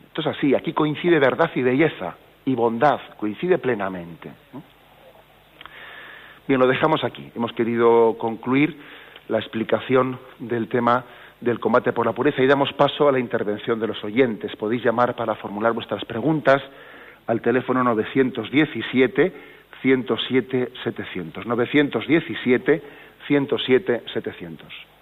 Entonces 0.08 0.36
así, 0.38 0.54
aquí 0.54 0.74
coincide 0.74 1.18
verdad 1.18 1.50
y 1.56 1.62
belleza 1.62 2.18
y 2.44 2.54
bondad, 2.56 3.00
coincide 3.18 3.58
plenamente. 3.58 4.30
Bien, 6.46 6.60
lo 6.60 6.68
dejamos 6.68 7.06
aquí. 7.06 7.32
Hemos 7.34 7.54
querido 7.54 8.18
concluir 8.18 8.78
la 9.30 9.40
explicación 9.40 10.20
del 10.40 10.68
tema 10.68 11.06
del 11.40 11.62
combate 11.62 11.94
por 11.94 12.06
la 12.06 12.12
pureza 12.12 12.44
y 12.44 12.48
damos 12.48 12.74
paso 12.74 13.08
a 13.08 13.14
la 13.14 13.20
intervención 13.20 13.80
de 13.80 13.88
los 13.88 14.04
oyentes. 14.04 14.54
Podéis 14.58 14.84
llamar 14.84 15.16
para 15.16 15.36
formular 15.36 15.72
vuestras 15.72 16.04
preguntas 16.04 16.62
al 17.28 17.42
teléfono 17.42 17.84
917 17.84 19.34
107 19.82 20.72
700. 20.84 21.46
917 21.46 22.82
107 23.28 24.04
700. 24.14 24.93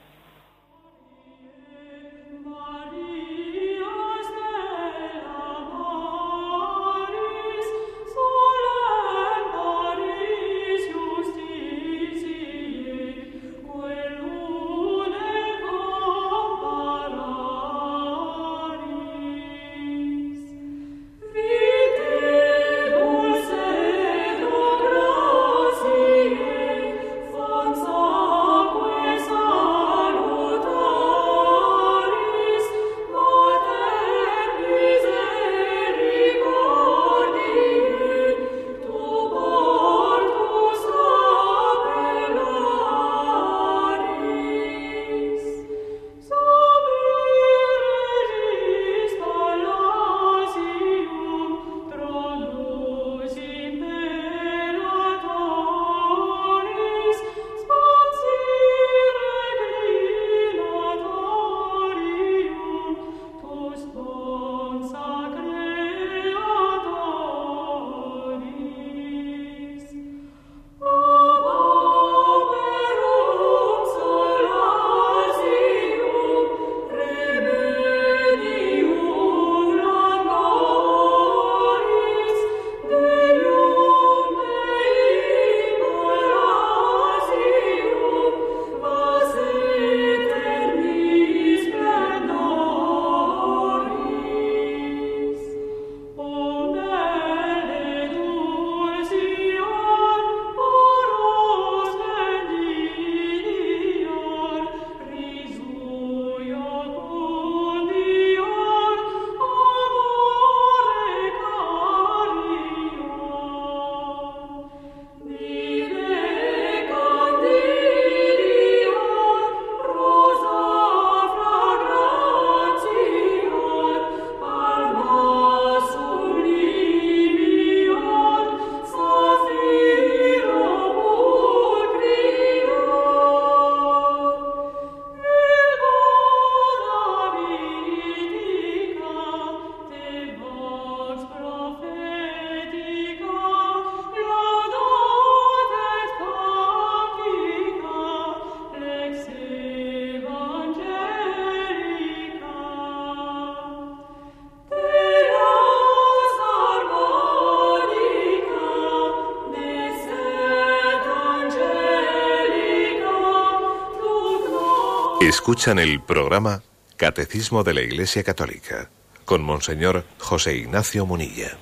Escuchan 165.32 165.80
el 165.80 166.02
programa 166.02 166.60
Catecismo 166.98 167.64
de 167.64 167.74
la 167.74 167.80
Iglesia 167.80 168.22
Católica 168.22 168.90
con 169.24 169.42
Monseñor 169.42 170.04
José 170.20 170.58
Ignacio 170.58 171.06
Munilla. 171.06 171.56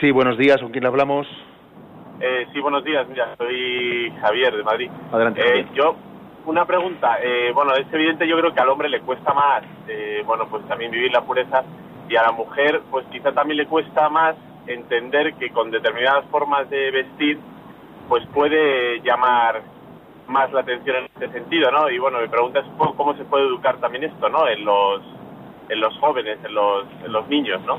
Sí, 0.00 0.12
buenos 0.12 0.38
días, 0.38 0.60
¿con 0.60 0.70
quién 0.70 0.86
hablamos? 0.86 1.26
Eh, 2.20 2.46
sí, 2.52 2.60
buenos 2.60 2.84
días, 2.84 3.08
mira, 3.08 3.34
soy 3.36 4.12
Javier 4.20 4.56
de 4.56 4.62
Madrid. 4.62 4.88
Adelante. 5.10 5.40
Eh, 5.42 5.66
yo, 5.74 5.96
una 6.46 6.64
pregunta, 6.66 7.18
eh, 7.20 7.50
bueno, 7.52 7.74
es 7.74 7.92
evidente, 7.92 8.28
yo 8.28 8.38
creo 8.38 8.54
que 8.54 8.60
al 8.60 8.68
hombre 8.68 8.88
le 8.88 9.00
cuesta 9.00 9.34
más, 9.34 9.64
bueno, 10.24 10.46
pues 10.48 10.64
también 10.68 10.92
vivir 10.92 11.10
la 11.10 11.22
pureza 11.22 11.64
y 12.08 12.14
a 12.14 12.22
la 12.22 12.30
mujer 12.30 12.80
pues 12.92 13.04
quizá 13.10 13.32
también 13.32 13.56
le 13.56 13.66
cuesta 13.66 14.08
más 14.08 14.36
entender 14.68 15.34
que 15.34 15.50
con 15.50 15.72
determinadas 15.72 16.26
formas 16.26 16.70
de 16.70 16.92
vestir 16.92 17.40
pues 18.08 18.24
puede 18.32 19.00
llamar 19.00 19.62
más 20.30 20.52
la 20.52 20.60
atención 20.60 20.96
en 20.96 21.04
este 21.04 21.30
sentido, 21.32 21.70
¿no? 21.70 21.90
Y 21.90 21.98
bueno, 21.98 22.20
me 22.20 22.28
preguntas 22.28 22.64
cómo 22.78 23.14
se 23.16 23.24
puede 23.24 23.46
educar 23.46 23.78
también 23.78 24.04
esto, 24.04 24.28
¿no? 24.28 24.48
En 24.48 24.64
los, 24.64 25.02
en 25.68 25.80
los 25.80 25.96
jóvenes, 25.98 26.38
en 26.44 26.54
los, 26.54 26.86
en 27.04 27.12
los 27.12 27.28
niños, 27.28 27.60
¿no? 27.66 27.78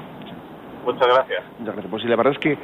Muchas 0.86 1.08
gracias. 1.08 1.44
Pues 1.90 2.04
sí, 2.04 2.10
la 2.10 2.16
verdad 2.16 2.34
es 2.34 2.40
que 2.40 2.58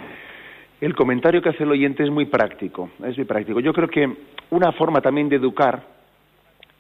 el 0.81 0.93
comentario 0.95 1.41
que 1.41 1.49
hace 1.49 1.63
el 1.63 1.71
oyente 1.71 2.03
es 2.03 2.11
muy 2.11 2.25
práctico, 2.25 2.89
es 3.03 3.17
muy 3.17 3.25
práctico. 3.25 3.59
Yo 3.59 3.73
creo 3.73 3.87
que 3.87 4.11
una 4.49 4.71
forma 4.73 5.01
también 5.01 5.29
de 5.29 5.37
educar 5.37 5.81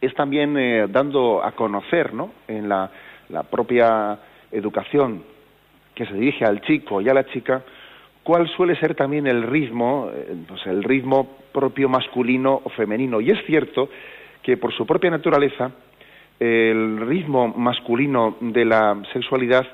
es 0.01 0.13
también 0.13 0.57
eh, 0.57 0.87
dando 0.89 1.43
a 1.43 1.53
conocer, 1.53 2.13
¿no? 2.13 2.31
En 2.47 2.69
la, 2.69 2.91
la 3.29 3.43
propia 3.43 4.19
educación 4.51 5.23
que 5.95 6.05
se 6.05 6.13
dirige 6.13 6.45
al 6.45 6.61
chico 6.61 7.01
y 7.01 7.09
a 7.09 7.13
la 7.13 7.25
chica, 7.25 7.63
cuál 8.23 8.47
suele 8.49 8.75
ser 8.79 8.93
también 8.93 9.25
el 9.25 9.43
ritmo, 9.43 10.09
eh, 10.13 10.35
pues 10.47 10.65
el 10.67 10.83
ritmo 10.83 11.37
propio 11.57 11.89
masculino 11.89 12.61
o 12.63 12.69
femenino. 12.69 13.19
Y 13.19 13.31
es 13.31 13.43
cierto 13.47 13.89
que 14.43 14.57
por 14.57 14.71
su 14.73 14.85
propia 14.85 15.09
naturaleza 15.09 15.71
el 16.39 16.99
ritmo 17.07 17.47
masculino 17.47 18.37
de 18.39 18.63
la 18.63 18.95
sexualidad 19.11 19.65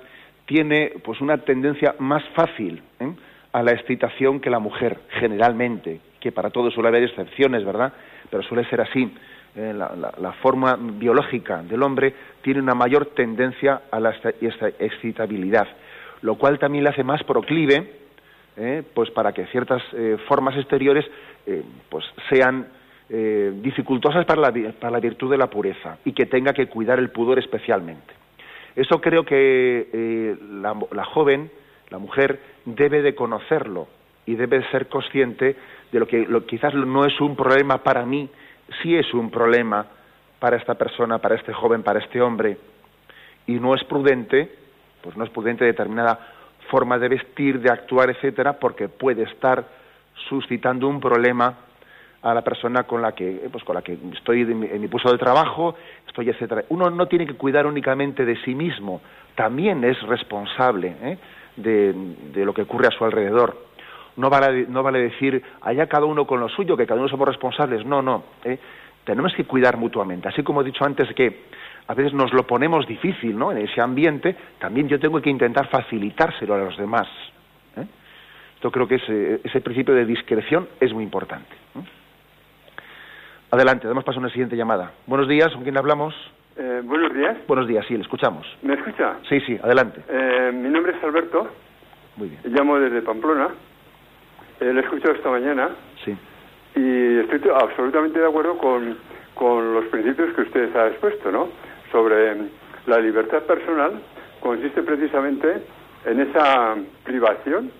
tiene 0.45 0.93
pues 1.03 1.19
una 1.19 1.39
tendencia 1.39 1.95
más 1.99 2.23
fácil 2.36 2.81
¿eh? 3.01 3.11
a 3.51 3.61
la 3.63 3.71
excitación 3.71 4.39
que 4.39 4.49
la 4.49 4.59
mujer, 4.59 4.97
generalmente, 5.19 5.99
que 6.21 6.31
para 6.31 6.51
todo 6.51 6.71
suele 6.71 6.88
haber 6.88 7.03
excepciones, 7.03 7.65
¿verdad? 7.65 7.91
Pero 8.29 8.43
suele 8.43 8.63
ser 8.69 8.79
así. 8.79 9.13
Eh, 9.55 9.73
la, 9.73 10.31
forma 10.41 10.77
biológica 10.79 11.61
del 11.63 11.84
hombre 11.84 12.13
tiene 12.41 12.61
una 12.61 12.73
mayor 12.73 13.07
tendencia 13.07 13.81
a 13.91 13.99
la 13.99 14.15
excitabilidad, 14.79 15.67
lo 16.21 16.36
cual 16.36 16.57
también 16.59 16.86
le 16.86 16.91
hace 16.91 17.03
más 17.03 17.23
proclive 17.23 18.03
¿eh? 18.57 18.84
pues 18.93 19.09
para 19.11 19.31
que 19.31 19.45
ciertas 19.47 19.81
eh, 19.93 20.17
formas 20.27 20.55
exteriores 20.57 21.05
eh, 21.45 21.63
pues 21.89 22.05
sean 22.29 22.67
dificultosas 23.09 24.25
para 24.25 24.41
la, 24.41 24.71
para 24.79 24.89
la 24.89 24.99
virtud 24.99 25.29
de 25.29 25.37
la 25.37 25.47
pureza 25.47 25.99
y 26.03 26.13
que 26.13 26.25
tenga 26.25 26.51
que 26.51 26.65
cuidar 26.65 26.97
el 26.97 27.11
pudor 27.11 27.37
especialmente. 27.37 28.11
Eso 28.75 28.99
creo 29.01 29.23
que 29.23 30.35
la, 30.49 30.75
la, 30.91 31.05
joven, 31.05 31.51
la 31.91 31.99
mujer, 31.99 32.39
debe 32.65 33.03
de 33.03 33.13
conocerlo 33.13 33.87
y 34.25 34.33
debe 34.33 34.67
ser 34.71 34.87
consciente 34.87 35.55
de 35.91 35.99
lo 35.99 36.07
que 36.07 36.27
quizás 36.47 36.73
no 36.73 37.05
es 37.05 37.19
un 37.21 37.35
problema 37.35 37.83
para 37.83 38.03
mí, 38.03 38.29
sí 38.81 38.95
es 38.95 39.13
un 39.13 39.29
problema 39.29 39.85
para 40.39 40.57
esta 40.57 40.75
persona, 40.75 41.19
para 41.19 41.35
este 41.35 41.53
joven, 41.53 41.83
para 41.83 41.99
este 41.99 42.21
hombre, 42.21 42.57
y 43.47 43.53
no 43.53 43.75
es 43.75 43.83
prudente, 43.83 44.49
pues 45.01 45.15
no 45.17 45.23
es 45.23 45.29
prudente 45.29 45.65
determinada 45.65 46.19
forma 46.69 46.97
de 46.97 47.09
vestir, 47.09 47.59
de 47.59 47.69
actuar, 47.69 48.09
etcétera, 48.09 48.53
porque 48.59 48.87
puede 48.87 49.23
estar 49.23 49.65
suscitando 50.30 50.88
un 50.88 50.99
problema 50.99 51.55
a 52.22 52.34
la 52.34 52.41
persona 52.41 52.84
con 52.84 53.01
la 53.01 53.11
que 53.11 53.47
pues 53.51 53.64
con 53.64 53.76
la 53.76 53.82
que 53.82 53.97
estoy 54.14 54.41
en 54.41 54.82
mi, 54.82 54.88
puesto 54.88 55.11
de 55.11 55.18
trabajo, 55.18 55.76
estoy 56.07 56.30
etcétera. 56.30 56.64
Uno 56.70 56.89
no 56.89 57.07
tiene 57.07 57.28
que 57.28 57.34
cuidar 57.34 57.68
únicamente 57.68 58.26
de 58.26 58.38
sí 58.43 58.55
mismo, 58.55 59.01
también 59.36 59.84
es 59.84 60.01
responsable 60.03 60.95
¿eh? 61.01 61.18
de, 61.57 61.93
de, 62.34 62.45
lo 62.45 62.53
que 62.53 62.61
ocurre 62.61 62.88
a 62.88 62.91
su 62.91 63.03
alrededor. 63.03 63.74
No 64.16 64.30
vale, 64.30 64.68
no 64.70 64.84
vale 64.84 64.99
decir 64.99 65.43
allá 65.61 65.88
cada 65.88 66.05
uno 66.05 66.26
con 66.26 66.39
lo 66.39 66.47
suyo, 66.47 66.78
que 66.78 66.86
cada 66.86 66.99
uno 66.99 67.09
somos 67.09 67.28
responsables. 67.28 67.86
No, 67.86 68.01
no. 68.01 68.24
¿eh? 68.43 68.59
Tenemos 69.03 69.34
que 69.34 69.43
cuidar 69.43 69.76
mutuamente. 69.76 70.30
Así 70.30 70.43
como 70.43 70.61
he 70.61 70.66
dicho 70.66 70.86
antes 70.86 71.14
que 71.16 71.45
a 71.88 71.93
veces 71.93 72.14
nos 72.14 72.32
lo 72.32 72.47
ponemos 72.47 72.88
difícil, 72.88 73.38
¿no? 73.38 73.51
En 73.51 73.57
ese 73.57 73.82
ambiente, 73.82 74.36
también 74.59 74.88
yo 74.88 74.99
tengo 74.99 75.22
que 75.22 75.30
intentar 75.30 75.68
facilitárselo 75.68 76.53
a 76.53 76.59
los 76.59 76.78
demás. 76.78 77.07
¿Eh? 78.64 78.66
Yo 78.66 78.72
creo 78.72 78.88
que 78.88 78.95
ese, 78.95 79.41
ese, 79.43 79.61
principio 79.61 79.93
de 79.93 80.05
discreción 80.05 80.68
es 80.80 80.93
muy 80.93 81.03
importante. 81.03 81.49
Adelante, 83.51 83.88
damos 83.88 84.03
paso 84.03 84.18
a 84.18 84.22
una 84.22 84.30
siguiente 84.30 84.55
llamada. 84.55 84.91
Buenos 85.05 85.28
días, 85.28 85.51
¿con 85.53 85.64
quién 85.64 85.78
hablamos? 85.78 86.16
Eh, 86.57 86.82
buenos 86.84 87.14
días. 87.14 87.38
Buenos 87.47 87.68
días, 87.68 87.86
sí, 87.88 87.95
le 87.95 88.01
escuchamos. 88.01 88.47
¿Me 88.61 88.74
escucha? 88.74 89.18
Sí, 89.30 89.39
sí, 89.41 89.59
adelante. 89.61 90.01
Eh, 90.07 90.51
mi 90.53 90.70
nombre 90.70 90.93
es 90.97 91.03
Alberto. 91.03 91.49
Muy 92.16 92.30
bien. 92.30 92.41
Llamo 92.45 92.80
desde 92.80 93.01
Pamplona. 93.01 93.49
le 94.59 94.72
he 94.72 94.80
escuchado 94.80 95.14
esta 95.14 95.30
mañana. 95.30 95.70
Sí. 96.03 96.16
Y 96.76 97.20
estoy 97.20 97.51
absolutamente 97.53 98.20
de 98.20 98.28
acuerdo 98.28 98.57
con, 98.57 98.97
con 99.36 99.74
los 99.74 99.86
principios 99.86 100.34
que 100.34 100.41
usted 100.41 100.76
ha 100.76 100.88
expuesto, 100.88 101.32
¿no? 101.32 101.49
sobre 101.93 102.36
la 102.88 102.97
libertad 102.99 103.43
personal 103.43 103.91
consiste 104.41 104.82
precisamente 104.82 105.64
en 106.05 106.20
esa 106.20 106.76
privación 107.05 107.72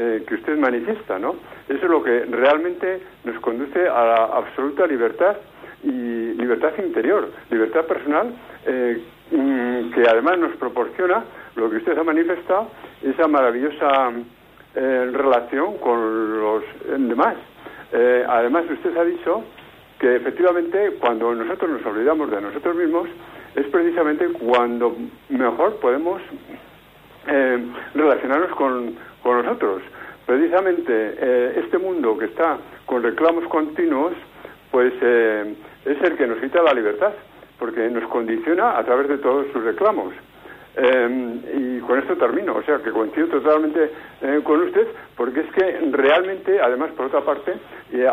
eh, 0.00 0.22
que 0.28 0.36
usted 0.36 0.56
manifiesta, 0.56 1.18
¿no? 1.18 1.34
Eso 1.68 1.84
es 1.84 1.90
lo 1.90 2.04
que 2.04 2.24
realmente 2.26 3.00
nos 3.24 3.40
conduce 3.40 3.80
a 3.88 4.04
la 4.04 4.24
absoluta 4.26 4.86
libertad 4.86 5.36
y 5.82 6.34
libertad 6.34 6.70
interior, 6.78 7.28
libertad 7.50 7.84
personal, 7.84 8.32
eh, 8.64 9.02
mm, 9.32 9.90
que 9.90 10.02
además 10.08 10.38
nos 10.38 10.54
proporciona 10.54 11.24
lo 11.56 11.68
que 11.68 11.78
usted 11.78 11.98
ha 11.98 12.04
manifestado, 12.04 12.68
esa 13.02 13.26
maravillosa 13.26 14.12
eh, 14.76 15.10
relación 15.12 15.78
con 15.78 16.40
los 16.40 16.62
demás. 16.96 17.34
además, 18.28 18.66
usted 18.70 18.96
ha 18.96 19.04
dicho 19.04 19.42
que 19.98 20.14
efectivamente 20.14 20.92
cuando 21.00 21.34
nosotros 21.34 21.70
nos 21.72 21.84
olvidamos 21.84 22.30
de 22.30 22.40
nosotros 22.40 22.76
mismos, 22.76 23.08
es 23.56 23.66
precisamente 23.66 24.28
cuando 24.28 24.94
mejor 25.28 25.80
podemos 25.80 26.22
eh, 27.30 27.58
relacionarnos 27.94 28.50
con, 28.56 28.96
nosotros. 29.24 29.82
Precisamente 30.26 30.92
eh, 30.92 31.62
este 31.64 31.78
mundo 31.78 32.18
que 32.18 32.26
está 32.26 32.58
con 32.86 33.02
reclamos 33.02 33.44
continuos, 33.48 34.12
pues 34.70 34.92
eh, 35.00 35.54
es 35.84 36.02
el 36.02 36.16
que 36.16 36.26
nos 36.26 36.38
quita 36.38 36.62
la 36.62 36.74
libertad, 36.74 37.12
porque 37.58 37.88
nos 37.88 38.08
condiciona 38.08 38.78
a 38.78 38.84
través 38.84 39.08
de 39.08 39.18
todos 39.18 39.46
sus 39.52 39.62
reclamos. 39.64 40.14
y 40.78 41.80
con 41.80 41.98
esto 41.98 42.16
termino, 42.16 42.54
o 42.54 42.62
sea 42.62 42.78
que 42.78 42.92
coincido 42.92 43.26
totalmente 43.28 43.90
con 44.44 44.62
usted, 44.62 44.86
porque 45.16 45.40
es 45.40 45.50
que 45.52 45.64
realmente, 45.90 46.60
además, 46.60 46.90
por 46.96 47.06
otra 47.06 47.22
parte, 47.22 47.54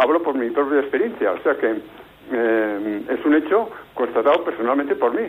hablo 0.02 0.24
por 0.24 0.34
mi 0.34 0.50
propia 0.50 0.80
experiencia, 0.80 1.34
o 1.34 1.40
sea 1.44 1.56
que 1.58 1.76
eh, 2.32 3.02
es 3.10 3.26
un 3.26 3.36
hecho 3.36 3.70
constatado 3.94 4.44
personalmente 4.44 4.96
por 4.96 5.14
mí. 5.14 5.28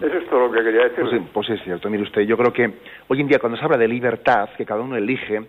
Es 0.00 0.28
todo 0.28 0.46
lo 0.46 0.52
que 0.52 0.62
quería 0.62 0.88
decir. 0.88 1.04
Pues, 1.04 1.22
pues, 1.32 1.50
es 1.50 1.62
cierto, 1.62 1.88
mire 1.88 2.02
usted, 2.02 2.22
yo 2.22 2.36
creo 2.36 2.52
que 2.52 2.70
hoy 3.08 3.20
en 3.20 3.28
día 3.28 3.38
cuando 3.38 3.58
se 3.58 3.64
habla 3.64 3.78
de 3.78 3.88
libertad, 3.88 4.50
que 4.56 4.66
cada 4.66 4.80
uno 4.80 4.96
elige, 4.96 5.42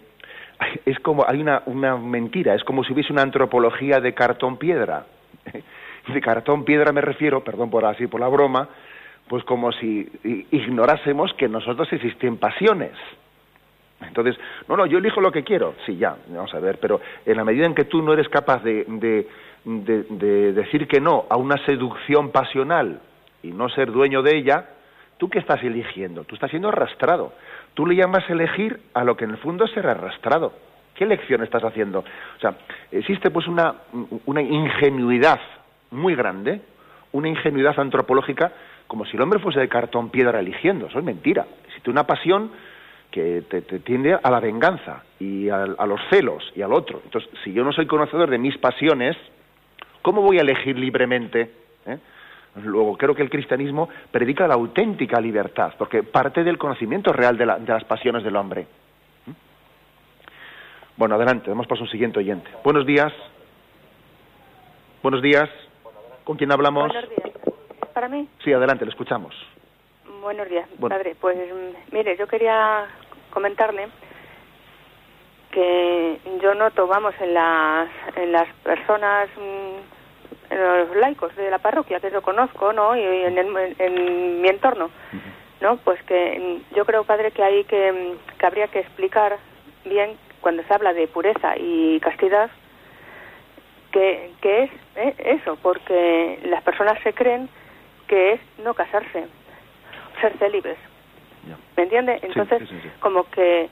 es 0.85 0.99
como, 0.99 1.25
hay 1.27 1.41
una, 1.41 1.63
una 1.65 1.97
mentira, 1.97 2.55
es 2.55 2.63
como 2.63 2.83
si 2.83 2.93
hubiese 2.93 3.11
una 3.11 3.23
antropología 3.23 3.99
de 3.99 4.13
cartón-piedra. 4.13 5.05
De 6.11 6.19
cartón-piedra 6.19 6.91
me 6.91 7.01
refiero, 7.01 7.43
perdón 7.43 7.69
por 7.69 7.85
así, 7.85 8.07
por 8.07 8.19
la 8.19 8.27
broma, 8.27 8.67
pues 9.27 9.43
como 9.43 9.71
si 9.71 10.09
ignorásemos 10.49 11.31
que 11.35 11.47
nosotros 11.47 11.87
existen 11.93 12.37
pasiones. 12.37 12.93
Entonces, 14.01 14.35
no, 14.67 14.75
no, 14.75 14.87
yo 14.87 14.97
elijo 14.97 15.21
lo 15.21 15.31
que 15.31 15.43
quiero. 15.43 15.75
Sí, 15.85 15.97
ya, 15.97 16.17
vamos 16.27 16.51
a 16.55 16.59
ver, 16.59 16.79
pero 16.79 16.99
en 17.23 17.37
la 17.37 17.43
medida 17.43 17.67
en 17.67 17.75
que 17.75 17.83
tú 17.83 18.01
no 18.01 18.13
eres 18.13 18.27
capaz 18.29 18.63
de 18.63 18.83
de, 19.63 20.53
decir 20.53 20.87
que 20.87 20.99
no 20.99 21.25
a 21.29 21.37
una 21.37 21.57
seducción 21.65 22.31
pasional 22.31 22.99
y 23.43 23.51
no 23.51 23.69
ser 23.69 23.91
dueño 23.91 24.21
de 24.21 24.37
ella, 24.37 24.65
¿tú 25.17 25.29
qué 25.29 25.39
estás 25.39 25.63
eligiendo? 25.63 26.23
Tú 26.23 26.35
estás 26.35 26.49
siendo 26.49 26.69
arrastrado. 26.69 27.33
Tú 27.73 27.85
le 27.85 27.95
llamas 27.95 28.29
elegir 28.29 28.79
a 28.93 29.03
lo 29.03 29.15
que 29.15 29.25
en 29.25 29.31
el 29.31 29.37
fondo 29.37 29.65
es 29.65 29.71
ser 29.71 29.87
arrastrado. 29.87 30.53
¿Qué 30.95 31.05
elección 31.05 31.43
estás 31.43 31.63
haciendo? 31.63 31.99
O 31.99 32.39
sea, 32.39 32.55
existe 32.91 33.31
pues 33.31 33.47
una, 33.47 33.75
una 34.25 34.41
ingenuidad 34.41 35.39
muy 35.91 36.15
grande, 36.15 36.61
una 37.11 37.29
ingenuidad 37.29 37.79
antropológica, 37.79 38.51
como 38.87 39.05
si 39.05 39.15
el 39.15 39.21
hombre 39.21 39.39
fuese 39.39 39.59
de 39.59 39.69
cartón 39.69 40.09
piedra 40.09 40.39
eligiendo. 40.39 40.87
Eso 40.87 40.99
es 40.99 41.05
mentira. 41.05 41.45
Existe 41.67 41.89
una 41.89 42.05
pasión 42.05 42.51
que 43.09 43.43
te, 43.49 43.61
tiende 43.61 44.17
a 44.21 44.31
la 44.31 44.39
venganza 44.39 45.03
y 45.19 45.49
a, 45.49 45.63
a, 45.63 45.85
los 45.85 45.99
celos 46.09 46.51
y 46.55 46.61
al 46.61 46.73
otro. 46.73 47.01
Entonces, 47.03 47.29
si 47.43 47.51
yo 47.53 47.63
no 47.63 47.73
soy 47.73 47.85
conocedor 47.85 48.29
de 48.29 48.37
mis 48.37 48.57
pasiones, 48.57 49.17
¿Cómo 50.01 50.21
voy 50.21 50.39
a 50.39 50.41
elegir 50.41 50.77
libremente? 50.77 51.51
¿Eh? 51.85 51.97
Luego, 52.55 52.97
creo 52.97 53.15
que 53.15 53.21
el 53.21 53.29
cristianismo 53.29 53.87
predica 54.11 54.47
la 54.47 54.55
auténtica 54.55 55.21
libertad, 55.21 55.73
porque 55.77 56.03
parte 56.03 56.43
del 56.43 56.57
conocimiento 56.57 57.13
real 57.13 57.37
de, 57.37 57.45
las 57.45 57.83
pasiones 57.85 58.23
del 58.23 58.35
hombre. 58.35 58.67
¿Mm? 59.25 59.31
Bueno, 60.97 61.15
adelante, 61.15 61.49
vamos 61.49 61.67
para 61.67 61.81
un 61.81 61.87
siguiente 61.87 62.19
oyente. 62.19 62.49
Buenos 62.63 62.85
días. 62.85 63.13
Buenos 65.01 65.21
días. 65.21 65.49
¿Con 66.25 66.35
quién 66.37 66.51
hablamos? 66.51 66.89
Buenos 66.89 67.09
días. 67.09 67.31
¿Para 67.93 68.09
mí? 68.09 68.27
Sí, 68.43 68.51
adelante, 68.51 68.85
le 68.85 68.91
escuchamos. 68.91 69.33
Buenos 70.21 70.47
días, 70.49 70.67
padre. 70.79 71.15
Pues 71.19 71.37
mire, 71.91 72.15
yo 72.17 72.27
quería 72.27 72.85
comentarle 73.31 73.87
que 75.51 76.19
yo 76.41 76.53
noto, 76.53 76.87
vamos, 76.87 77.13
en 77.19 77.33
las, 77.33 77.89
en 78.15 78.31
las 78.31 78.47
personas, 78.63 79.29
mm, 79.37 80.00
los 80.51 80.95
laicos 80.97 81.35
de 81.35 81.49
la 81.49 81.59
parroquia, 81.59 81.99
que 81.99 82.11
yo 82.11 82.21
conozco, 82.21 82.73
¿no? 82.73 82.95
Y 82.95 83.01
en, 83.01 83.37
en 83.37 84.41
mi 84.41 84.47
entorno, 84.47 84.89
¿no? 85.61 85.77
Pues 85.77 86.01
que 86.03 86.61
yo 86.75 86.85
creo, 86.85 87.03
padre, 87.03 87.31
que 87.31 87.43
hay 87.43 87.63
que, 87.65 88.15
que 88.37 88.45
habría 88.45 88.67
que 88.67 88.79
explicar 88.79 89.37
bien 89.85 90.17
cuando 90.41 90.63
se 90.63 90.73
habla 90.73 90.93
de 90.93 91.07
pureza 91.07 91.55
y 91.57 91.99
castidad 91.99 92.49
que, 93.91 94.31
que 94.41 94.63
es 94.63 94.71
¿eh? 94.95 95.15
eso, 95.19 95.57
porque 95.61 96.39
las 96.45 96.63
personas 96.63 96.97
se 97.03 97.13
creen 97.13 97.49
que 98.07 98.33
es 98.33 98.41
no 98.63 98.73
casarse, 98.73 99.25
ser 100.19 100.37
célibes. 100.37 100.77
¿Me 101.75 101.83
entiende? 101.83 102.19
Entonces, 102.21 102.61
como 102.99 103.23
que 103.31 103.69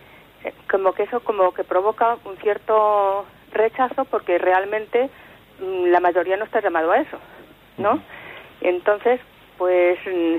como 0.71 0.93
que 0.93 1.03
eso 1.03 1.19
como 1.19 1.53
que 1.53 1.63
provoca 1.63 2.17
un 2.23 2.38
cierto 2.38 3.25
rechazo 3.51 4.05
porque 4.05 4.38
realmente 4.38 5.09
la 5.62 5.99
mayoría 5.99 6.38
no 6.38 6.45
está 6.45 6.62
llamado 6.62 6.91
a 6.91 6.99
eso, 6.99 7.18
¿no? 7.78 8.01
Entonces, 8.62 9.20
pues 9.57 9.97
mm, 10.05 10.36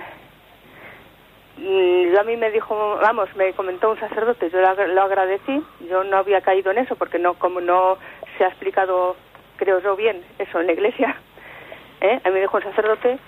mm, 1.62 2.12
yo 2.12 2.20
a 2.20 2.24
mí 2.24 2.36
me 2.36 2.50
dijo, 2.50 2.98
vamos, 3.00 3.34
me 3.36 3.52
comentó 3.52 3.90
un 3.90 4.00
sacerdote, 4.00 4.50
yo 4.50 4.60
lo 4.60 5.02
agradecí, 5.02 5.62
yo 5.88 6.04
no 6.04 6.18
había 6.18 6.40
caído 6.40 6.70
en 6.70 6.78
eso 6.78 6.96
porque 6.96 7.18
no 7.18 7.34
como 7.34 7.60
no 7.60 7.98
se 8.36 8.44
ha 8.44 8.48
explicado, 8.48 9.16
creo 9.56 9.80
yo 9.80 9.96
bien, 9.96 10.22
eso 10.38 10.60
en 10.60 10.66
la 10.66 10.72
iglesia. 10.72 11.16
¿eh? 12.00 12.20
A 12.24 12.28
mí 12.28 12.34
me 12.34 12.40
dijo 12.40 12.56
un 12.56 12.62
sacerdote, 12.62 13.18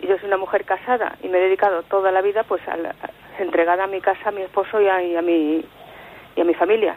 y 0.00 0.06
yo 0.06 0.16
soy 0.18 0.28
una 0.28 0.38
mujer 0.38 0.64
casada 0.64 1.16
y 1.22 1.28
me 1.28 1.38
he 1.38 1.42
dedicado 1.42 1.82
toda 1.84 2.10
la 2.10 2.22
vida 2.22 2.44
pues 2.44 2.62
a, 2.68 2.76
entregada 3.38 3.84
a 3.84 3.86
mi 3.86 4.00
casa, 4.00 4.28
a 4.28 4.32
mi 4.32 4.42
esposo 4.42 4.80
y 4.80 4.88
a, 4.88 5.02
y 5.02 5.16
a 5.16 5.22
mi 5.22 5.64
y 6.36 6.40
a 6.40 6.44
mi 6.44 6.54
familia 6.54 6.96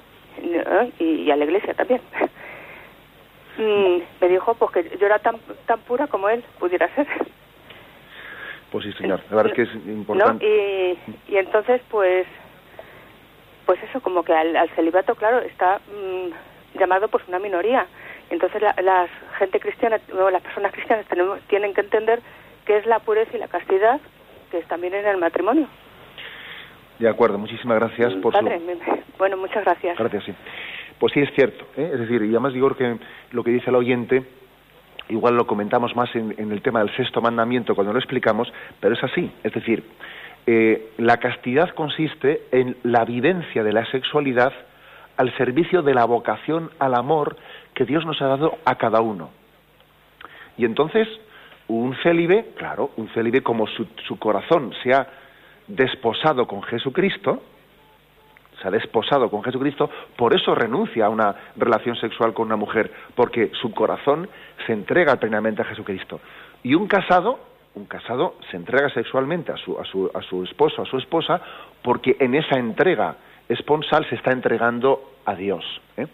y, 0.99 1.29
a 1.31 1.35
la 1.35 1.45
iglesia 1.45 1.73
también. 1.73 2.01
Mm, 3.57 3.97
me 4.21 4.29
dijo 4.29 4.55
pues 4.55 4.71
que 4.71 4.97
yo 4.97 5.05
era 5.05 5.19
tan, 5.19 5.37
tan 5.65 5.79
pura 5.81 6.07
como 6.07 6.29
él 6.29 6.43
pudiera 6.59 6.93
ser. 6.95 7.07
Pues 8.71 8.85
sí, 8.85 8.93
señor. 8.93 9.21
La 9.29 9.35
verdad 9.35 9.51
es 9.51 9.69
que 9.69 9.77
es 9.77 9.85
importante. 9.85 10.45
Y, 10.45 11.33
y 11.33 11.37
entonces, 11.37 11.79
pues, 11.89 12.25
pues 13.67 13.81
eso, 13.83 14.01
como 14.01 14.23
que 14.23 14.33
al, 14.33 14.69
celibato, 14.71 15.13
claro, 15.13 15.39
está 15.39 15.79
mm, 15.79 16.79
llamado 16.79 17.07
pues 17.07 17.23
una 17.27 17.37
minoría. 17.37 17.85
Entonces 18.31 18.61
la, 18.61 19.07
gente 19.37 19.59
cristiana, 19.59 19.99
o 20.19 20.29
las 20.31 20.41
personas 20.41 20.71
cristianas 20.71 21.05
tenemos, 21.05 21.39
tienen 21.41 21.75
que 21.75 21.81
entender 21.81 22.19
qué 22.65 22.77
es 22.77 22.85
la 22.87 22.99
pureza 22.99 23.35
y 23.35 23.39
la 23.39 23.47
castidad, 23.47 23.99
que 24.49 24.57
es 24.57 24.67
también 24.67 24.95
en 24.95 25.05
el 25.05 25.17
matrimonio. 25.17 25.67
De 26.97 27.09
acuerdo, 27.09 27.37
muchísimas 27.37 27.79
gracias 27.79 28.13
por 28.15 28.33
Padre, 28.33 28.59
Bueno, 29.19 29.37
muchas 29.37 29.63
gracias. 29.65 29.97
Gracias, 29.99 30.23
sí. 30.23 30.33
Pues 31.03 31.11
sí, 31.11 31.19
es 31.19 31.33
cierto. 31.33 31.65
¿eh? 31.75 31.89
Es 31.95 31.99
decir, 31.99 32.21
y 32.21 32.29
además 32.29 32.53
digo 32.53 32.73
que 32.75 32.97
lo 33.31 33.43
que 33.43 33.51
dice 33.51 33.69
el 33.69 33.75
oyente, 33.75 34.23
igual 35.09 35.35
lo 35.35 35.45
comentamos 35.45 35.93
más 35.97 36.09
en, 36.15 36.33
el 36.37 36.61
tema 36.61 36.79
del 36.79 36.95
sexto 36.95 37.19
mandamiento 37.19 37.75
cuando 37.75 37.91
lo 37.91 37.99
explicamos, 37.99 38.47
pero 38.79 38.95
es 38.95 39.03
así. 39.03 39.29
Es 39.43 39.51
decir, 39.51 39.83
eh, 40.47 40.93
la 40.99 41.17
castidad 41.17 41.71
consiste 41.71 42.43
en 42.53 42.77
la 42.83 43.03
vivencia 43.03 43.65
de 43.65 43.73
la 43.73 43.85
sexualidad 43.87 44.53
al 45.17 45.35
servicio 45.35 45.81
de 45.81 45.93
la 45.93 46.05
vocación 46.05 46.71
al 46.79 46.95
amor 46.95 47.35
que 47.73 47.83
Dios 47.83 48.05
nos 48.05 48.21
ha 48.21 48.27
dado 48.27 48.59
a 48.63 48.75
cada 48.75 49.01
uno. 49.01 49.29
Y 50.57 50.63
entonces, 50.63 51.09
un 51.67 51.97
célibe, 52.01 52.53
claro, 52.55 52.91
un 52.95 53.09
célibe 53.09 53.43
como 53.43 53.67
su, 53.67 53.87
su 54.07 54.17
corazón 54.19 54.71
se 54.81 54.93
ha 54.93 55.05
desposado 55.67 56.47
con 56.47 56.63
Jesucristo, 56.63 57.43
se 58.63 58.69
ha 58.69 58.71
desposado 58.71 59.29
con 59.29 59.43
Jesucristo, 59.43 59.89
por 60.15 60.33
eso 60.33 60.55
renuncia 60.55 61.05
a 61.05 61.09
una 61.09 61.35
relación 61.57 61.97
sexual 61.97 62.33
con 62.33 62.47
una 62.47 62.55
mujer, 62.55 62.89
porque 63.13 63.51
su 63.61 63.71
corazón 63.71 64.29
se 64.65 64.71
entrega 64.71 65.17
plenamente 65.17 65.61
a 65.61 65.65
Jesucristo. 65.65 66.21
Y 66.63 66.73
un 66.73 66.87
casado, 66.87 67.39
un 67.75 67.85
casado 67.85 68.35
se 68.49 68.57
entrega 68.57 68.89
sexualmente 68.89 69.51
a 69.51 69.57
su, 69.57 69.77
a 69.77 69.83
su, 69.83 70.09
a 70.13 70.21
su 70.21 70.43
esposo, 70.43 70.81
a 70.81 70.85
su 70.85 70.97
esposa, 70.97 71.41
porque 71.81 72.15
en 72.19 72.35
esa 72.35 72.57
entrega 72.57 73.17
esponsal 73.49 74.07
se 74.09 74.15
está 74.15 74.31
entregando 74.31 75.11
a 75.25 75.35
Dios. 75.35 75.63
¿eh? 75.97 76.07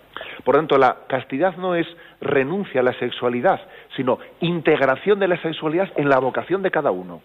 Por 0.43 0.55
tanto, 0.55 0.77
la 0.77 1.05
castidad 1.07 1.55
no 1.57 1.75
es 1.75 1.87
renuncia 2.19 2.81
a 2.81 2.83
la 2.83 2.93
sexualidad, 2.93 3.61
sino 3.95 4.17
integración 4.39 5.19
de 5.19 5.27
la 5.27 5.39
sexualidad 5.41 5.89
en 5.97 6.09
la 6.09 6.17
vocación 6.17 6.63
de 6.63 6.71
cada 6.71 6.89
uno. 6.89 7.21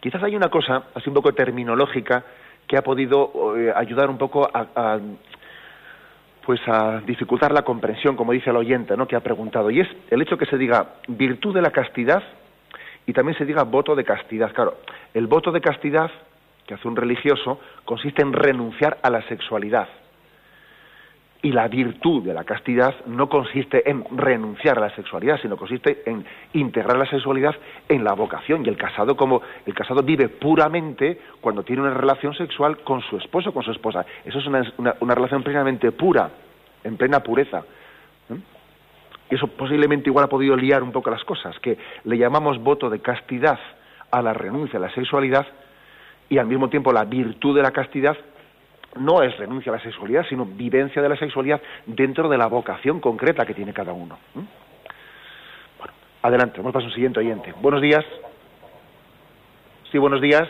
Quizás 0.00 0.22
hay 0.22 0.36
una 0.36 0.50
cosa, 0.50 0.84
así 0.94 1.08
un 1.08 1.14
poco 1.14 1.32
terminológica, 1.32 2.22
que 2.66 2.76
ha 2.76 2.82
podido 2.82 3.56
eh, 3.56 3.72
ayudar 3.74 4.10
un 4.10 4.18
poco 4.18 4.48
a, 4.52 4.98
pues 6.44 6.60
a 6.66 7.00
dificultar 7.06 7.52
la 7.52 7.62
comprensión, 7.62 8.16
como 8.16 8.32
dice 8.32 8.50
el 8.50 8.56
oyente, 8.56 8.96
¿no? 8.96 9.06
que 9.06 9.16
ha 9.16 9.20
preguntado, 9.20 9.70
y 9.70 9.80
es 9.80 9.88
el 10.10 10.22
hecho 10.22 10.38
que 10.38 10.46
se 10.46 10.58
diga 10.58 10.94
virtud 11.08 11.54
de 11.54 11.62
la 11.62 11.70
castidad 11.70 12.22
y 13.06 13.12
también 13.12 13.38
se 13.38 13.44
diga 13.44 13.62
voto 13.62 13.94
de 13.94 14.04
castidad. 14.04 14.52
Claro, 14.52 14.78
el 15.14 15.26
voto 15.26 15.52
de 15.52 15.60
castidad 15.60 16.10
que 16.66 16.74
hace 16.74 16.88
un 16.88 16.96
religioso 16.96 17.60
consiste 17.84 18.22
en 18.22 18.32
renunciar 18.32 18.98
a 19.02 19.10
la 19.10 19.22
sexualidad. 19.28 19.88
Y 21.42 21.52
la 21.52 21.68
virtud 21.68 22.24
de 22.24 22.34
la 22.34 22.44
castidad 22.44 22.94
no 23.06 23.28
consiste 23.28 23.88
en 23.88 24.04
renunciar 24.16 24.78
a 24.78 24.80
la 24.80 24.96
sexualidad, 24.96 25.38
sino 25.40 25.56
consiste 25.56 26.02
en 26.06 26.24
integrar 26.54 26.96
la 26.96 27.06
sexualidad 27.06 27.54
en 27.88 28.02
la 28.02 28.14
vocación. 28.14 28.64
Y 28.64 28.68
el 28.68 28.76
casado, 28.76 29.16
como 29.16 29.42
el 29.64 29.74
casado 29.74 30.02
vive 30.02 30.28
puramente 30.28 31.20
cuando 31.40 31.62
tiene 31.62 31.82
una 31.82 31.94
relación 31.94 32.34
sexual 32.34 32.78
con 32.78 33.02
su 33.02 33.18
esposo, 33.18 33.52
con 33.52 33.62
su 33.62 33.70
esposa. 33.70 34.04
Eso 34.24 34.38
es 34.38 34.46
una, 34.46 35.14
relación 35.14 35.42
plenamente 35.42 35.92
pura, 35.92 36.30
en 36.82 36.96
plena 36.96 37.20
pureza. 37.20 37.62
Y 39.30 39.34
eso 39.34 39.46
posiblemente 39.48 40.08
igual 40.08 40.24
ha 40.24 40.28
podido 40.28 40.56
liar 40.56 40.82
un 40.82 40.92
poco 40.92 41.10
las 41.10 41.24
cosas, 41.24 41.58
que 41.60 41.76
le 42.04 42.16
llamamos 42.16 42.62
voto 42.62 42.88
de 42.88 43.00
castidad 43.00 43.58
a 44.10 44.22
la 44.22 44.32
renuncia 44.32 44.78
a 44.78 44.82
la 44.82 44.90
sexualidad 44.90 45.46
y 46.28 46.38
al 46.38 46.46
mismo 46.46 46.68
tiempo 46.68 46.92
la 46.92 47.04
virtud 47.04 47.56
de 47.56 47.62
la 47.62 47.70
castidad 47.70 48.16
no 48.96 49.22
es 49.22 49.36
renuncia 49.36 49.72
a 49.72 49.76
la 49.76 49.82
sexualidad, 49.82 50.24
sino 50.28 50.44
vivencia 50.44 51.02
de 51.02 51.08
la 51.08 51.16
sexualidad 51.16 51.60
dentro 51.86 52.28
de 52.28 52.38
la 52.38 52.46
vocación 52.46 53.00
concreta 53.00 53.44
que 53.46 53.54
tiene 53.54 53.72
cada 53.72 53.92
uno. 53.92 54.18
Bueno, 54.34 55.92
adelante, 56.22 56.60
vamos 56.60 56.82
a 56.82 56.86
un 56.86 56.92
siguiente 56.92 57.20
oyente. 57.20 57.52
Buenos 57.60 57.82
días. 57.82 58.04
Sí, 59.90 59.98
buenos 59.98 60.20
días. 60.20 60.48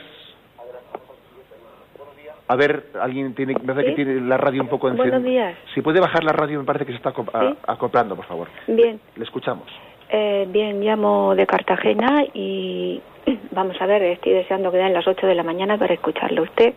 A 2.48 2.54
ver, 2.54 2.90
alguien 3.00 3.34
tiene, 3.34 3.54
me 3.54 3.74
parece 3.74 3.90
que 3.90 3.96
tiene 3.96 4.20
la 4.20 4.36
radio 4.36 4.62
un 4.62 4.68
poco 4.68 4.88
encendida. 4.88 5.18
Buenos 5.18 5.30
días. 5.30 5.58
Si 5.74 5.82
puede 5.82 6.00
bajar 6.00 6.22
la 6.22 6.32
radio, 6.32 6.60
me 6.60 6.64
parece 6.64 6.86
que 6.86 6.92
se 6.92 6.98
está 6.98 7.12
acoplando, 7.66 8.14
por 8.14 8.24
favor. 8.26 8.48
Bien. 8.68 9.00
Le 9.16 9.24
escuchamos. 9.24 9.66
Eh, 10.08 10.46
bien, 10.48 10.80
llamo 10.80 11.34
de 11.34 11.46
Cartagena 11.46 12.24
y 12.32 13.00
vamos 13.50 13.76
a 13.80 13.86
ver, 13.86 14.02
estoy 14.02 14.32
deseando 14.32 14.70
que 14.70 14.78
den 14.78 14.92
las 14.92 15.06
8 15.06 15.26
de 15.26 15.34
la 15.34 15.42
mañana 15.42 15.76
para 15.76 15.94
escucharlo 15.94 16.42
usted. 16.42 16.74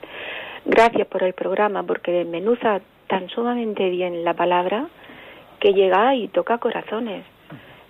Gracias 0.72 1.08
por 1.08 1.24
el 1.24 1.34
programa 1.34 1.82
porque 1.82 2.12
desmenuza 2.12 2.80
tan 3.08 3.28
sumamente 3.30 3.90
bien 3.90 4.24
la 4.24 4.36
palabra 4.36 4.88
que 5.60 5.74
llega 5.74 6.14
y 6.14 6.28
toca 6.28 6.60
corazones. 6.60 7.26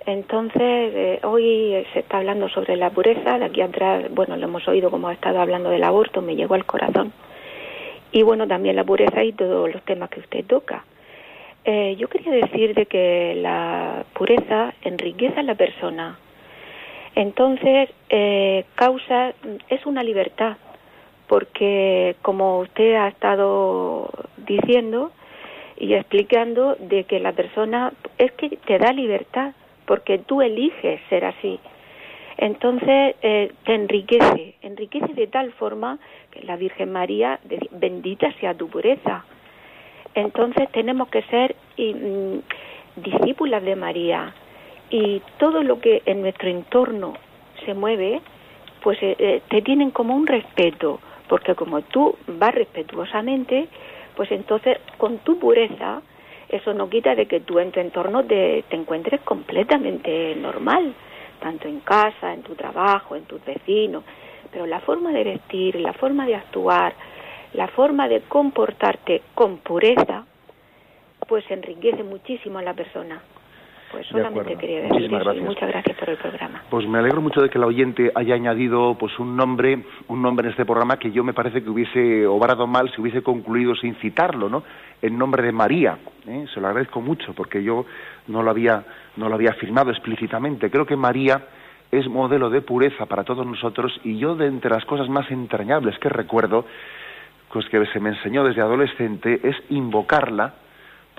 Entonces, 0.06 0.62
eh, 0.62 1.20
hoy 1.24 1.86
se 1.92 2.00
está 2.00 2.20
hablando 2.20 2.48
sobre 2.48 2.78
la 2.78 2.90
pureza, 2.90 3.38
de 3.38 3.44
aquí 3.44 3.60
atrás, 3.60 4.06
bueno, 4.12 4.38
lo 4.38 4.46
hemos 4.46 4.66
oído 4.70 4.90
como 4.90 5.10
ha 5.10 5.14
estado 5.14 5.42
hablando 5.42 5.70
del 5.70 5.84
aborto, 5.84 6.22
me 6.22 6.38
llegó 6.38 6.54
al 6.54 6.64
corazón. 6.66 7.12
Y 8.14 8.24
bueno, 8.24 8.48
también 8.48 8.78
la 8.78 8.86
pureza 8.86 9.26
y 9.26 9.34
todos 9.34 9.70
los 9.74 9.84
temas 9.84 10.10
que 10.10 10.22
usted 10.22 10.46
toca. 10.46 10.86
Eh, 11.66 11.98
yo 12.00 12.08
quería 12.08 12.32
decir 12.32 12.76
de 12.76 12.86
que 12.86 13.36
la 13.42 14.06
pureza 14.14 14.74
enriquece 14.84 15.38
a 15.38 15.44
la 15.44 15.56
persona. 15.56 16.18
Entonces, 17.14 17.90
eh, 18.08 18.64
causa, 18.76 19.34
es 19.68 19.86
una 19.86 20.02
libertad, 20.02 20.56
porque 21.30 22.16
como 22.24 22.60
usted 22.60 22.96
ha 22.96 23.08
estado 23.08 24.10
diciendo 24.36 25.12
y 25.78 25.94
explicando 25.94 26.76
de 26.80 27.04
que 27.04 27.20
la 27.20 27.32
persona 27.34 27.94
es 28.18 28.32
que 28.34 28.50
te 28.50 28.80
da 28.80 28.92
libertad 28.92 29.54
porque 29.86 30.18
tú 30.18 30.42
eliges 30.42 31.00
ser 31.08 31.26
así. 31.26 31.60
Entonces 32.38 33.16
eh, 33.22 33.52
te 33.64 33.76
enriquece, 33.76 34.56
enriquece 34.64 35.14
de 35.14 35.28
tal 35.28 35.52
forma 35.54 36.00
que 36.32 36.42
la 36.42 36.56
Virgen 36.56 36.92
María, 36.92 37.40
bendita 37.72 38.32
sea 38.40 38.56
tu 38.56 38.68
pureza. 38.68 39.24
Entonces 40.16 40.68
tenemos 40.72 41.10
que 41.10 41.22
ser 41.24 41.56
mm, 41.78 42.40
discípulas 42.96 43.64
de 43.64 43.76
María 43.76 44.34
y 44.90 45.22
todo 45.38 45.62
lo 45.62 45.80
que 45.80 46.02
en 46.06 46.22
nuestro 46.22 46.50
entorno 46.50 47.14
se 47.66 47.76
mueve, 47.76 48.22
pues 48.82 48.98
eh, 49.04 49.16
eh, 49.20 49.42
te 49.50 49.62
tienen 49.62 49.92
como 49.92 50.16
un 50.16 50.26
respeto, 50.26 51.00
porque 51.30 51.56
como 51.56 51.82
tú 51.84 52.18
vas 52.28 52.54
respetuosamente, 52.54 53.70
pues 54.16 54.32
entonces 54.32 54.80
con 54.98 55.20
tu 55.20 55.40
pureza, 55.40 56.02
eso 56.50 56.74
no 56.74 56.90
quita 56.90 57.16
de 57.16 57.28
que 57.28 57.40
tú 57.40 57.60
en 57.60 57.72
tu 57.72 57.80
entorno 57.80 58.26
te, 58.26 58.64
te 58.68 58.76
encuentres 58.76 59.22
completamente 59.22 60.36
normal, 60.36 60.94
tanto 61.40 61.68
en 61.68 61.80
casa, 61.82 62.34
en 62.34 62.42
tu 62.42 62.56
trabajo, 62.56 63.16
en 63.16 63.24
tus 63.24 63.44
vecinos, 63.46 64.04
pero 64.52 64.66
la 64.66 64.80
forma 64.80 65.12
de 65.12 65.24
vestir, 65.24 65.76
la 65.76 65.94
forma 65.94 66.26
de 66.26 66.36
actuar, 66.36 66.94
la 67.54 67.68
forma 67.68 68.08
de 68.08 68.22
comportarte 68.22 69.22
con 69.36 69.58
pureza, 69.58 70.26
pues 71.28 71.50
enriquece 71.52 72.04
muchísimo 72.04 72.58
a 72.58 72.64
la 72.64 72.74
persona. 72.74 73.22
Pues 73.92 74.06
solamente 74.08 74.56
quería 74.56 74.82
decir 74.82 75.10
gracias. 75.10 75.44
muchas 75.44 75.70
gracias 75.70 75.98
por 75.98 76.10
el 76.10 76.18
programa. 76.18 76.64
Pues 76.70 76.88
me 76.88 77.00
alegro 77.00 77.22
mucho 77.22 77.42
de 77.42 77.50
que 77.50 77.58
el 77.58 77.64
oyente 77.64 78.12
haya 78.14 78.36
añadido 78.36 78.96
pues 79.00 79.18
un 79.18 79.36
nombre, 79.36 79.84
un 80.08 80.22
nombre 80.22 80.48
en 80.48 80.52
este 80.52 80.66
programa 80.66 80.98
que 80.98 81.12
yo 81.12 81.24
me 81.24 81.34
parece 81.34 81.64
que 81.64 81.70
hubiese 81.70 82.28
obrado 82.28 82.68
mal 82.68 82.92
si 82.94 83.02
hubiese 83.02 83.24
concluido 83.24 83.76
sin 83.76 83.96
citarlo, 83.96 84.50
¿no? 84.50 84.64
En 85.02 85.18
nombre 85.18 85.42
de 85.42 85.52
María. 85.52 85.98
¿eh? 86.28 86.46
Se 86.54 86.62
lo 86.62 86.68
agradezco 86.68 87.02
mucho 87.02 87.34
porque 87.34 87.64
yo 87.64 87.86
no 88.28 88.44
lo 88.44 88.52
había 88.52 88.84
no 89.18 89.28
lo 89.28 89.36
había 89.36 89.52
afirmado 89.52 89.90
explícitamente. 89.92 90.70
Creo 90.70 90.86
que 90.86 90.96
María 90.96 91.42
es 91.92 92.08
modelo 92.08 92.50
de 92.50 92.62
pureza 92.62 93.06
para 93.06 93.24
todos 93.24 93.46
nosotros 93.46 94.00
y 94.04 94.18
yo 94.18 94.36
de 94.36 94.48
entre 94.48 94.70
las 94.70 94.86
cosas 94.86 95.10
más 95.10 95.30
entrañables 95.32 95.98
que 96.00 96.10
recuerdo, 96.10 96.66
pues 97.52 97.68
que 97.70 97.84
se 97.88 98.00
me 98.00 98.10
enseñó 98.10 98.44
desde 98.44 98.62
adolescente, 98.62 99.40
es 99.44 99.56
invocarla, 99.70 100.54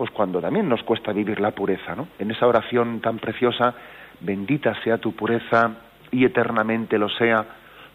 pues 0.00 0.12
cuando 0.12 0.40
también 0.40 0.66
nos 0.66 0.82
cuesta 0.82 1.12
vivir 1.12 1.40
la 1.40 1.50
pureza, 1.50 1.94
¿no? 1.94 2.08
En 2.18 2.30
esa 2.30 2.46
oración 2.46 3.02
tan 3.02 3.18
preciosa, 3.18 3.74
bendita 4.20 4.74
sea 4.82 4.96
tu 4.96 5.12
pureza 5.12 5.72
y 6.10 6.24
eternamente 6.24 6.96
lo 6.96 7.10
sea, 7.10 7.44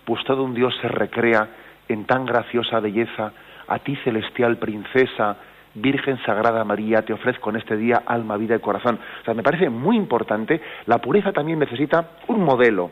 pues 0.05 0.23
todo 0.23 0.43
un 0.43 0.53
Dios 0.53 0.77
se 0.83 0.87
recrea 0.87 1.47
en 1.89 2.05
tan 2.05 2.27
graciosa 2.27 2.79
belleza, 2.79 3.33
a 3.67 3.79
ti 3.79 3.95
celestial 4.03 4.57
princesa, 4.57 5.37
Virgen 5.73 6.19
Sagrada 6.23 6.63
María, 6.63 7.01
te 7.01 7.11
ofrezco 7.11 7.49
en 7.49 7.55
este 7.55 7.75
día 7.75 8.03
alma, 8.05 8.37
vida 8.37 8.55
y 8.55 8.59
corazón. 8.59 8.99
O 9.21 9.25
sea, 9.25 9.33
me 9.33 9.41
parece 9.41 9.71
muy 9.71 9.97
importante. 9.97 10.61
La 10.85 10.99
pureza 10.99 11.33
también 11.33 11.57
necesita 11.57 12.11
un 12.27 12.43
modelo. 12.43 12.91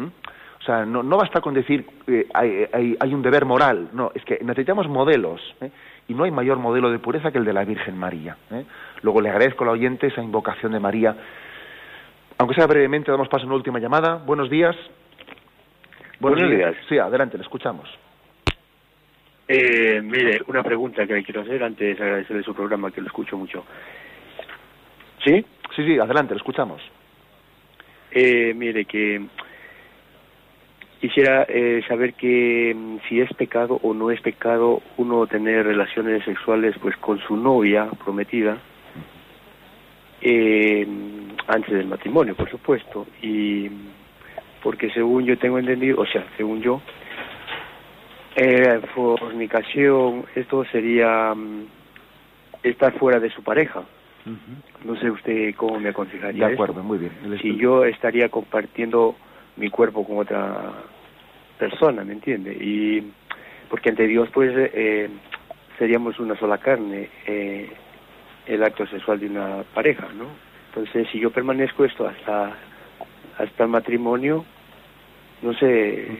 O 0.00 0.64
sea, 0.64 0.84
no, 0.84 1.04
no, 1.04 1.16
basta 1.16 1.40
con 1.40 1.54
decir 1.54 1.86
que 2.04 2.26
hay, 2.34 3.14
un 3.14 3.22
deber 3.22 3.44
moral. 3.44 3.90
No, 3.92 4.10
es 4.16 4.24
que 4.24 4.40
necesitamos 4.42 4.88
modelos. 4.88 5.40
¿eh? 5.60 5.70
Y 6.08 6.14
no 6.14 6.24
hay 6.24 6.30
mayor 6.30 6.58
modelo 6.58 6.90
de 6.90 6.98
pureza 6.98 7.30
que 7.30 7.38
el 7.38 7.44
de 7.44 7.52
la 7.52 7.64
Virgen 7.64 7.96
María. 7.96 8.36
¿eh? 8.50 8.64
Luego 9.02 9.20
le 9.20 9.30
agradezco 9.30 9.64
al 9.64 9.70
oyente 9.70 10.08
esa 10.08 10.22
invocación 10.22 10.72
de 10.72 10.80
María. 10.80 11.16
Aunque 12.38 12.54
sea 12.54 12.66
brevemente, 12.66 13.10
damos 13.10 13.28
paso 13.28 13.44
a 13.44 13.46
una 13.46 13.56
última 13.56 13.78
llamada. 13.78 14.16
Buenos 14.16 14.50
días. 14.50 14.76
Buenos, 16.18 16.50
días. 16.50 16.74
Sí, 16.88 16.98
adelante, 16.98 17.36
le 17.36 17.42
escuchamos. 17.42 17.88
Eh, 19.48 20.00
mire, 20.02 20.40
una 20.46 20.62
pregunta 20.62 21.06
que 21.06 21.14
le 21.14 21.24
quiero 21.24 21.40
hacer 21.40 21.62
antes 21.62 21.98
de 21.98 22.04
agradecerle 22.04 22.42
su 22.42 22.54
programa, 22.54 22.90
que 22.90 23.00
lo 23.00 23.08
escucho 23.08 23.36
mucho. 23.36 23.64
¿Sí? 25.24 25.44
Sí, 25.74 25.84
sí, 25.84 25.98
adelante, 25.98 26.34
lo 26.34 26.38
escuchamos. 26.38 26.80
Eh, 28.12 28.52
mire, 28.54 28.84
que 28.84 29.26
quisiera 31.02 31.44
eh, 31.48 31.82
saber 31.88 32.14
que 32.14 32.72
mm, 32.74 32.98
si 33.08 33.20
es 33.20 33.32
pecado 33.34 33.80
o 33.82 33.92
no 33.92 34.12
es 34.12 34.20
pecado 34.20 34.80
uno 34.98 35.26
tener 35.26 35.66
relaciones 35.66 36.24
sexuales 36.24 36.76
pues 36.80 36.96
con 36.98 37.18
su 37.18 37.36
novia 37.36 37.90
prometida 38.04 38.56
eh, 40.20 40.86
antes 41.48 41.74
del 41.74 41.88
matrimonio, 41.88 42.36
por 42.36 42.48
supuesto, 42.48 43.08
y 43.20 43.68
porque 44.62 44.90
según 44.90 45.24
yo 45.24 45.36
tengo 45.36 45.58
entendido, 45.58 46.00
o 46.00 46.06
sea, 46.06 46.24
según 46.36 46.62
yo, 46.62 46.80
eh, 48.36 48.80
fornicación, 48.94 50.24
esto 50.36 50.64
sería 50.66 51.34
mm, 51.34 51.66
estar 52.62 52.96
fuera 52.96 53.18
de 53.18 53.30
su 53.30 53.42
pareja. 53.42 53.82
No 54.84 54.94
sé 55.00 55.10
usted 55.10 55.52
cómo 55.56 55.80
me 55.80 55.88
aconsejaría. 55.88 56.46
De 56.46 56.52
acuerdo, 56.52 56.80
muy 56.84 56.98
bien. 56.98 57.10
Si 57.42 57.56
yo 57.56 57.84
estaría 57.84 58.28
compartiendo 58.28 59.16
mi 59.56 59.68
cuerpo 59.68 60.06
con 60.06 60.18
otra 60.18 60.72
persona, 61.62 62.02
¿me 62.02 62.14
entiende? 62.14 62.52
Y 62.52 63.12
porque 63.70 63.90
ante 63.90 64.08
Dios, 64.08 64.28
pues, 64.34 64.50
eh, 64.56 65.08
seríamos 65.78 66.18
una 66.18 66.36
sola 66.36 66.58
carne, 66.58 67.08
eh, 67.24 67.70
el 68.46 68.64
acto 68.64 68.84
sexual 68.88 69.20
de 69.20 69.26
una 69.26 69.62
pareja, 69.72 70.08
¿no? 70.18 70.26
Entonces, 70.70 71.06
si 71.12 71.20
yo 71.20 71.30
permanezco 71.30 71.84
esto 71.84 72.08
hasta 72.08 72.56
hasta 73.38 73.62
el 73.62 73.70
matrimonio, 73.70 74.44
no 75.42 75.54
sé 75.54 76.18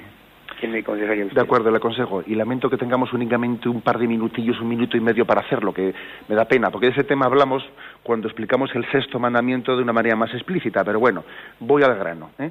de 0.62 1.40
acuerdo, 1.40 1.70
le 1.70 1.78
aconsejo. 1.78 2.22
Y 2.24 2.36
lamento 2.36 2.70
que 2.70 2.76
tengamos 2.76 3.12
únicamente 3.12 3.68
un 3.68 3.80
par 3.80 3.98
de 3.98 4.06
minutillos, 4.06 4.60
un 4.60 4.68
minuto 4.68 4.96
y 4.96 5.00
medio 5.00 5.26
para 5.26 5.40
hacerlo, 5.40 5.74
que 5.74 5.92
me 6.28 6.36
da 6.36 6.44
pena, 6.44 6.70
porque 6.70 6.86
de 6.86 6.92
ese 6.92 7.04
tema 7.04 7.26
hablamos 7.26 7.64
cuando 8.02 8.28
explicamos 8.28 8.72
el 8.74 8.88
sexto 8.92 9.18
mandamiento 9.18 9.76
de 9.76 9.82
una 9.82 9.92
manera 9.92 10.14
más 10.14 10.32
explícita. 10.32 10.84
Pero 10.84 11.00
bueno, 11.00 11.24
voy 11.58 11.82
al 11.82 11.96
grano. 11.96 12.30
¿eh? 12.38 12.50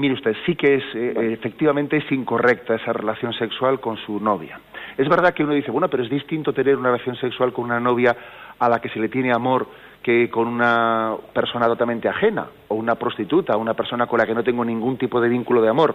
Mire 0.00 0.14
usted, 0.14 0.34
sí 0.46 0.56
que 0.56 0.76
es, 0.76 0.84
eh, 0.94 1.34
efectivamente 1.34 1.98
es 1.98 2.10
incorrecta 2.10 2.74
esa 2.74 2.90
relación 2.90 3.34
sexual 3.34 3.80
con 3.80 3.98
su 3.98 4.18
novia. 4.18 4.58
Es 4.96 5.06
verdad 5.06 5.34
que 5.34 5.44
uno 5.44 5.52
dice, 5.52 5.70
bueno, 5.70 5.90
pero 5.90 6.02
es 6.02 6.08
distinto 6.08 6.54
tener 6.54 6.76
una 6.76 6.90
relación 6.90 7.16
sexual 7.16 7.52
con 7.52 7.66
una 7.66 7.78
novia 7.78 8.16
a 8.58 8.66
la 8.70 8.80
que 8.80 8.88
se 8.88 8.98
le 8.98 9.10
tiene 9.10 9.30
amor 9.30 9.66
que 10.02 10.30
con 10.30 10.48
una 10.48 11.16
persona 11.34 11.66
totalmente 11.66 12.08
ajena, 12.08 12.46
o 12.68 12.76
una 12.76 12.94
prostituta, 12.94 13.58
una 13.58 13.74
persona 13.74 14.06
con 14.06 14.18
la 14.18 14.24
que 14.24 14.34
no 14.34 14.42
tengo 14.42 14.64
ningún 14.64 14.96
tipo 14.96 15.20
de 15.20 15.28
vínculo 15.28 15.60
de 15.60 15.68
amor. 15.68 15.94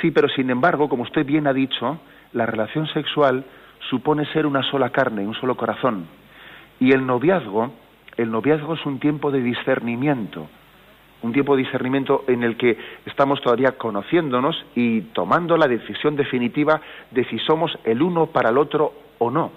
Sí, 0.00 0.10
pero 0.10 0.26
sin 0.30 0.48
embargo, 0.48 0.88
como 0.88 1.02
usted 1.02 1.26
bien 1.26 1.46
ha 1.46 1.52
dicho, 1.52 1.98
la 2.32 2.46
relación 2.46 2.86
sexual 2.86 3.44
supone 3.90 4.24
ser 4.32 4.46
una 4.46 4.62
sola 4.62 4.88
carne, 4.88 5.26
un 5.26 5.34
solo 5.34 5.58
corazón. 5.58 6.06
Y 6.80 6.92
el 6.92 7.04
noviazgo, 7.04 7.70
el 8.16 8.30
noviazgo 8.30 8.72
es 8.72 8.86
un 8.86 8.98
tiempo 8.98 9.30
de 9.30 9.42
discernimiento, 9.42 10.48
un 11.22 11.32
tiempo 11.32 11.56
de 11.56 11.62
discernimiento 11.62 12.24
en 12.28 12.42
el 12.44 12.56
que 12.56 12.76
estamos 13.06 13.40
todavía 13.40 13.72
conociéndonos 13.72 14.64
y 14.74 15.00
tomando 15.12 15.56
la 15.56 15.66
decisión 15.66 16.16
definitiva 16.16 16.80
de 17.10 17.24
si 17.24 17.38
somos 17.40 17.76
el 17.84 18.02
uno 18.02 18.26
para 18.26 18.50
el 18.50 18.58
otro 18.58 18.92
o 19.18 19.30
no. 19.30 19.52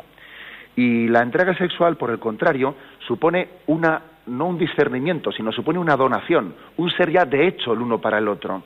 Y 0.76 1.08
la 1.08 1.22
entrega 1.22 1.56
sexual, 1.56 1.98
por 1.98 2.10
el 2.12 2.20
contrario, 2.20 2.76
supone 3.06 3.50
una 3.68 4.02
no 4.28 4.46
un 4.46 4.58
discernimiento, 4.58 5.32
sino 5.32 5.52
supone 5.52 5.80
una 5.80 5.98
donación, 5.98 6.54
un 6.78 6.90
ser 6.92 7.12
ya 7.12 7.26
de 7.26 7.48
hecho 7.48 7.74
el 7.74 7.82
uno 7.82 8.00
para 8.00 8.20
el 8.20 8.28
otro. 8.28 8.64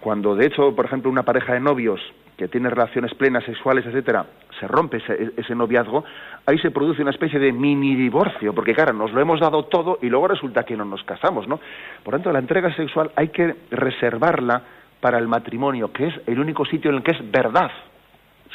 Cuando, 0.00 0.34
de 0.34 0.46
hecho, 0.46 0.74
por 0.74 0.86
ejemplo, 0.86 1.10
una 1.10 1.24
pareja 1.24 1.54
de 1.54 1.60
novios 1.60 2.00
que 2.40 2.48
tiene 2.48 2.70
relaciones 2.70 3.12
plenas, 3.12 3.44
sexuales, 3.44 3.84
etcétera, 3.84 4.24
se 4.58 4.66
rompe 4.66 4.96
ese, 5.36 5.54
noviazgo, 5.54 6.04
ahí 6.46 6.58
se 6.58 6.70
produce 6.70 7.02
una 7.02 7.10
especie 7.10 7.38
de 7.38 7.52
mini 7.52 7.94
divorcio, 7.94 8.54
porque 8.54 8.72
claro, 8.72 8.94
nos 8.94 9.12
lo 9.12 9.20
hemos 9.20 9.40
dado 9.40 9.66
todo 9.66 9.98
y 10.00 10.08
luego 10.08 10.26
resulta 10.28 10.62
que 10.62 10.74
no 10.74 10.86
nos 10.86 11.04
casamos, 11.04 11.46
¿no? 11.46 11.60
Por 12.02 12.14
tanto, 12.14 12.32
la 12.32 12.38
entrega 12.38 12.74
sexual 12.74 13.10
hay 13.14 13.28
que 13.28 13.56
reservarla 13.70 14.62
para 15.02 15.18
el 15.18 15.28
matrimonio, 15.28 15.92
que 15.92 16.06
es 16.06 16.14
el 16.26 16.40
único 16.40 16.64
sitio 16.64 16.90
en 16.90 16.96
el 16.96 17.02
que 17.02 17.10
es 17.10 17.30
verdad. 17.30 17.70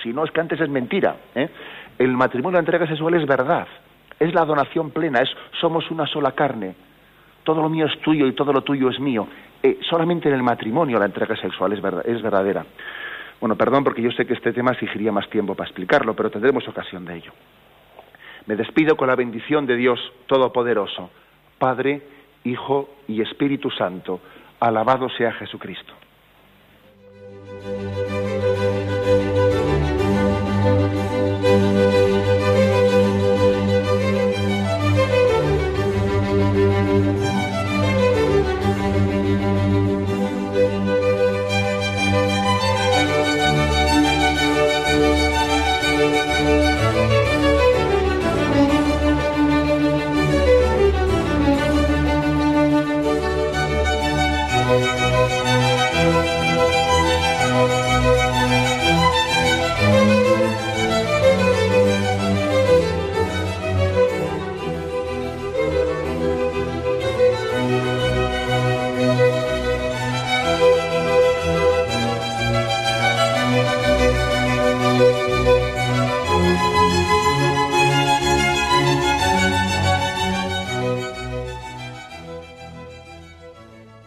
Si 0.01 0.11
no, 0.11 0.23
es 0.25 0.31
que 0.31 0.41
antes 0.41 0.59
es 0.59 0.69
mentira. 0.69 1.17
¿eh? 1.35 1.47
El 1.99 2.13
matrimonio, 2.13 2.55
la 2.55 2.61
entrega 2.61 2.87
sexual 2.87 3.13
es 3.13 3.27
verdad. 3.27 3.67
Es 4.19 4.33
la 4.33 4.45
donación 4.45 4.89
plena, 4.89 5.19
es 5.19 5.29
somos 5.61 5.91
una 5.91 6.07
sola 6.07 6.31
carne. 6.31 6.73
Todo 7.43 7.61
lo 7.61 7.69
mío 7.69 7.85
es 7.85 7.99
tuyo 8.01 8.25
y 8.25 8.33
todo 8.33 8.51
lo 8.51 8.61
tuyo 8.61 8.89
es 8.89 8.99
mío. 8.99 9.27
Eh, 9.61 9.77
solamente 9.87 10.27
en 10.27 10.33
el 10.33 10.41
matrimonio 10.41 10.97
la 10.97 11.05
entrega 11.05 11.35
sexual 11.35 11.73
es, 11.73 11.79
es 12.05 12.21
verdadera. 12.23 12.65
Bueno, 13.39 13.55
perdón 13.55 13.83
porque 13.83 14.01
yo 14.01 14.11
sé 14.11 14.25
que 14.25 14.33
este 14.33 14.53
tema 14.53 14.71
exigiría 14.71 15.11
más 15.11 15.29
tiempo 15.29 15.55
para 15.55 15.67
explicarlo, 15.67 16.15
pero 16.15 16.29
tendremos 16.29 16.67
ocasión 16.67 17.05
de 17.05 17.15
ello. 17.15 17.31
Me 18.45 18.55
despido 18.55 18.95
con 18.95 19.07
la 19.07 19.15
bendición 19.15 19.65
de 19.65 19.75
Dios 19.75 19.99
Todopoderoso, 20.27 21.09
Padre, 21.57 22.01
Hijo 22.43 22.89
y 23.07 23.21
Espíritu 23.21 23.69
Santo. 23.71 24.21
Alabado 24.59 25.09
sea 25.09 25.31
Jesucristo. 25.33 25.93